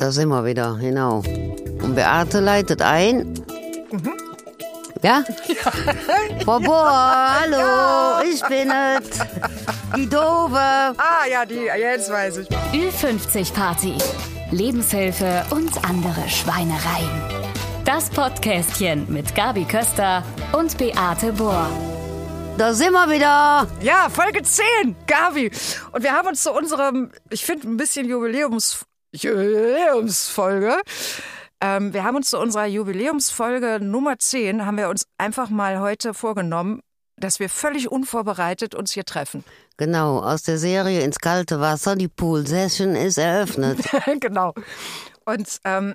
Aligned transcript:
Da 0.00 0.12
sind 0.12 0.28
wir 0.28 0.44
wieder, 0.44 0.78
genau. 0.80 1.24
Und 1.82 1.96
Beate 1.96 2.38
leitet 2.38 2.82
ein. 2.82 3.34
Mhm. 3.90 4.12
Ja? 5.02 5.24
Frau 6.44 6.60
Bohr, 6.60 6.88
hallo, 6.88 8.22
ich 8.32 8.40
bin 8.44 8.70
es. 8.70 9.18
Die 9.96 10.08
Dove. 10.08 10.56
Ah, 10.56 11.26
ja, 11.28 11.44
die, 11.44 11.64
jetzt 11.64 12.12
weiß 12.12 12.36
ich. 12.36 12.48
Ü50 12.48 13.52
Party. 13.52 13.94
Lebenshilfe 14.52 15.44
und 15.50 15.84
andere 15.84 16.28
Schweinereien. 16.28 17.10
Das 17.84 18.08
Podcastchen 18.08 19.12
mit 19.12 19.34
Gabi 19.34 19.64
Köster 19.64 20.22
und 20.52 20.78
Beate 20.78 21.32
Bohr. 21.32 21.68
Da 22.56 22.72
sind 22.72 22.92
wir 22.92 23.10
wieder. 23.10 23.66
Ja, 23.82 24.08
Folge 24.10 24.42
10, 24.42 24.94
Gabi. 25.08 25.50
Und 25.90 26.04
wir 26.04 26.12
haben 26.12 26.28
uns 26.28 26.44
zu 26.44 26.52
unserem, 26.52 27.10
ich 27.30 27.44
finde, 27.44 27.68
ein 27.68 27.76
bisschen 27.76 28.08
Jubiläums, 28.08 28.86
Jubiläumsfolge. 29.12 30.76
Ähm, 31.60 31.92
wir 31.92 32.04
haben 32.04 32.16
uns 32.16 32.30
zu 32.30 32.38
unserer 32.38 32.66
Jubiläumsfolge 32.66 33.80
Nummer 33.80 34.18
10, 34.18 34.64
haben 34.64 34.76
wir 34.76 34.88
uns 34.88 35.06
einfach 35.18 35.50
mal 35.50 35.80
heute 35.80 36.14
vorgenommen, 36.14 36.80
dass 37.16 37.40
wir 37.40 37.48
völlig 37.48 37.90
unvorbereitet 37.90 38.74
uns 38.74 38.92
hier 38.92 39.04
treffen. 39.04 39.44
Genau, 39.76 40.20
aus 40.20 40.42
der 40.42 40.58
Serie 40.58 41.02
ins 41.02 41.18
kalte 41.18 41.60
Wasser. 41.60 41.96
Die 41.96 42.08
Pool-Session 42.08 42.94
ist 42.94 43.18
eröffnet. 43.18 43.78
genau. 44.20 44.54
Und 45.24 45.58
ähm, 45.64 45.94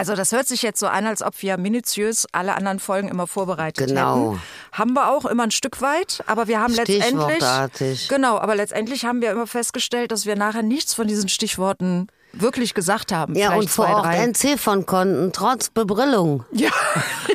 also 0.00 0.14
das 0.16 0.32
hört 0.32 0.48
sich 0.48 0.62
jetzt 0.62 0.80
so 0.80 0.86
an, 0.86 1.06
als 1.06 1.20
ob 1.22 1.34
wir 1.42 1.58
minutiös 1.58 2.26
alle 2.32 2.54
anderen 2.54 2.80
Folgen 2.80 3.08
immer 3.08 3.26
vorbereitet 3.26 3.88
Genau. 3.88 4.30
hätten. 4.32 4.42
Haben 4.72 4.92
wir 4.94 5.10
auch 5.12 5.26
immer 5.26 5.42
ein 5.42 5.50
Stück 5.50 5.82
weit, 5.82 6.22
aber 6.26 6.48
wir 6.48 6.58
haben 6.58 6.72
letztendlich 6.72 8.08
genau, 8.08 8.38
aber 8.38 8.54
letztendlich 8.54 9.04
haben 9.04 9.20
wir 9.20 9.30
immer 9.30 9.46
festgestellt, 9.46 10.10
dass 10.10 10.24
wir 10.24 10.36
nachher 10.36 10.62
nichts 10.62 10.94
von 10.94 11.06
diesen 11.06 11.28
Stichworten 11.28 12.06
wirklich 12.32 12.72
gesagt 12.72 13.12
haben. 13.12 13.34
Ja, 13.34 13.52
und 13.54 13.68
vor 13.68 13.88
Ort 13.88 14.14
entziffern 14.14 14.86
konnten, 14.86 15.32
trotz 15.32 15.68
Bebrillung. 15.68 16.44
Ja, 16.52 16.70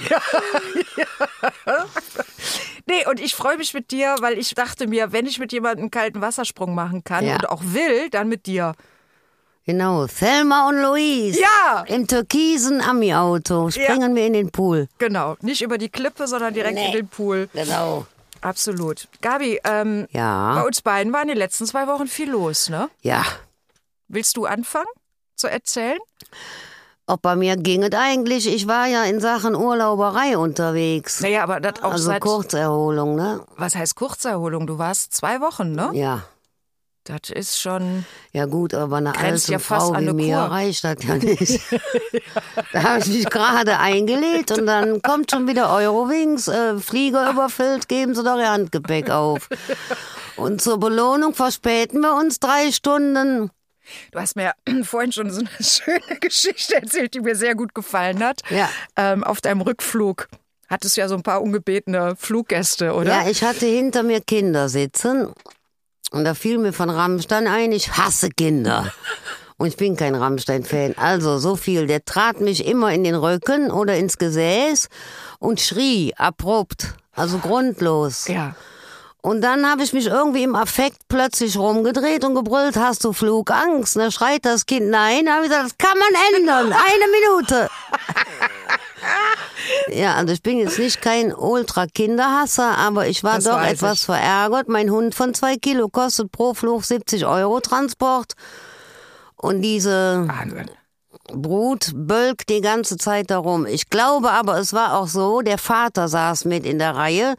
ja, 0.10 0.22
ja. 0.98 1.86
Nee, 2.88 3.06
und 3.08 3.20
ich 3.20 3.36
freue 3.36 3.58
mich 3.58 3.74
mit 3.76 3.92
dir, 3.92 4.16
weil 4.22 4.38
ich 4.40 4.54
dachte 4.56 4.88
mir, 4.88 5.12
wenn 5.12 5.26
ich 5.28 5.38
mit 5.40 5.52
jemandem 5.52 5.84
einen 5.86 5.92
kalten 5.92 6.22
Wassersprung 6.22 6.74
machen 6.74 7.04
kann 7.04 7.26
Ja. 7.26 7.36
und 7.36 7.50
auch 7.50 7.62
will, 7.64 8.10
dann 8.10 8.28
mit 8.28 8.46
dir. 8.48 8.74
Genau, 9.66 10.06
Thelma 10.06 10.68
und 10.70 10.80
Louise. 10.82 11.40
Ja. 11.42 11.84
Im 11.88 12.06
türkisen 12.08 12.82
Ami-Auto 12.82 13.72
springen 13.72 14.16
wir 14.16 14.28
in 14.28 14.34
den 14.34 14.52
Pool. 14.52 14.88
Genau, 15.00 15.36
nicht 15.42 15.62
über 15.64 15.78
die 15.80 15.90
Klippe, 15.90 16.28
sondern 16.28 16.54
direkt 16.54 16.76
Nee. 16.76 16.88
in 16.88 16.92
den 16.94 17.08
Pool. 17.08 17.50
Genau. 17.54 18.06
Absolut. 18.42 19.08
Gabi, 19.22 19.60
ähm, 19.64 20.08
bei 20.14 20.20
Ja, 20.20 20.62
uns 20.62 20.84
beiden 20.84 21.12
war 21.12 21.24
in 21.24 21.30
den 21.30 21.38
letzten 21.38 21.66
zwei 21.66 21.88
Wochen 21.88 22.06
viel 22.08 22.30
los, 22.30 22.70
ne? 22.70 22.90
ja. 23.02 23.24
Willst 24.08 24.38
du 24.38 24.46
anfangen 24.46 24.86
zu 25.36 25.48
erzählen? 25.48 25.98
Auch 27.08 27.18
bei 27.18 27.36
mir 27.36 27.56
ging 27.58 27.82
es 27.82 27.92
eigentlich. 27.96 28.48
Ich 28.48 28.68
war 28.68 28.86
ja 28.86 29.04
in 29.06 29.20
Sachen 29.20 29.56
Urlauberei 29.56 30.38
unterwegs. 30.38 31.22
Naja, 31.22 31.42
aber 31.42 31.60
das 31.60 31.82
auch 31.82 31.94
Also 31.94 32.06
seit. 32.06 32.22
Kurzerholung, 32.22 33.16
ne? 33.16 33.42
Was 33.58 33.74
heißt 33.76 33.96
Kurzerholung? 33.96 34.68
Du 34.68 34.78
warst 34.78 35.14
zwei 35.14 35.42
Wochen, 35.42 35.72
ne? 35.72 35.90
Ja. 35.94 36.22
Das 37.06 37.30
ist 37.30 37.62
schon. 37.62 38.04
Ja 38.34 38.48
gut, 38.48 38.74
aber 38.74 38.98
eine 38.98 39.16
alte 39.16 39.52
ja 39.52 39.60
Frau 39.60 39.96
wie 39.96 40.12
mir 40.12 40.38
Kur. 40.38 40.46
reicht 40.46 40.84
das 40.84 40.96
ja 41.04 41.16
nicht. 41.18 41.62
da 42.74 42.82
habe 42.82 43.00
ich 43.00 43.08
mich 43.08 43.30
gerade 43.30 43.78
eingelegt 43.78 44.50
und 44.50 44.66
dann 44.66 45.04
kommt 45.04 45.30
schon 45.30 45.48
wieder 45.48 45.72
Eurowings, 45.72 46.48
äh, 46.48 46.80
Flieger 46.80 47.30
überfüllt, 47.30 47.88
geben 47.88 48.16
Sie 48.16 48.24
doch 48.24 48.40
Ihr 48.40 48.50
Handgepäck 48.50 49.12
auf. 49.12 49.50
Und 50.36 50.64
zur 50.64 50.80
Belohnung 50.80 51.36
verspäten 51.36 52.02
wir 52.02 52.16
uns 52.16 52.40
drei 52.40 52.72
Stunden. 52.72 53.52
Du 54.12 54.20
hast 54.20 54.36
mir 54.36 54.54
vorhin 54.84 55.12
schon 55.12 55.30
so 55.30 55.42
eine 55.42 55.50
schöne 55.64 56.20
Geschichte 56.20 56.74
erzählt, 56.82 57.14
die 57.14 57.20
mir 57.20 57.36
sehr 57.36 57.54
gut 57.54 57.76
gefallen 57.76 58.24
hat. 58.24 58.42
Ja. 58.50 58.68
Ähm, 58.96 59.24
auf 59.24 59.42
deinem 59.42 59.62
Rückflug 59.62 60.28
hattest 60.68 60.98
du 60.98 61.02
ja 61.02 61.08
so 61.08 61.14
ein 61.14 61.22
paar 61.22 61.44
ungebetene 61.44 62.16
Fluggäste, 62.16 62.94
oder? 62.96 63.22
Ja, 63.22 63.30
ich 63.30 63.44
hatte 63.44 63.68
hinter 63.68 64.02
mir 64.02 64.22
Kinder 64.22 64.70
sitzen 64.70 65.32
und 66.12 66.24
da 66.24 66.34
fiel 66.34 66.58
mir 66.58 66.74
von 66.74 66.90
Rammstein 66.90 67.48
ein, 67.48 67.72
ich 67.72 67.92
hasse 67.98 68.30
Kinder. 68.30 68.92
Und 69.58 69.68
ich 69.68 69.78
bin 69.78 69.96
kein 69.96 70.16
Rammstein-Fan. 70.16 70.96
Also 70.98 71.38
so 71.38 71.56
viel. 71.56 71.88
Der 71.88 72.04
trat 72.04 72.42
mich 72.42 72.66
immer 72.66 72.92
in 72.94 73.06
den 73.06 73.16
Rücken 73.16 73.72
oder 73.72 73.96
ins 73.96 74.18
Gesäß 74.18 74.90
und 75.40 75.62
schrie 75.62 76.14
abrupt, 76.18 76.96
also 77.14 77.38
grundlos. 77.38 78.28
Ja. 78.28 78.56
Und 79.26 79.42
dann 79.42 79.68
habe 79.68 79.82
ich 79.82 79.92
mich 79.92 80.06
irgendwie 80.06 80.44
im 80.44 80.54
Affekt 80.54 81.00
plötzlich 81.08 81.58
rumgedreht 81.58 82.24
und 82.24 82.36
gebrüllt, 82.36 82.78
hast 82.78 83.04
du 83.04 83.12
Flugangst? 83.12 83.96
Da 83.96 84.12
schreit 84.12 84.46
das 84.46 84.68
Kind, 84.68 84.92
nein. 84.92 85.26
Da 85.26 85.38
habe 85.38 85.46
ich 85.46 85.50
gesagt, 85.50 85.66
das 85.66 85.78
kann 85.80 85.98
man 85.98 86.38
ändern. 86.38 86.72
Eine 86.72 87.06
Minute. 87.12 87.70
ja, 90.00 90.14
also 90.14 90.32
ich 90.32 90.44
bin 90.44 90.60
jetzt 90.60 90.78
nicht 90.78 91.02
kein 91.02 91.34
Ultra-Kinderhasser, 91.34 92.78
aber 92.78 93.08
ich 93.08 93.24
war 93.24 93.38
Das 93.38 93.46
doch 93.46 93.60
etwas 93.60 94.02
ich. 94.02 94.06
verärgert. 94.06 94.70
Mein 94.70 94.92
Hund 94.92 95.16
von 95.16 95.34
zwei 95.34 95.56
Kilo 95.56 95.90
kostet 95.90 96.32
pro 96.32 96.54
Flug 96.54 96.86
70 96.86 97.26
Euro 97.26 97.62
Transport. 97.62 98.34
Und 99.38 99.64
diese 99.64 100.28
Wahnsinn. 100.28 100.70
Brut 101.34 101.94
bölkt 101.96 102.50
die 102.50 102.62
ganze 102.62 102.98
Zeit 102.98 103.32
darum. 103.32 103.66
Ich 103.66 103.90
glaube 103.90 104.30
aber, 104.30 104.60
es 104.60 104.72
war 104.74 105.00
auch 105.00 105.08
so, 105.08 105.42
der 105.42 105.58
Vater 105.58 106.08
saß 106.10 106.46
mit 106.46 106.64
in 106.64 106.78
der 106.78 106.96
Reihe 106.96 107.34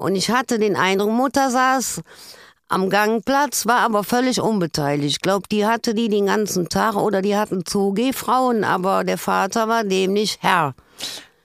und 0.00 0.16
ich 0.16 0.30
hatte 0.30 0.58
den 0.58 0.76
Eindruck, 0.76 1.10
Mutter 1.10 1.50
saß 1.50 2.00
am 2.68 2.88
Gangplatz, 2.88 3.66
war 3.66 3.80
aber 3.80 4.04
völlig 4.04 4.40
unbeteiligt. 4.40 5.16
Ich 5.16 5.20
glaube, 5.20 5.48
die 5.50 5.66
hatte 5.66 5.94
die 5.94 6.08
den 6.08 6.26
ganzen 6.26 6.68
Tag 6.68 6.94
oder 6.96 7.20
die 7.22 7.36
hatten 7.36 7.66
Zugehfrauen, 7.66 8.62
aber 8.64 9.04
der 9.04 9.18
Vater 9.18 9.68
war 9.68 9.84
dem 9.84 10.12
nicht 10.12 10.42
Herr. 10.42 10.74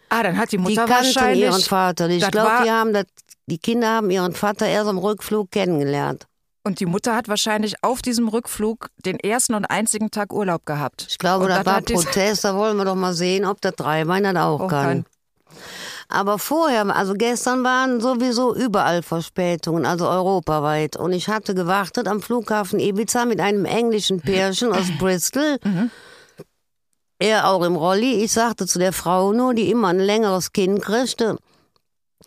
Ah, 0.10 0.22
dann 0.24 0.38
hat 0.38 0.52
die 0.52 0.58
Die 0.58 0.64
Mutter 0.64 0.86
kannten 0.86 1.06
wahrscheinlich. 1.16 1.44
ihren 1.44 1.62
Vater. 1.62 2.10
Ich 2.10 2.30
glaube, 2.30 2.64
die 2.64 2.70
haben 2.72 2.94
das, 2.94 3.06
die 3.48 3.58
Kinder 3.58 3.90
haben 3.90 4.10
ihren 4.12 4.34
Vater 4.34 4.68
erst 4.68 4.88
am 4.88 4.98
Rückflug 5.00 5.50
kennengelernt. 5.52 6.28
Und 6.64 6.80
die 6.80 6.86
Mutter 6.86 7.16
hat 7.16 7.28
wahrscheinlich 7.28 7.76
auf 7.84 8.02
diesem 8.02 8.28
Rückflug 8.28 8.90
den 9.06 9.20
ersten 9.20 9.54
und 9.56 9.66
einzigen 9.66 10.10
Tag 10.12 10.32
Urlaub 10.34 10.66
gehabt. 10.66 11.06
Ich 11.10 11.18
glaube, 11.18 11.44
und 11.46 11.50
das 11.50 11.64
dann 11.64 11.66
war 11.74 11.82
die- 11.82 11.94
Protest, 11.94 12.44
da 12.44 12.56
wollen 12.56 12.78
wir 12.78 12.86
doch 12.86 12.96
mal 12.96 13.14
sehen, 13.14 13.46
ob 13.46 13.62
der 13.62 13.72
Dreibein 13.72 14.24
das 14.24 14.36
auch 14.36 14.62
Auch 14.62 14.68
kann. 14.68 15.04
kann. 15.04 15.06
Aber 16.08 16.38
vorher, 16.38 16.96
also 16.96 17.14
gestern 17.16 17.64
waren 17.64 18.00
sowieso 18.00 18.56
überall 18.56 19.02
Verspätungen, 19.02 19.86
also 19.86 20.08
europaweit. 20.08 20.98
Und 20.98 21.14
ich 21.14 21.30
hatte 21.30 21.56
gewartet 21.56 22.08
am 22.08 22.22
Flughafen 22.22 22.80
Ibiza 22.80 23.26
mit 23.26 23.40
einem 23.40 23.66
englischen 23.66 24.22
Pärchen 24.22 24.72
aus 24.72 24.86
Bristol. 25.00 25.58
Er 27.20 27.50
auch 27.50 27.64
im 27.64 27.76
Rolli. 27.76 28.24
Ich 28.24 28.34
sagte 28.34 28.68
zu 28.68 28.78
der 28.78 28.94
Frau 28.94 29.34
nur, 29.34 29.54
die 29.54 29.72
immer 29.72 29.88
ein 29.88 30.00
längeres 30.00 30.52
Kinn 30.52 30.80
kriegte. 30.80 31.38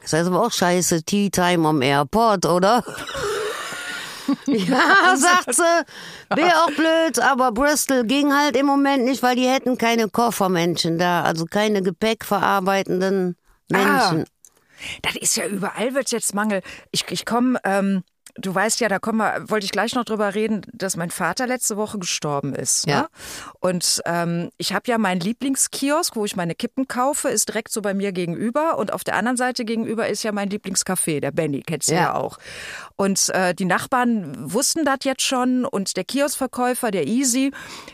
Das 0.01 0.13
heißt 0.13 0.29
aber 0.29 0.47
auch 0.47 0.53
scheiße, 0.53 1.03
Tea 1.03 1.31
Time 1.31 1.69
am 1.69 1.83
Airport, 1.83 2.47
oder? 2.47 2.85
ja, 4.47 5.17
sagt 5.17 5.55
sie. 5.55 6.37
Wäre 6.37 6.65
auch 6.65 6.71
blöd, 6.73 7.19
aber 7.19 7.53
Bristol 7.53 8.05
ging 8.05 8.33
halt 8.33 8.57
im 8.57 8.67
Moment 8.67 9.05
nicht, 9.05 9.23
weil 9.23 9.37
die 9.37 9.49
hätten 9.49 9.79
keine 9.79 10.09
Koffermenschen 10.09 10.99
da, 10.99 11.23
also 11.23 11.47
keine 11.47 11.83
gepäckverarbeitenden 11.83 13.37
Menschen. 13.71 14.25
Das 15.03 15.17
ist 15.17 15.37
ja 15.37 15.47
überall 15.47 15.95
wird 15.95 16.11
jetzt 16.13 16.35
Mangel. 16.35 16.63
Ich, 16.93 17.05
ich 17.11 17.27
komme, 17.27 17.59
ähm, 17.65 18.05
du 18.37 18.55
weißt 18.55 18.79
ja, 18.79 18.89
da 18.89 19.01
kommen 19.01 19.19
wir, 19.19 19.51
wollte 19.51 19.65
ich 19.65 19.73
gleich 19.73 19.97
noch 19.97 20.05
drüber 20.05 20.37
reden, 20.37 20.63
dass 20.73 20.97
mein 20.97 21.11
Vater 21.11 21.49
letzte 21.49 21.77
Woche 21.77 21.99
gestorben 21.99 22.55
ist. 22.55 22.87
Ja. 22.87 23.01
Ne? 23.01 23.09
Und 23.59 24.01
ähm, 24.05 24.51
ich 24.57 24.73
habe 24.73 24.85
ja 24.89 24.97
meinen 24.99 25.21
Lieblingskiosk, 25.21 26.15
wo 26.15 26.25
ich 26.25 26.37
meine 26.37 26.55
Kippen 26.55 26.87
kaufe, 26.87 27.29
ist 27.29 27.49
direkt 27.49 27.73
so 27.73 27.83
bei 27.83 27.93
mir 27.93 28.13
gegenüber. 28.13 28.79
Und 28.79 28.93
auf 28.93 29.03
der 29.03 29.17
anderen 29.17 29.37
Seite 29.37 29.65
gegenüber 29.65 30.07
ist 30.09 30.23
ja 30.23 30.31
mein 30.31 30.49
Lieblingscafé, 30.49 31.19
der 31.19 31.33
Benny, 31.33 31.63
kennst 31.67 31.89
du 31.89 31.95
ja, 31.95 32.01
Ja. 32.03 32.15
auch. 32.15 32.39
Und 32.95 33.31
äh, 33.31 33.57
die 33.57 33.65
Nachbarn 33.65 34.53
wussten 34.53 34.85
das 34.85 34.99
jetzt 35.03 35.23
schon 35.23 35.65
und 35.65 35.97
der 35.97 36.05
Kioskverkäufer, 36.05 36.93
der 36.93 37.09
Easy, 37.09 37.51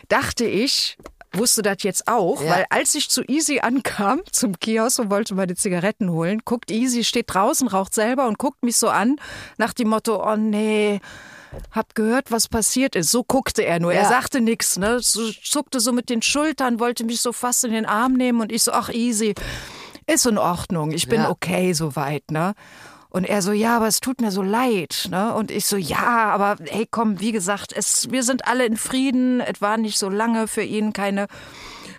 dachte 0.07 0.45
ich, 0.45 0.97
wusste 1.37 1.61
das 1.61 1.77
jetzt 1.81 2.07
auch, 2.07 2.41
Ja. 2.41 2.49
weil 2.49 2.65
als 2.69 2.95
ich 2.95 3.09
zu 3.09 3.23
Easy 3.23 3.59
ankam, 3.59 4.21
zum 4.31 4.59
Kiosk 4.59 4.99
und 4.99 5.09
wollte 5.09 5.35
meine 5.35 5.55
Zigaretten 5.55 6.09
holen, 6.11 6.41
guckt 6.45 6.71
Easy, 6.71 7.03
steht 7.03 7.25
draußen, 7.33 7.67
raucht 7.67 7.93
selber 7.93 8.27
und 8.27 8.37
guckt 8.37 8.63
mich 8.63 8.77
so 8.77 8.89
an, 8.89 9.17
nach 9.57 9.73
dem 9.73 9.89
Motto, 9.89 10.23
oh 10.25 10.35
nee, 10.35 10.99
hab 11.71 11.95
gehört, 11.95 12.31
was 12.31 12.47
passiert 12.49 12.95
ist. 12.95 13.11
So 13.11 13.23
guckte 13.23 13.63
er 13.63 13.79
nur. 13.79 13.93
Er 13.93 14.03
Ja. 14.03 14.09
sagte 14.09 14.41
nichts, 14.41 14.77
ne? 14.77 14.99
So, 14.99 15.31
zuckte 15.31 15.79
so 15.79 15.91
mit 15.93 16.09
den 16.09 16.21
Schultern, 16.21 16.79
wollte 16.79 17.03
mich 17.05 17.21
so 17.21 17.31
fast 17.31 17.63
in 17.63 17.71
den 17.71 17.85
Arm 17.85 18.13
nehmen 18.13 18.41
und 18.41 18.51
ich 18.51 18.63
so, 18.63 18.71
ach 18.73 18.89
Easy, 18.89 19.35
ist 20.07 20.25
in 20.25 20.37
Ordnung, 20.37 20.91
ich 20.91 21.07
bin 21.07 21.21
Ja. 21.21 21.29
okay 21.29 21.73
soweit, 21.73 22.29
ne? 22.29 22.53
Und 23.15 23.23
er 23.23 23.41
so, 23.41 23.53
ja, 23.53 23.77
aber 23.77 23.87
es 23.87 24.01
tut 24.01 24.19
mir 24.19 24.29
so 24.29 24.41
leid, 24.41 25.07
ne? 25.09 25.33
Und 25.33 25.49
ich 25.49 25.67
so, 25.67 25.77
ja, 25.77 26.33
aber 26.33 26.57
hey, 26.67 26.85
komm, 26.91 27.21
wie 27.21 27.31
gesagt, 27.31 27.71
es, 27.71 28.11
wir 28.11 28.23
sind 28.23 28.45
alle 28.45 28.65
in 28.65 28.75
Frieden. 28.75 29.39
Es 29.39 29.61
war 29.61 29.77
nicht 29.77 29.97
so 29.97 30.09
lange 30.09 30.49
für 30.49 30.63
ihn, 30.63 30.91
keine, 30.91 31.27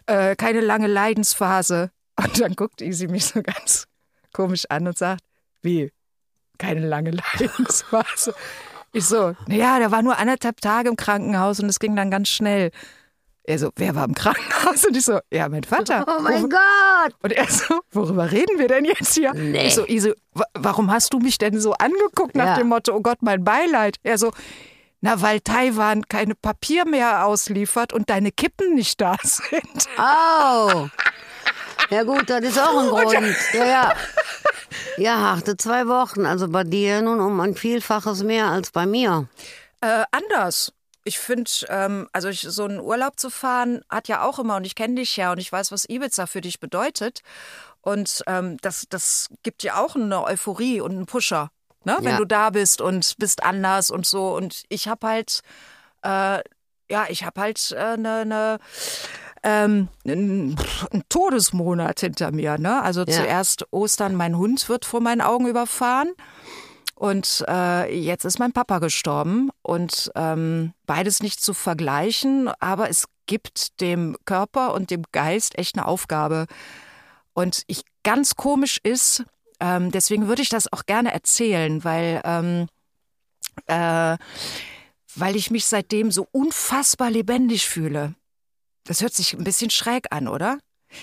äh, 0.04 0.36
keine 0.36 0.60
lange 0.60 0.88
Leidensphase. 0.88 1.90
Und 2.22 2.38
dann 2.38 2.54
guckt 2.54 2.82
Easy 2.82 3.08
mich 3.08 3.24
so 3.24 3.40
ganz 3.40 3.86
komisch 4.34 4.66
an 4.68 4.86
und 4.88 4.98
sagt, 4.98 5.22
wie, 5.62 5.90
keine 6.58 6.86
lange 6.86 7.10
Leidensphase? 7.38 8.34
Ich 8.92 9.06
so, 9.06 9.34
naja, 9.46 9.78
der 9.78 9.90
war 9.92 10.02
nur 10.02 10.18
anderthalb 10.18 10.60
Tage 10.60 10.90
im 10.90 10.96
Krankenhaus 10.96 11.60
und 11.60 11.70
es 11.70 11.78
ging 11.78 11.96
dann 11.96 12.10
ganz 12.10 12.28
schnell. 12.28 12.72
Er 13.48 13.58
so, 13.60 13.70
wer 13.76 13.94
war 13.94 14.04
im 14.04 14.14
Krankenhaus? 14.14 14.84
Und 14.84 14.96
ich 14.96 15.04
so, 15.04 15.20
ja, 15.32 15.48
mein 15.48 15.62
Vater. 15.62 16.04
Oh 16.08 16.20
mein 16.20 16.48
Gott! 16.50 17.14
Und 17.22 17.32
er 17.32 17.46
so, 17.48 17.80
worüber 17.92 18.30
reden 18.32 18.58
wir 18.58 18.66
denn 18.66 18.84
jetzt 18.84 19.14
hier? 19.14 19.32
Nee. 19.34 19.68
Ich 19.68 19.74
so, 20.02 20.10
wa- 20.34 20.46
warum 20.54 20.90
hast 20.90 21.12
du 21.12 21.18
mich 21.20 21.38
denn 21.38 21.60
so 21.60 21.72
angeguckt 21.74 22.34
nach 22.34 22.44
Ja. 22.46 22.56
dem 22.56 22.68
Motto, 22.68 22.92
oh 22.94 23.00
Gott, 23.00 23.18
mein 23.20 23.44
Beileid? 23.44 23.98
Er 24.02 24.18
so, 24.18 24.32
na, 25.00 25.20
weil 25.22 25.40
Taiwan 25.40 26.08
keine 26.08 26.34
Papier 26.34 26.86
mehr 26.86 27.24
ausliefert 27.26 27.92
und 27.92 28.10
deine 28.10 28.32
Kippen 28.32 28.74
nicht 28.74 29.00
da 29.00 29.14
sind. 29.22 29.86
Oh! 29.96 30.88
Ja 31.90 32.02
gut, 32.02 32.28
das 32.28 32.40
ist 32.40 32.58
auch 32.58 32.76
ein 32.80 32.88
Grund. 33.12 33.36
Ja, 33.52 33.64
ja. 33.64 33.92
Ja, 34.96 35.18
harte 35.18 35.56
zwei 35.56 35.86
Wochen. 35.86 36.26
Also 36.26 36.48
bei 36.48 36.64
dir 36.64 37.00
nun 37.02 37.20
um 37.20 37.38
ein 37.40 37.54
Vielfaches 37.54 38.24
mehr 38.24 38.46
als 38.48 38.70
bei 38.72 38.86
mir. 38.86 39.28
Äh, 39.82 40.02
anders. 40.10 40.72
Ich 41.06 41.20
finde, 41.20 41.48
ähm, 41.68 42.08
also 42.12 42.28
ich, 42.28 42.40
so 42.40 42.64
einen 42.64 42.80
Urlaub 42.80 43.18
zu 43.18 43.30
fahren, 43.30 43.82
hat 43.88 44.08
ja 44.08 44.22
auch 44.22 44.40
immer, 44.40 44.56
und 44.56 44.66
ich 44.66 44.74
kenne 44.74 44.96
dich 44.96 45.16
ja 45.16 45.30
und 45.30 45.38
ich 45.38 45.52
weiß, 45.52 45.70
was 45.70 45.88
Ibiza 45.88 46.26
für 46.26 46.40
dich 46.40 46.58
bedeutet. 46.58 47.20
Und 47.80 48.24
ähm, 48.26 48.56
das, 48.60 48.86
das 48.88 49.28
gibt 49.44 49.62
dir 49.62 49.78
auch 49.78 49.94
eine 49.94 50.24
Euphorie 50.24 50.80
und 50.80 50.90
einen 50.90 51.06
Pusher, 51.06 51.50
ne? 51.84 51.96
wenn 52.00 52.12
Ja. 52.14 52.16
du 52.18 52.24
da 52.24 52.50
bist 52.50 52.80
und 52.80 53.14
bist 53.18 53.44
anders 53.44 53.92
und 53.92 54.04
so. 54.04 54.34
Und 54.34 54.64
ich 54.68 54.88
habe 54.88 55.06
halt, 55.06 55.42
äh, 56.02 56.40
ja, 56.90 57.06
ich 57.08 57.24
habe 57.24 57.40
halt 57.40 57.72
eine. 57.72 58.20
Äh, 58.20 58.24
ne, 58.24 58.58
ähm, 59.44 59.88
einen 60.04 60.56
einen 60.90 61.04
Todesmonat 61.08 62.00
hinter 62.00 62.32
mir. 62.32 62.58
Ne? 62.58 62.82
Also 62.82 63.02
Ja. 63.02 63.12
zuerst 63.12 63.64
Ostern, 63.70 64.16
mein 64.16 64.36
Hund 64.36 64.68
wird 64.68 64.84
vor 64.84 65.00
meinen 65.00 65.20
Augen 65.20 65.46
überfahren. 65.46 66.08
Und 66.96 67.44
äh, 67.46 67.94
jetzt 67.94 68.24
ist 68.24 68.38
mein 68.38 68.52
Papa 68.52 68.78
gestorben 68.78 69.50
und 69.60 70.10
ähm, 70.14 70.72
beides 70.86 71.22
nicht 71.22 71.42
zu 71.42 71.52
vergleichen, 71.52 72.48
aber 72.58 72.88
es 72.88 73.04
gibt 73.26 73.82
dem 73.82 74.16
Körper 74.24 74.72
und 74.72 74.90
dem 74.90 75.02
Geist 75.12 75.58
echt 75.58 75.76
eine 75.76 75.86
Aufgabe. 75.86 76.46
Und 77.34 77.64
ich 77.66 77.84
ganz 78.02 78.34
komisch 78.34 78.80
ist, 78.82 79.24
ähm, 79.60 79.90
deswegen 79.90 80.26
würde 80.26 80.40
ich 80.40 80.48
das 80.48 80.72
auch 80.72 80.86
gerne 80.86 81.12
erzählen, 81.12 81.84
weil 81.84 82.22
ähm, 82.24 82.66
äh, 83.66 84.16
weil 85.14 85.36
ich 85.36 85.50
mich 85.50 85.66
seitdem 85.66 86.10
so 86.10 86.26
unfassbar 86.32 87.10
lebendig 87.10 87.66
fühle. 87.66 88.14
Das 88.84 89.02
hört 89.02 89.14
sich 89.14 89.34
ein 89.34 89.44
bisschen 89.44 89.70
schräg 89.70 90.06
an, 90.12 90.28
oder? 90.28 90.58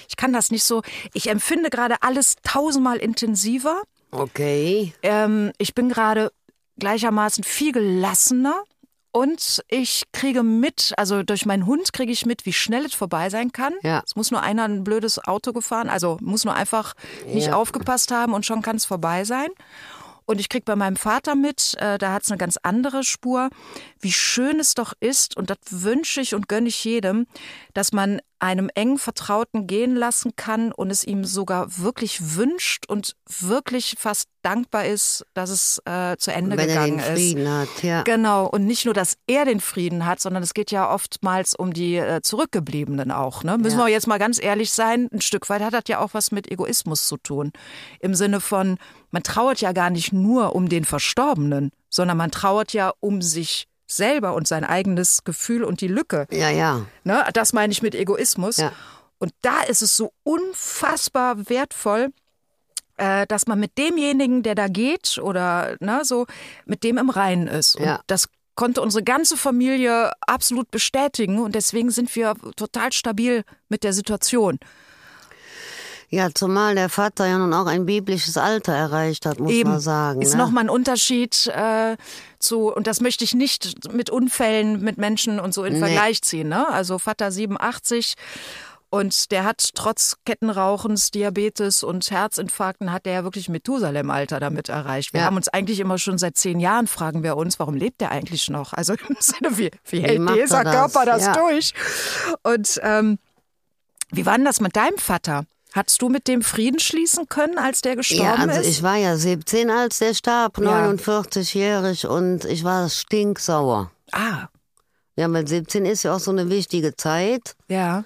Ich 0.08 0.16
kann 0.16 0.34
das 0.34 0.50
nicht 0.50 0.64
so. 0.64 0.82
Ich 1.14 1.30
empfinde 1.30 1.70
gerade 1.70 2.02
alles 2.02 2.36
tausendmal 2.44 2.98
intensiver. 2.98 3.82
Okay. 4.14 4.94
Ähm, 5.02 5.52
ich 5.58 5.74
bin 5.74 5.90
gerade 5.90 6.32
gleichermaßen 6.80 7.44
viel 7.44 7.72
gelassener 7.72 8.64
und 9.12 9.62
ich 9.70 10.04
kriege 10.12 10.42
mit, 10.44 10.94
also 10.98 11.24
durch 11.24 11.46
meinen 11.46 11.66
Hund 11.66 11.94
kriege 11.94 12.12
ich 12.12 12.26
mit, 12.26 12.46
wie 12.46 12.54
schnell 12.54 12.86
es 12.86 12.94
vorbei 12.94 13.30
sein 13.30 13.52
kann. 13.52 13.74
Ja. 13.84 14.02
Es 14.06 14.16
muss 14.16 14.32
nur 14.32 14.42
einer 14.42 14.64
ein 14.64 14.84
blödes 14.84 15.24
Auto 15.24 15.54
gefahren, 15.54 15.90
also 15.90 16.18
muss 16.22 16.46
nur 16.46 16.56
einfach 16.56 16.94
nicht 17.28 17.48
Ja. 17.48 17.56
aufgepasst 17.56 18.12
haben 18.12 18.34
und 18.34 18.46
schon 18.46 18.62
kann 18.62 18.76
es 18.76 18.86
vorbei 18.86 19.24
sein. 19.24 19.50
Und 20.26 20.40
ich 20.40 20.48
krieg 20.48 20.64
bei 20.64 20.78
meinem 20.78 20.96
Vater 20.96 21.36
mit, 21.36 21.76
äh, 21.80 21.98
da 21.98 22.14
hat 22.14 22.24
es 22.24 22.32
eine 22.32 22.38
ganz 22.38 22.58
andere 22.64 23.04
Spur, 23.04 23.50
wie 24.00 24.14
schön 24.14 24.58
es 24.60 24.74
doch 24.74 24.94
ist, 25.02 25.36
und 25.36 25.50
das 25.50 25.58
wünsche 25.70 26.22
ich 26.22 26.34
und 26.34 26.48
gönne 26.48 26.70
ich 26.70 26.84
jedem, 26.86 27.28
dass 27.74 27.92
man 27.92 28.22
einem 28.40 28.70
engen 28.76 28.98
Vertrauten 28.98 29.68
gehen 29.68 29.96
lassen 29.96 30.36
kann 30.36 30.72
und 30.74 30.92
es 30.92 31.04
ihm 31.06 31.24
sogar 31.24 31.78
wirklich 31.78 32.36
wünscht 32.36 32.86
und 32.88 33.16
wirklich 33.40 33.96
fast 33.98 34.28
dankbar 34.42 34.86
ist, 34.86 35.26
dass 35.34 35.50
es 35.50 35.82
äh, 35.86 36.18
zu 36.18 36.32
Ende 36.34 36.58
Wenn 36.58 36.60
er 36.60 36.68
gegangen 36.68 36.98
den 36.98 37.00
ist. 37.00 37.08
Frieden 37.12 37.50
hat, 37.50 37.84
ja. 37.84 38.04
Genau, 38.04 38.46
und 38.48 38.66
nicht 38.66 38.84
nur, 38.86 38.94
dass 38.94 39.16
er 39.28 39.46
den 39.46 39.62
Frieden 39.62 40.06
hat, 40.06 40.20
sondern 40.20 40.44
es 40.44 40.54
geht 40.54 40.72
ja 40.72 40.94
oftmals 40.94 41.56
um 41.56 41.74
die 41.74 41.96
äh, 41.96 42.22
Zurückgebliebenen 42.22 43.12
auch. 43.12 43.44
Ne? 43.44 43.58
Müssen 43.58 43.80
Ja. 43.80 43.86
wir 43.86 43.92
jetzt 43.92 44.08
mal 44.08 44.20
ganz 44.20 44.42
ehrlich 44.44 44.72
sein, 44.72 45.08
ein 45.14 45.22
Stück 45.22 45.50
weit 45.50 45.62
hat 45.62 45.74
das 45.74 45.84
ja 45.88 46.00
auch 46.00 46.14
was 46.14 46.32
mit 46.32 46.52
Egoismus 46.52 47.08
zu 47.08 47.18
tun. 47.18 47.52
Im 48.02 48.14
Sinne 48.14 48.42
von, 48.42 48.78
man 49.12 49.24
trauert 49.24 49.62
ja 49.62 49.72
gar 49.72 49.90
nicht 49.90 50.12
nur 50.12 50.54
um 50.56 50.68
den 50.68 50.84
Verstorbenen, 50.84 51.72
sondern 51.90 52.18
man 52.18 52.32
trauert 52.32 52.74
ja 52.74 52.92
um 53.00 53.22
sich 53.22 53.68
selber 53.96 54.34
und 54.34 54.48
sein 54.48 54.64
eigenes 54.64 55.24
Gefühl 55.24 55.64
und 55.64 55.82
die 55.82 55.88
Lücke. 55.88 56.28
Ja, 56.32 56.50
ja. 56.50 56.86
Ne? 57.04 57.24
Das 57.34 57.54
meine 57.54 57.72
ich 57.72 57.82
mit 57.82 57.96
Egoismus. 57.96 58.58
Ja. 58.58 58.72
Und 59.20 59.34
da 59.42 59.62
ist 59.62 59.82
es 59.82 59.96
so 59.96 60.12
unfassbar 60.24 61.50
wertvoll, 61.50 62.10
äh, 62.98 63.26
dass 63.28 63.48
man 63.48 63.60
mit 63.60 63.78
demjenigen, 63.78 64.44
der 64.44 64.56
da 64.56 64.68
geht 64.68 65.18
oder 65.18 65.76
ne, 65.80 66.02
so, 66.04 66.26
mit 66.66 66.84
dem 66.84 66.98
im 66.98 67.10
Reinen 67.10 67.48
ist. 67.48 67.76
Und 67.76 67.86
Ja. 67.86 68.02
das 68.08 68.28
konnte 68.56 68.82
unsere 68.82 69.04
ganze 69.04 69.36
Familie 69.38 70.12
absolut 70.22 70.70
bestätigen 70.70 71.40
und 71.40 71.56
deswegen 71.56 71.90
sind 71.90 72.16
wir 72.16 72.36
total 72.56 72.92
stabil 72.94 73.44
mit 73.68 73.84
der 73.84 73.94
Situation. 73.94 74.60
Ja, 76.14 76.30
zumal 76.32 76.76
der 76.76 76.90
Vater 76.90 77.26
ja 77.26 77.40
nun 77.40 77.52
auch 77.56 77.66
ein 77.66 77.88
biblisches 77.88 78.38
Alter 78.38 78.72
erreicht 78.72 79.26
hat, 79.26 79.40
muss 79.40 79.52
man 79.64 79.80
sagen. 79.80 80.22
Ist 80.22 80.34
ne? 80.34 80.38
nochmal 80.38 80.66
ein 80.66 80.70
Unterschied 80.70 81.48
äh, 81.48 81.98
zu, 82.38 82.72
und 82.72 82.86
das 82.86 83.02
möchte 83.02 83.24
ich 83.24 83.34
nicht 83.34 83.92
mit 83.92 84.12
Unfällen 84.12 84.80
mit 84.82 85.00
Menschen 85.00 85.40
und 85.40 85.56
so 85.56 85.64
in 85.64 85.74
Nee. 85.74 85.80
Vergleich 85.80 86.22
ziehen. 86.22 86.50
Ne? 86.50 86.68
Also 86.70 87.00
Vater 87.00 87.32
87 87.32 88.14
und 88.92 89.32
der 89.32 89.44
hat 89.44 89.72
trotz 89.74 90.18
Kettenrauchens, 90.24 91.10
Diabetes 91.10 91.82
und 91.82 92.12
Herzinfarkten 92.12 92.92
hat 92.92 93.08
der 93.08 93.14
ja 93.14 93.24
wirklich 93.24 93.50
Methusalem-Alter 93.50 94.40
damit 94.40 94.70
erreicht. 94.70 95.14
Wir 95.14 95.22
Ja. 95.22 95.26
haben 95.26 95.36
uns 95.38 95.48
eigentlich 95.48 95.80
immer 95.80 95.98
schon 95.98 96.20
seit 96.20 96.38
zehn 96.38 96.60
Jahren, 96.60 96.86
fragen 96.86 97.24
wir 97.24 97.38
uns, 97.38 97.58
warum 97.58 97.74
lebt 97.74 98.02
der 98.02 98.12
eigentlich 98.12 98.52
noch? 98.52 98.74
Also 98.74 98.94
im 99.10 99.16
Sinne, 99.20 99.58
wie, 99.58 99.72
wie 99.86 100.02
hält 100.02 100.22
macht 100.22 100.38
dieser 100.38 100.60
er 100.60 100.64
das? 100.66 100.74
Körper 100.76 101.06
das 101.08 101.26
Ja. 101.26 101.34
durch? 101.34 101.74
Und 102.44 102.80
ähm, 102.84 103.18
wie 104.12 104.28
war 104.28 104.36
denn 104.36 104.46
das 104.46 104.62
mit 104.62 104.76
deinem 104.76 105.00
Vater? 105.00 105.46
Hattest 105.74 106.02
du 106.02 106.10
mit 106.10 106.28
dem 106.28 106.42
Frieden 106.44 106.80
schließen 106.80 107.28
können, 107.28 107.58
als 107.58 107.82
der 107.82 107.94
Ja, 107.94 107.98
gestorben 107.98 108.50
also 108.50 108.62
ist? 108.62 108.68
ich 108.68 108.84
war 108.84 108.96
ja 108.98 109.18
17, 109.18 109.70
als 109.72 110.00
der 110.00 110.14
starb, 110.14 110.60
Ja. 110.60 110.88
49-jährig 110.92 112.08
und 112.08 112.46
ich 112.46 112.64
war 112.64 112.90
stinksauer. 112.90 113.92
ah, 114.12 114.48
Ja, 115.16 115.32
weil 115.32 115.48
17 115.48 115.86
ist 115.86 116.04
ja 116.04 116.16
auch 116.16 116.20
so 116.20 116.32
eine 116.32 116.50
wichtige 116.50 116.96
Zeit. 116.96 117.56
ja. 117.68 118.04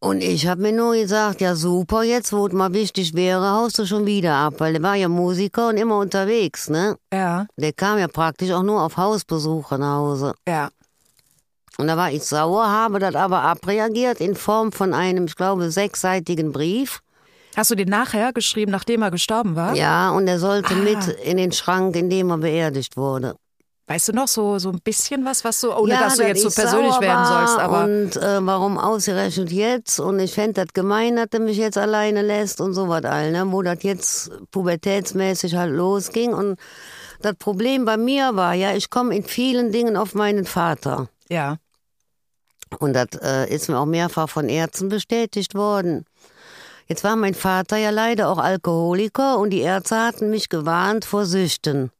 Und 0.00 0.20
ich 0.22 0.46
habe 0.46 0.60
mir 0.60 0.72
nur 0.72 0.92
gesagt, 0.94 1.40
ja 1.40 1.56
super, 1.56 2.02
jetzt 2.02 2.30
wo 2.34 2.46
es 2.46 2.52
mal 2.52 2.74
wichtig 2.74 3.14
wäre, 3.14 3.52
haust 3.52 3.78
du 3.78 3.86
schon 3.86 4.04
wieder 4.04 4.34
ab, 4.34 4.54
weil 4.58 4.74
der 4.74 4.82
war 4.82 4.96
ja 4.96 5.08
Musiker 5.08 5.68
und 5.68 5.78
immer 5.78 5.96
unterwegs, 5.98 6.68
ne? 6.68 6.98
Ja, 7.10 7.46
Der 7.56 7.72
kam 7.72 7.98
ja 7.98 8.06
praktisch 8.06 8.50
auch 8.50 8.62
nur 8.62 8.82
auf 8.82 8.98
Hausbesuche 8.98 9.78
nach 9.78 9.96
Hause. 9.96 10.34
ja. 10.46 10.68
Und 11.78 11.88
da 11.88 11.96
war 11.96 12.10
ich 12.12 12.22
sauer, 12.22 12.66
habe 12.68 12.98
das 13.00 13.14
aber 13.14 13.42
abreagiert 13.42 14.20
in 14.20 14.36
Form 14.36 14.70
von 14.72 14.94
einem, 14.94 15.24
ich 15.26 15.34
glaube, 15.36 15.70
sechsseitigen 15.70 16.52
Brief. 16.52 17.00
Hast 17.56 17.70
du 17.70 17.74
den 17.74 17.88
nachher 17.88 18.32
geschrieben, 18.32 18.72
nachdem 18.72 19.02
er 19.02 19.10
gestorben 19.10 19.54
war? 19.56 19.74
Ja, 19.74 20.10
und 20.10 20.26
er 20.28 20.38
sollte 20.38 20.74
Ah. 20.74 20.78
mit 20.78 21.06
in 21.24 21.36
den 21.36 21.52
Schrank, 21.52 21.94
in 21.96 22.10
dem 22.10 22.30
er 22.30 22.38
beerdigt 22.38 22.96
wurde. 22.96 23.36
Weißt 23.86 24.08
du 24.08 24.12
noch 24.12 24.28
so, 24.28 24.58
so 24.58 24.70
ein 24.70 24.80
bisschen 24.82 25.26
was, 25.26 25.44
was 25.44 25.60
so, 25.60 25.76
ohne 25.76 25.92
ja, 25.92 26.00
dass 26.00 26.16
du 26.16 26.26
jetzt 26.26 26.40
so 26.40 26.48
ich 26.48 26.54
persönlich 26.54 26.98
werden 27.00 27.26
sollst, 27.26 27.58
aber 27.58 27.84
Und 27.84 28.16
äh, 28.16 28.38
warum 28.46 28.78
ausgerechnet 28.78 29.52
jetzt? 29.52 30.00
Und 30.00 30.20
ich 30.20 30.32
fände 30.32 30.64
das 30.64 30.72
gemein, 30.72 31.16
dass 31.16 31.26
er 31.32 31.40
mich 31.40 31.58
jetzt 31.58 31.76
alleine 31.76 32.22
lässt 32.22 32.62
und 32.62 32.72
so 32.72 32.88
was 32.88 33.04
all, 33.04 33.30
ne? 33.30 33.44
Wo 33.52 33.60
das 33.62 33.82
jetzt 33.82 34.30
pubertätsmäßig 34.52 35.54
halt 35.56 35.72
losging. 35.74 36.32
Und 36.32 36.58
das 37.20 37.34
Problem 37.36 37.84
bei 37.84 37.96
mir 37.98 38.34
war 38.36 38.54
ja, 38.54 38.74
ich 38.74 38.88
komme 38.90 39.14
in 39.14 39.24
vielen 39.24 39.70
Dingen 39.70 39.96
auf 39.96 40.14
meinen 40.14 40.44
Vater. 40.46 41.08
ja. 41.28 41.56
Und 42.78 42.92
das 42.94 43.08
äh, 43.22 43.48
ist 43.52 43.68
mir 43.68 43.78
auch 43.78 43.86
mehrfach 43.86 44.28
von 44.28 44.48
Ärzten 44.48 44.88
bestätigt 44.88 45.54
worden. 45.54 46.04
Jetzt 46.86 47.02
war 47.04 47.16
mein 47.16 47.34
Vater 47.34 47.76
ja 47.78 47.90
leider 47.90 48.28
auch 48.28 48.38
Alkoholiker 48.38 49.38
und 49.38 49.50
die 49.50 49.60
Ärzte 49.60 49.96
hatten 50.00 50.30
mich 50.30 50.48
gewarnt 50.48 51.04
vor 51.04 51.24
Süchten. 51.24 51.90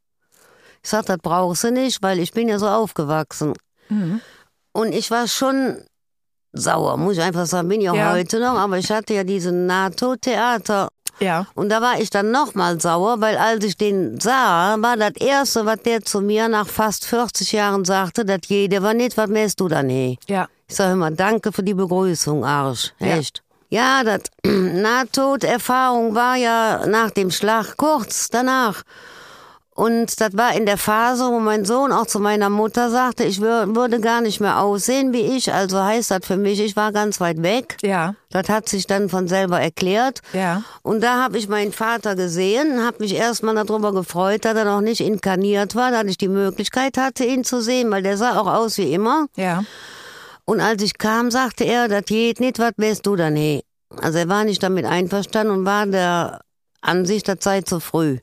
Ich 0.83 0.89
sag, 0.91 1.07
das 1.07 1.17
brauchst 1.21 1.63
du 1.63 1.71
nicht, 1.71 2.03
weil 2.03 2.19
ich 2.19 2.31
bin 2.31 2.47
ja 2.47 2.59
so 2.59 2.67
aufgewachsen. 2.67 3.53
Mhm. 3.89 4.21
Und 4.73 4.93
ich 4.93 5.09
war 5.09 5.27
schon 5.27 5.77
sauer, 6.53 6.97
muss 6.97 7.17
ich 7.17 7.23
einfach 7.23 7.47
sagen, 7.47 7.67
bin 7.69 7.81
ich 7.81 7.89
auch 7.89 7.95
Ja. 7.95 8.11
heute 8.13 8.39
noch, 8.39 8.57
aber 8.59 8.77
ich 8.77 8.91
hatte 8.91 9.13
ja 9.15 9.23
diesen 9.23 9.65
NATO-Theater. 9.65 10.89
Ja. 11.19 11.47
Und 11.55 11.69
da 11.69 11.81
war 11.81 11.99
ich 11.99 12.09
dann 12.09 12.29
nochmal 12.31 12.79
sauer, 12.79 13.21
weil 13.21 13.37
als 13.37 13.63
ich 13.63 13.77
den 13.77 14.19
sah, 14.19 14.75
war 14.79 14.97
das 14.97 15.13
Erste, 15.15 15.65
was 15.65 15.81
der 15.83 16.01
zu 16.03 16.21
mir 16.21 16.47
nach 16.49 16.67
fast 16.67 17.05
40 17.05 17.53
Jahren 17.53 17.85
sagte, 17.85 18.25
das 18.25 18.39
jede 18.47 18.83
war 18.83 18.93
nicht, 18.93 19.15
was 19.17 19.29
mähst 19.29 19.59
du 19.61 19.67
dann 19.69 19.89
he? 19.89 20.17
Ja. 20.27 20.47
Ich 20.67 20.75
sage 20.75 20.93
immer, 20.93 21.11
danke 21.11 21.51
für 21.51 21.63
die 21.63 21.73
Begrüßung, 21.73 22.43
Arsch. 22.43 22.93
Ja. 22.99 23.17
Echt. 23.17 23.43
Ja, 23.69 24.03
das 24.03 24.21
Nahtoderfahrung 24.45 26.15
war 26.15 26.35
ja 26.35 26.85
nach 26.87 27.11
dem 27.11 27.31
Schlag 27.31 27.77
kurz 27.77 28.29
danach. 28.29 28.83
Und 29.77 30.21
das 30.21 30.29
war 30.37 30.55
in 30.55 30.65
der 30.65 30.77
Phase, 30.77 31.25
wo 31.25 31.39
mein 31.39 31.65
Sohn 31.65 31.91
auch 31.91 32.07
zu 32.07 32.21
meiner 32.21 32.49
Mutter 32.49 32.89
sagte, 32.89 33.25
ich 33.25 33.41
wür 33.41 33.75
würde 33.75 33.99
gar 33.99 34.21
nicht 34.21 34.39
mehr 34.39 34.61
aussehen 34.61 35.11
wie 35.11 35.35
ich. 35.35 35.51
Also 35.51 35.83
heißt 35.83 36.11
das 36.11 36.25
für 36.25 36.37
mich, 36.37 36.61
ich 36.61 36.77
war 36.77 36.93
ganz 36.93 37.19
weit 37.19 37.43
weg. 37.43 37.75
Ja. 37.81 38.15
Das 38.29 38.47
hat 38.47 38.69
sich 38.69 38.87
dann 38.87 39.09
von 39.09 39.27
selber 39.27 39.59
erklärt. 39.59 40.21
Ja. 40.31 40.63
Und 40.81 41.03
da 41.03 41.21
habe 41.21 41.37
ich 41.37 41.49
meinen 41.49 41.73
Vater 41.73 42.15
gesehen, 42.15 42.85
habe 42.85 43.03
mich 43.03 43.15
erstmal 43.15 43.53
darüber 43.55 43.91
gefreut, 43.91 44.45
dass 44.45 44.55
er 44.55 44.63
noch 44.63 44.79
nicht 44.79 45.01
inkarniert 45.01 45.75
war, 45.75 45.91
dass 45.91 46.05
ich 46.05 46.17
die 46.17 46.29
Möglichkeit 46.29 46.97
hatte, 46.97 47.25
ihn 47.25 47.43
zu 47.43 47.61
sehen, 47.61 47.91
weil 47.91 48.01
der 48.01 48.15
sah 48.15 48.39
auch 48.39 48.47
aus 48.47 48.77
wie 48.77 48.93
immer. 48.93 49.25
Ja. 49.35 49.65
Und 50.45 50.59
als 50.61 50.81
ich 50.83 50.97
kam, 50.97 51.31
sagte 51.31 51.63
er, 51.63 51.87
das 51.87 52.05
geht 52.05 52.39
nicht, 52.39 52.59
was 52.59 52.73
wärst 52.77 53.05
du 53.05 53.15
dann 53.15 53.35
he? 53.35 53.63
Also 54.01 54.19
er 54.19 54.29
war 54.29 54.43
nicht 54.43 54.61
damit 54.61 54.85
einverstanden 54.85 55.51
und 55.53 55.65
war 55.65 55.85
der 55.87 56.41
Ansicht, 56.81 57.27
das 57.27 57.37
sei 57.41 57.61
zu 57.61 57.79
früh. 57.79 58.17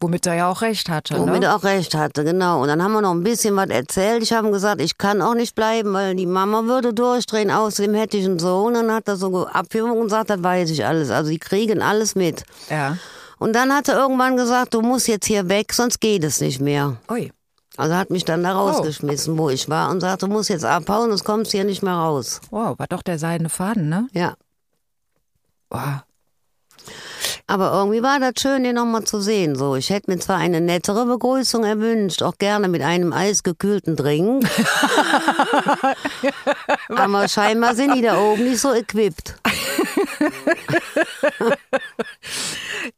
Womit 0.00 0.26
er 0.26 0.34
ja 0.34 0.50
auch 0.50 0.60
recht 0.60 0.88
hatte. 0.90 1.18
Womit 1.18 1.40
Ne? 1.40 1.46
er 1.46 1.56
auch 1.56 1.64
recht 1.64 1.94
hatte, 1.94 2.24
genau. 2.24 2.60
Und 2.62 2.68
dann 2.68 2.82
haben 2.82 2.92
wir 2.92 3.00
noch 3.00 3.12
ein 3.12 3.22
bisschen 3.22 3.56
was 3.56 3.68
erzählt. 3.70 4.22
Ich 4.22 4.32
habe 4.32 4.50
gesagt, 4.50 4.80
ich 4.82 4.98
kann 4.98 5.22
auch 5.22 5.34
nicht 5.34 5.54
bleiben, 5.54 5.92
weil 5.94 6.14
die 6.14 6.26
Mama 6.26 6.64
würde 6.64 6.92
durchdrehen. 6.92 7.50
Außerdem 7.50 7.94
hätte 7.94 8.16
ich 8.18 8.24
einen 8.26 8.38
Sohn. 8.38 8.74
Dann 8.74 8.92
hat 8.92 9.08
er 9.08 9.16
so 9.16 9.46
Abführung 9.46 9.92
und 9.98 10.04
gesagt, 10.04 10.28
das 10.30 10.42
weiß 10.42 10.68
ich 10.70 10.84
alles. 10.84 11.10
Also 11.10 11.30
die 11.30 11.38
kriegen 11.38 11.80
alles 11.80 12.14
mit. 12.16 12.42
Ja. 12.68 12.98
Und 13.38 13.54
dann 13.54 13.72
hat 13.74 13.88
er 13.88 13.96
irgendwann 13.98 14.36
gesagt, 14.36 14.74
du 14.74 14.82
musst 14.82 15.08
jetzt 15.08 15.26
hier 15.26 15.48
weg, 15.48 15.72
sonst 15.72 16.00
geht 16.00 16.22
es 16.24 16.40
nicht 16.40 16.60
mehr. 16.60 16.96
Ui. 17.10 17.32
Also 17.76 17.94
hat 17.96 18.10
mich 18.10 18.24
dann 18.24 18.44
da 18.44 18.52
rausgeschmissen, 18.52 19.36
wo 19.36 19.50
ich 19.50 19.68
war 19.68 19.90
und 19.90 20.00
sagte, 20.00 20.26
du 20.26 20.32
musst 20.32 20.48
jetzt 20.48 20.64
abhauen, 20.64 21.08
sonst 21.08 21.24
kommst 21.24 21.52
du 21.52 21.58
hier 21.58 21.64
nicht 21.64 21.82
mehr 21.82 21.94
raus. 21.94 22.40
Wow, 22.50 22.78
war 22.78 22.86
doch 22.86 23.02
der 23.02 23.18
seidene 23.18 23.48
Faden, 23.48 23.88
ne? 23.88 24.08
Ja. 24.12 24.34
Wow. 25.70 26.02
Aber 27.46 27.72
irgendwie 27.72 28.02
war 28.02 28.20
das 28.20 28.34
schön, 28.40 28.64
den 28.64 28.76
nochmal 28.76 29.04
zu 29.04 29.20
sehen. 29.20 29.54
So, 29.54 29.76
ich 29.76 29.90
hätte 29.90 30.10
mir 30.10 30.18
zwar 30.18 30.38
eine 30.38 30.62
nettere 30.62 31.04
Begrüßung 31.04 31.62
erwünscht, 31.64 32.22
auch 32.22 32.38
gerne 32.38 32.68
mit 32.68 32.80
einem 32.80 33.12
eisgekühlten 33.12 33.96
Drink. 33.96 34.48
Aber 36.88 37.28
scheinbar 37.28 37.74
sind 37.74 37.94
die 37.96 38.02
da 38.02 38.18
oben 38.18 38.44
nicht 38.44 38.60
so 38.60 38.72
equipped. 38.72 39.34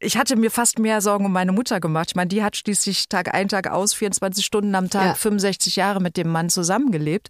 Ich 0.00 0.16
hatte 0.16 0.36
mir 0.36 0.50
fast 0.50 0.78
mehr 0.78 1.00
Sorgen 1.00 1.24
um 1.26 1.32
meine 1.32 1.52
Mutter 1.52 1.80
gemacht. 1.80 2.08
Ich 2.10 2.16
meine, 2.16 2.28
die 2.28 2.42
hat 2.42 2.56
schließlich 2.56 3.08
Tag 3.08 3.32
ein, 3.34 3.48
Tag 3.48 3.68
aus, 3.70 3.94
24 3.94 4.44
Stunden 4.44 4.74
am 4.74 4.90
Tag, 4.90 5.04
Ja. 5.04 5.14
65 5.14 5.76
Jahre 5.76 6.00
mit 6.00 6.16
dem 6.16 6.28
Mann 6.28 6.50
zusammengelebt. 6.50 7.28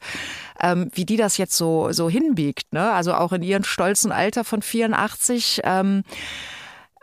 Ähm, 0.61 0.91
wie 0.95 1.05
die 1.05 1.17
das 1.17 1.37
jetzt 1.37 1.57
so, 1.57 1.93
so 1.93 2.09
hinbiegt, 2.09 2.73
ne? 2.73 2.93
Also 2.93 3.15
auch 3.15 3.33
in 3.33 3.43
ihrem 3.43 3.65
stolzen 3.65 4.11
Alter 4.13 4.43
von 4.45 4.63
84. 4.63 5.61
Ähm, 5.65 6.03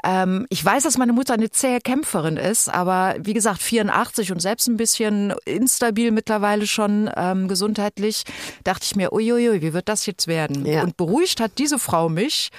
ähm, 0.04 0.46
ich 0.50 0.64
weiß, 0.64 0.84
dass 0.84 0.98
meine 0.98 1.14
Mutter 1.14 1.34
eine 1.34 1.50
zähe 1.50 1.80
Kämpferin 1.80 2.38
ist, 2.38 2.68
aber 2.70 3.16
wie 3.20 3.34
gesagt, 3.34 3.62
84 3.62 4.32
und 4.32 4.42
selbst 4.42 4.68
ein 4.68 4.78
bisschen 4.78 5.34
instabil 5.46 6.12
mittlerweile 6.12 6.68
schon 6.68 7.10
ähm, 7.16 7.48
gesundheitlich, 7.48 8.24
dachte 8.64 8.86
ich 8.86 8.96
mir, 8.96 9.14
uiuiui, 9.14 9.62
wie 9.62 9.74
wird 9.74 9.88
das 9.88 10.06
jetzt 10.06 10.28
werden? 10.28 10.66
Ja. 10.66 10.84
Und 10.84 10.98
beruhigt 10.98 11.40
hat 11.40 11.58
diese 11.58 11.80
Frau 11.80 12.10
mich 12.10 12.50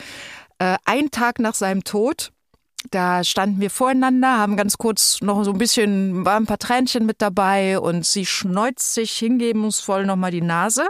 äh, 0.58 0.76
einen 0.86 1.10
Tag 1.10 1.38
nach 1.38 1.54
seinem 1.54 1.84
Tod. 1.84 2.32
Da 2.90 3.24
standen 3.24 3.60
wir 3.60 3.70
voreinander, 3.70 4.38
haben 4.38 4.56
ganz 4.56 4.76
kurz 4.76 5.20
noch 5.20 5.42
so 5.44 5.52
ein 5.52 5.58
bisschen, 5.58 6.24
waren 6.24 6.44
ein 6.44 6.46
paar 6.46 6.58
Tränchen 6.58 7.06
mit 7.06 7.22
dabei 7.22 7.78
und 7.78 8.04
sie 8.04 8.26
schneuzt 8.26 8.94
sich 8.94 9.12
hingebungsvoll 9.12 10.04
nochmal 10.06 10.30
die 10.30 10.42
Nase, 10.42 10.86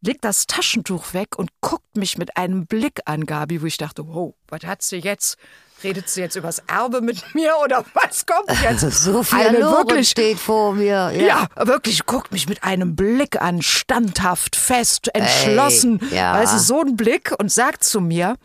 legt 0.00 0.24
das 0.24 0.46
Taschentuch 0.46 1.12
weg 1.14 1.38
und 1.38 1.50
guckt 1.60 1.96
mich 1.96 2.18
mit 2.18 2.36
einem 2.36 2.66
Blick 2.66 3.00
an, 3.04 3.26
Gabi, 3.26 3.62
wo 3.62 3.66
ich 3.66 3.76
dachte, 3.76 4.06
wow, 4.06 4.34
was 4.48 4.62
hat 4.64 4.82
sie 4.82 4.98
jetzt? 4.98 5.36
Redet 5.84 6.08
sie 6.08 6.20
jetzt 6.20 6.34
übers 6.34 6.60
Erbe 6.66 7.00
mit 7.00 7.22
mir 7.34 7.54
oder 7.62 7.84
was 7.94 8.26
kommt 8.26 8.50
jetzt? 8.62 8.80
Sophia 8.80 9.48
Eine 9.48 9.58
Loren 9.60 9.88
wirklich 9.88 10.08
steht 10.08 10.38
vor 10.38 10.74
mir. 10.74 11.12
ja. 11.14 11.46
wirklich, 11.56 12.06
guckt 12.06 12.32
mich 12.32 12.48
mit 12.48 12.64
einem 12.64 12.96
Blick 12.96 13.40
an, 13.40 13.62
standhaft, 13.62 14.56
fest, 14.56 15.08
entschlossen. 15.14 16.00
Ey, 16.10 16.16
ja. 16.16 16.34
Weißt 16.34 16.54
du, 16.54 16.58
so 16.58 16.80
ein 16.80 16.96
Blick 16.96 17.34
und 17.38 17.52
sagt 17.52 17.84
zu 17.84 18.00
mir, 18.00 18.36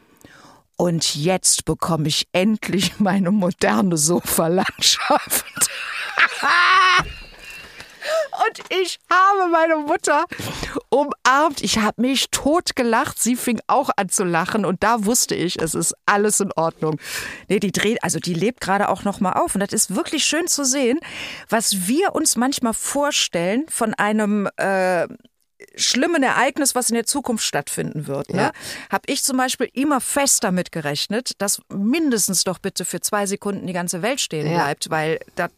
und 0.75 1.15
jetzt 1.15 1.65
bekomme 1.65 2.07
ich 2.07 2.27
endlich 2.33 2.99
meine 2.99 3.31
moderne 3.31 3.95
Sofalandschaft. 3.97 5.45
Und 8.47 8.59
ich 8.69 8.99
habe 9.09 9.49
meine 9.49 9.75
Mutter 9.77 10.25
umarmt. 10.89 11.61
Ich 11.61 11.77
habe 11.79 12.01
mich 12.01 12.29
totgelacht. 12.31 13.21
Sie 13.21 13.35
fing 13.35 13.59
auch 13.67 13.89
an 13.95 14.09
zu 14.09 14.23
lachen 14.23 14.65
und 14.65 14.83
da 14.83 15.05
wusste 15.05 15.35
ich, 15.35 15.59
es 15.61 15.73
ist 15.75 15.93
alles 16.05 16.39
in 16.39 16.51
Ordnung. 16.53 16.99
Nee, 17.47 17.59
die 17.59 17.71
dreht, 17.71 18.03
also 18.03 18.19
die 18.19 18.33
lebt 18.33 18.61
gerade 18.61 18.89
auch 18.89 19.03
noch 19.03 19.19
mal 19.19 19.33
auf 19.33 19.55
und 19.55 19.61
das 19.61 19.73
ist 19.73 19.95
wirklich 19.95 20.25
schön 20.25 20.47
zu 20.47 20.65
sehen, 20.65 20.99
was 21.49 21.87
wir 21.87 22.15
uns 22.15 22.35
manchmal 22.35 22.73
vorstellen 22.73 23.65
von 23.69 23.93
einem 23.93 24.47
äh, 24.57 25.07
schlimmen 25.75 26.23
Ereignis, 26.23 26.75
was 26.75 26.89
in 26.89 26.95
der 26.95 27.05
Zukunft 27.05 27.45
stattfinden 27.45 28.07
wird. 28.07 28.29
Ne? 28.29 28.41
Ja. 28.41 28.51
Habe 28.91 29.03
ich 29.07 29.23
zum 29.23 29.37
Beispiel 29.37 29.69
immer 29.73 30.01
fest 30.01 30.43
damit 30.43 30.71
gerechnet, 30.71 31.31
dass 31.39 31.61
mindestens 31.69 32.43
doch 32.43 32.59
bitte 32.59 32.85
für 32.85 32.99
zwei 32.99 33.25
Sekunden 33.25 33.65
die 33.67 33.73
ganze 33.73 34.01
Welt 34.01 34.19
stehen 34.19 34.47
Ja. 34.51 34.63
bleibt, 34.63 34.89
weil 34.89 35.19
das 35.35 35.51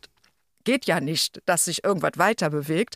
geht 0.66 0.86
ja 0.86 1.00
nicht, 1.00 1.42
dass 1.46 1.66
sich 1.66 1.84
irgendwas 1.84 2.14
weiter 2.18 2.50
bewegt. 2.50 2.96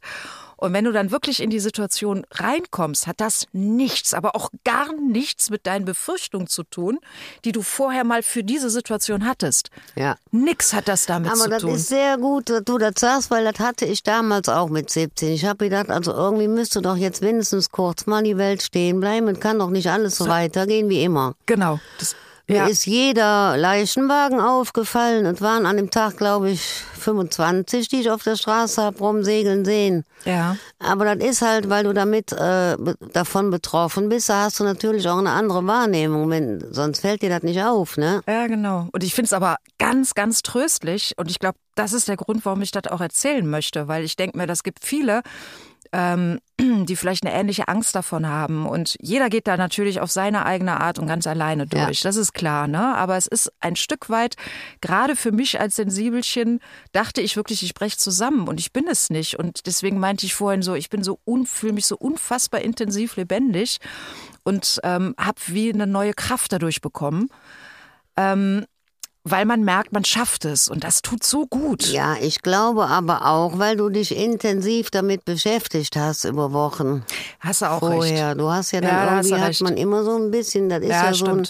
Und 0.57 0.73
wenn 0.73 0.83
du 0.83 0.91
dann 0.91 1.09
wirklich 1.09 1.41
in 1.41 1.49
die 1.49 1.61
Situation 1.61 2.25
reinkommst, 2.31 3.07
hat 3.07 3.21
das 3.21 3.45
nichts, 3.53 4.13
aber 4.13 4.35
auch 4.35 4.49
gar 4.65 4.91
nichts 4.93 5.49
mit 5.49 5.65
deinen 5.65 5.85
Befürchtungen 5.85 6.47
zu 6.47 6.63
tun, 6.63 6.99
die 7.45 7.53
du 7.53 7.61
vorher 7.61 8.03
mal 8.03 8.23
für 8.23 8.43
diese 8.43 8.69
Situation 8.69 9.25
hattest. 9.25 9.69
Ja. 9.95 10.17
Nix 10.31 10.73
hat 10.73 10.89
das 10.89 11.05
damit 11.05 11.31
Aber 11.31 11.43
zu 11.43 11.49
das 11.49 11.61
tun. 11.61 11.75
ist 11.75 11.87
sehr 11.87 12.17
gut, 12.17 12.49
dass 12.49 12.63
du 12.65 12.77
das 12.77 12.95
sagst, 12.97 13.31
weil 13.31 13.45
das 13.49 13.57
hatte 13.59 13.85
ich 13.85 14.03
damals 14.03 14.49
auch 14.49 14.67
mit 14.67 14.89
17. 14.89 15.31
Ich 15.31 15.45
habe 15.45 15.63
gedacht, 15.69 15.89
also 15.89 16.11
irgendwie 16.11 16.49
müsste 16.49 16.81
doch 16.81 16.97
jetzt 16.97 17.21
mindestens 17.21 17.69
kurz 17.71 18.05
mal 18.05 18.21
die 18.23 18.35
Welt 18.37 18.61
stehen 18.61 18.99
bleiben 18.99 19.29
und 19.29 19.39
kann 19.39 19.59
doch 19.59 19.69
nicht 19.69 19.89
alles 19.89 20.17
so 20.17 20.27
weitergehen 20.27 20.89
wie 20.89 21.03
immer. 21.05 21.35
genau. 21.45 21.79
Das, 21.99 22.17
ja. 22.55 22.67
ist 22.67 22.85
jeder 22.85 23.57
Leichenwagen 23.57 24.39
aufgefallen. 24.39 25.25
Es 25.25 25.41
waren 25.41 25.65
an 25.65 25.77
dem 25.77 25.89
Tag, 25.89 26.17
glaube 26.17 26.51
ich, 26.51 26.61
25, 26.99 27.87
die 27.87 28.01
ich 28.01 28.11
auf 28.11 28.23
der 28.23 28.35
Straße 28.35 28.81
hab 28.81 28.99
rumsegeln 28.99 29.65
sehen. 29.65 30.03
ja. 30.25 30.57
Aber 30.79 31.03
das 31.03 31.27
ist 31.27 31.41
halt, 31.41 31.69
weil 31.69 31.83
du 31.83 31.93
damit 31.93 32.31
äh, 32.31 32.77
davon 33.13 33.49
betroffen 33.49 34.07
bist, 34.07 34.29
da 34.29 34.43
hast 34.43 34.59
du 34.59 34.63
natürlich 34.63 35.07
auch 35.09 35.17
eine 35.17 35.31
andere 35.31 35.65
Wahrnehmung. 35.67 36.29
Wenn, 36.29 36.63
sonst 36.71 37.01
fällt 37.01 37.21
dir 37.21 37.29
das 37.29 37.43
nicht 37.43 37.61
auf, 37.61 37.97
ne? 37.97 38.21
Ja, 38.27 38.47
genau. 38.47 38.87
Und 38.93 39.03
ich 39.03 39.13
finde 39.13 39.27
es 39.27 39.33
aber 39.33 39.57
ganz, 39.77 40.13
ganz 40.13 40.41
tröstlich. 40.41 41.13
Und 41.17 41.29
ich 41.29 41.39
glaube, 41.39 41.57
das 41.75 41.91
ist 41.93 42.07
der 42.07 42.17
Grund, 42.17 42.45
warum 42.45 42.61
ich 42.61 42.71
das 42.71 42.87
auch 42.87 43.01
erzählen 43.01 43.47
möchte. 43.49 43.87
Weil 43.87 44.03
ich 44.03 44.15
denke 44.15 44.37
mir, 44.37 44.47
das 44.47 44.63
gibt 44.63 44.85
viele, 44.85 45.21
ähm, 45.91 46.39
die 46.59 46.95
vielleicht 46.95 47.25
eine 47.25 47.33
ähnliche 47.35 47.67
Angst 47.67 47.95
davon 47.95 48.27
haben. 48.27 48.65
Und 48.65 48.95
jeder 49.01 49.29
geht 49.29 49.47
da 49.47 49.57
natürlich 49.57 50.01
auf 50.01 50.11
seine 50.11 50.45
eigene 50.45 50.79
Art 50.79 50.99
und 50.99 51.07
ganz 51.07 51.27
alleine 51.27 51.67
durch. 51.67 52.01
Das 52.01 52.15
ist 52.15 52.33
klar, 52.33 52.67
ne? 52.67 52.95
Aber 52.95 53.17
es 53.17 53.27
ist 53.27 53.51
ein 53.59 53.75
Stück 53.75 54.09
weit, 54.09 54.35
gerade 54.81 55.15
für 55.15 55.31
mich 55.31 55.59
als 55.59 55.75
Sensibelchen, 55.75 56.59
dachte 56.91 57.21
ich 57.21 57.35
wirklich, 57.35 57.63
ich 57.63 57.73
breche 57.73 57.97
zusammen. 57.97 58.47
Und 58.47 58.59
ich 58.59 58.73
bin 58.73 58.87
es 58.87 59.09
nicht. 59.09 59.37
Und 59.39 59.65
deswegen 59.65 59.99
meinte 59.99 60.25
ich 60.25 60.35
vorhin 60.35 60.61
so, 60.61 60.75
ich 60.75 60.89
bin 60.89 61.03
so 61.03 61.19
fühle 61.45 61.73
mich 61.73 61.85
so 61.85 61.97
unfassbar 61.97 62.61
intensiv 62.61 63.15
lebendig 63.15 63.79
und 64.43 64.79
ähm, 64.83 65.15
habe 65.17 65.39
wie 65.47 65.71
eine 65.71 65.87
neue 65.87 66.13
Kraft 66.13 66.51
dadurch 66.51 66.81
bekommen 66.81 67.29
ähm, 68.19 68.65
weil 69.23 69.45
man 69.45 69.63
merkt, 69.63 69.91
man 69.91 70.05
schafft 70.05 70.45
es 70.45 70.69
und 70.69 70.83
das 70.83 71.01
tut 71.01 71.23
so 71.23 71.45
gut. 71.47 71.83
Ja, 71.87 72.15
ich 72.19 72.41
glaube 72.41 72.87
aber 72.87 73.25
auch, 73.27 73.59
weil 73.59 73.75
du 73.77 73.89
dich 73.89 74.15
intensiv 74.15 74.89
damit 74.91 75.25
beschäftigt 75.25 75.95
hast 75.95 76.23
über 76.23 76.53
Wochen 76.53 77.03
Hast 77.39 77.61
du 77.61 77.65
auch 77.69 77.79
vorher. 77.79 78.29
recht. 78.29 78.39
Du 78.39 78.49
hast 78.49 78.71
ja 78.71 78.81
dann 78.81 78.89
Ja, 78.95 79.05
da 79.05 79.15
irgendwie, 79.17 79.33
hat 79.35 79.49
recht. 79.49 79.61
man 79.61 79.77
immer 79.77 80.03
so 80.03 80.15
ein 80.17 80.31
bisschen, 80.31 80.69
das 80.69 80.81
ist 80.81 80.89
Ja, 80.89 81.05
ja, 81.05 81.13
so 81.13 81.25
ein, 81.25 81.47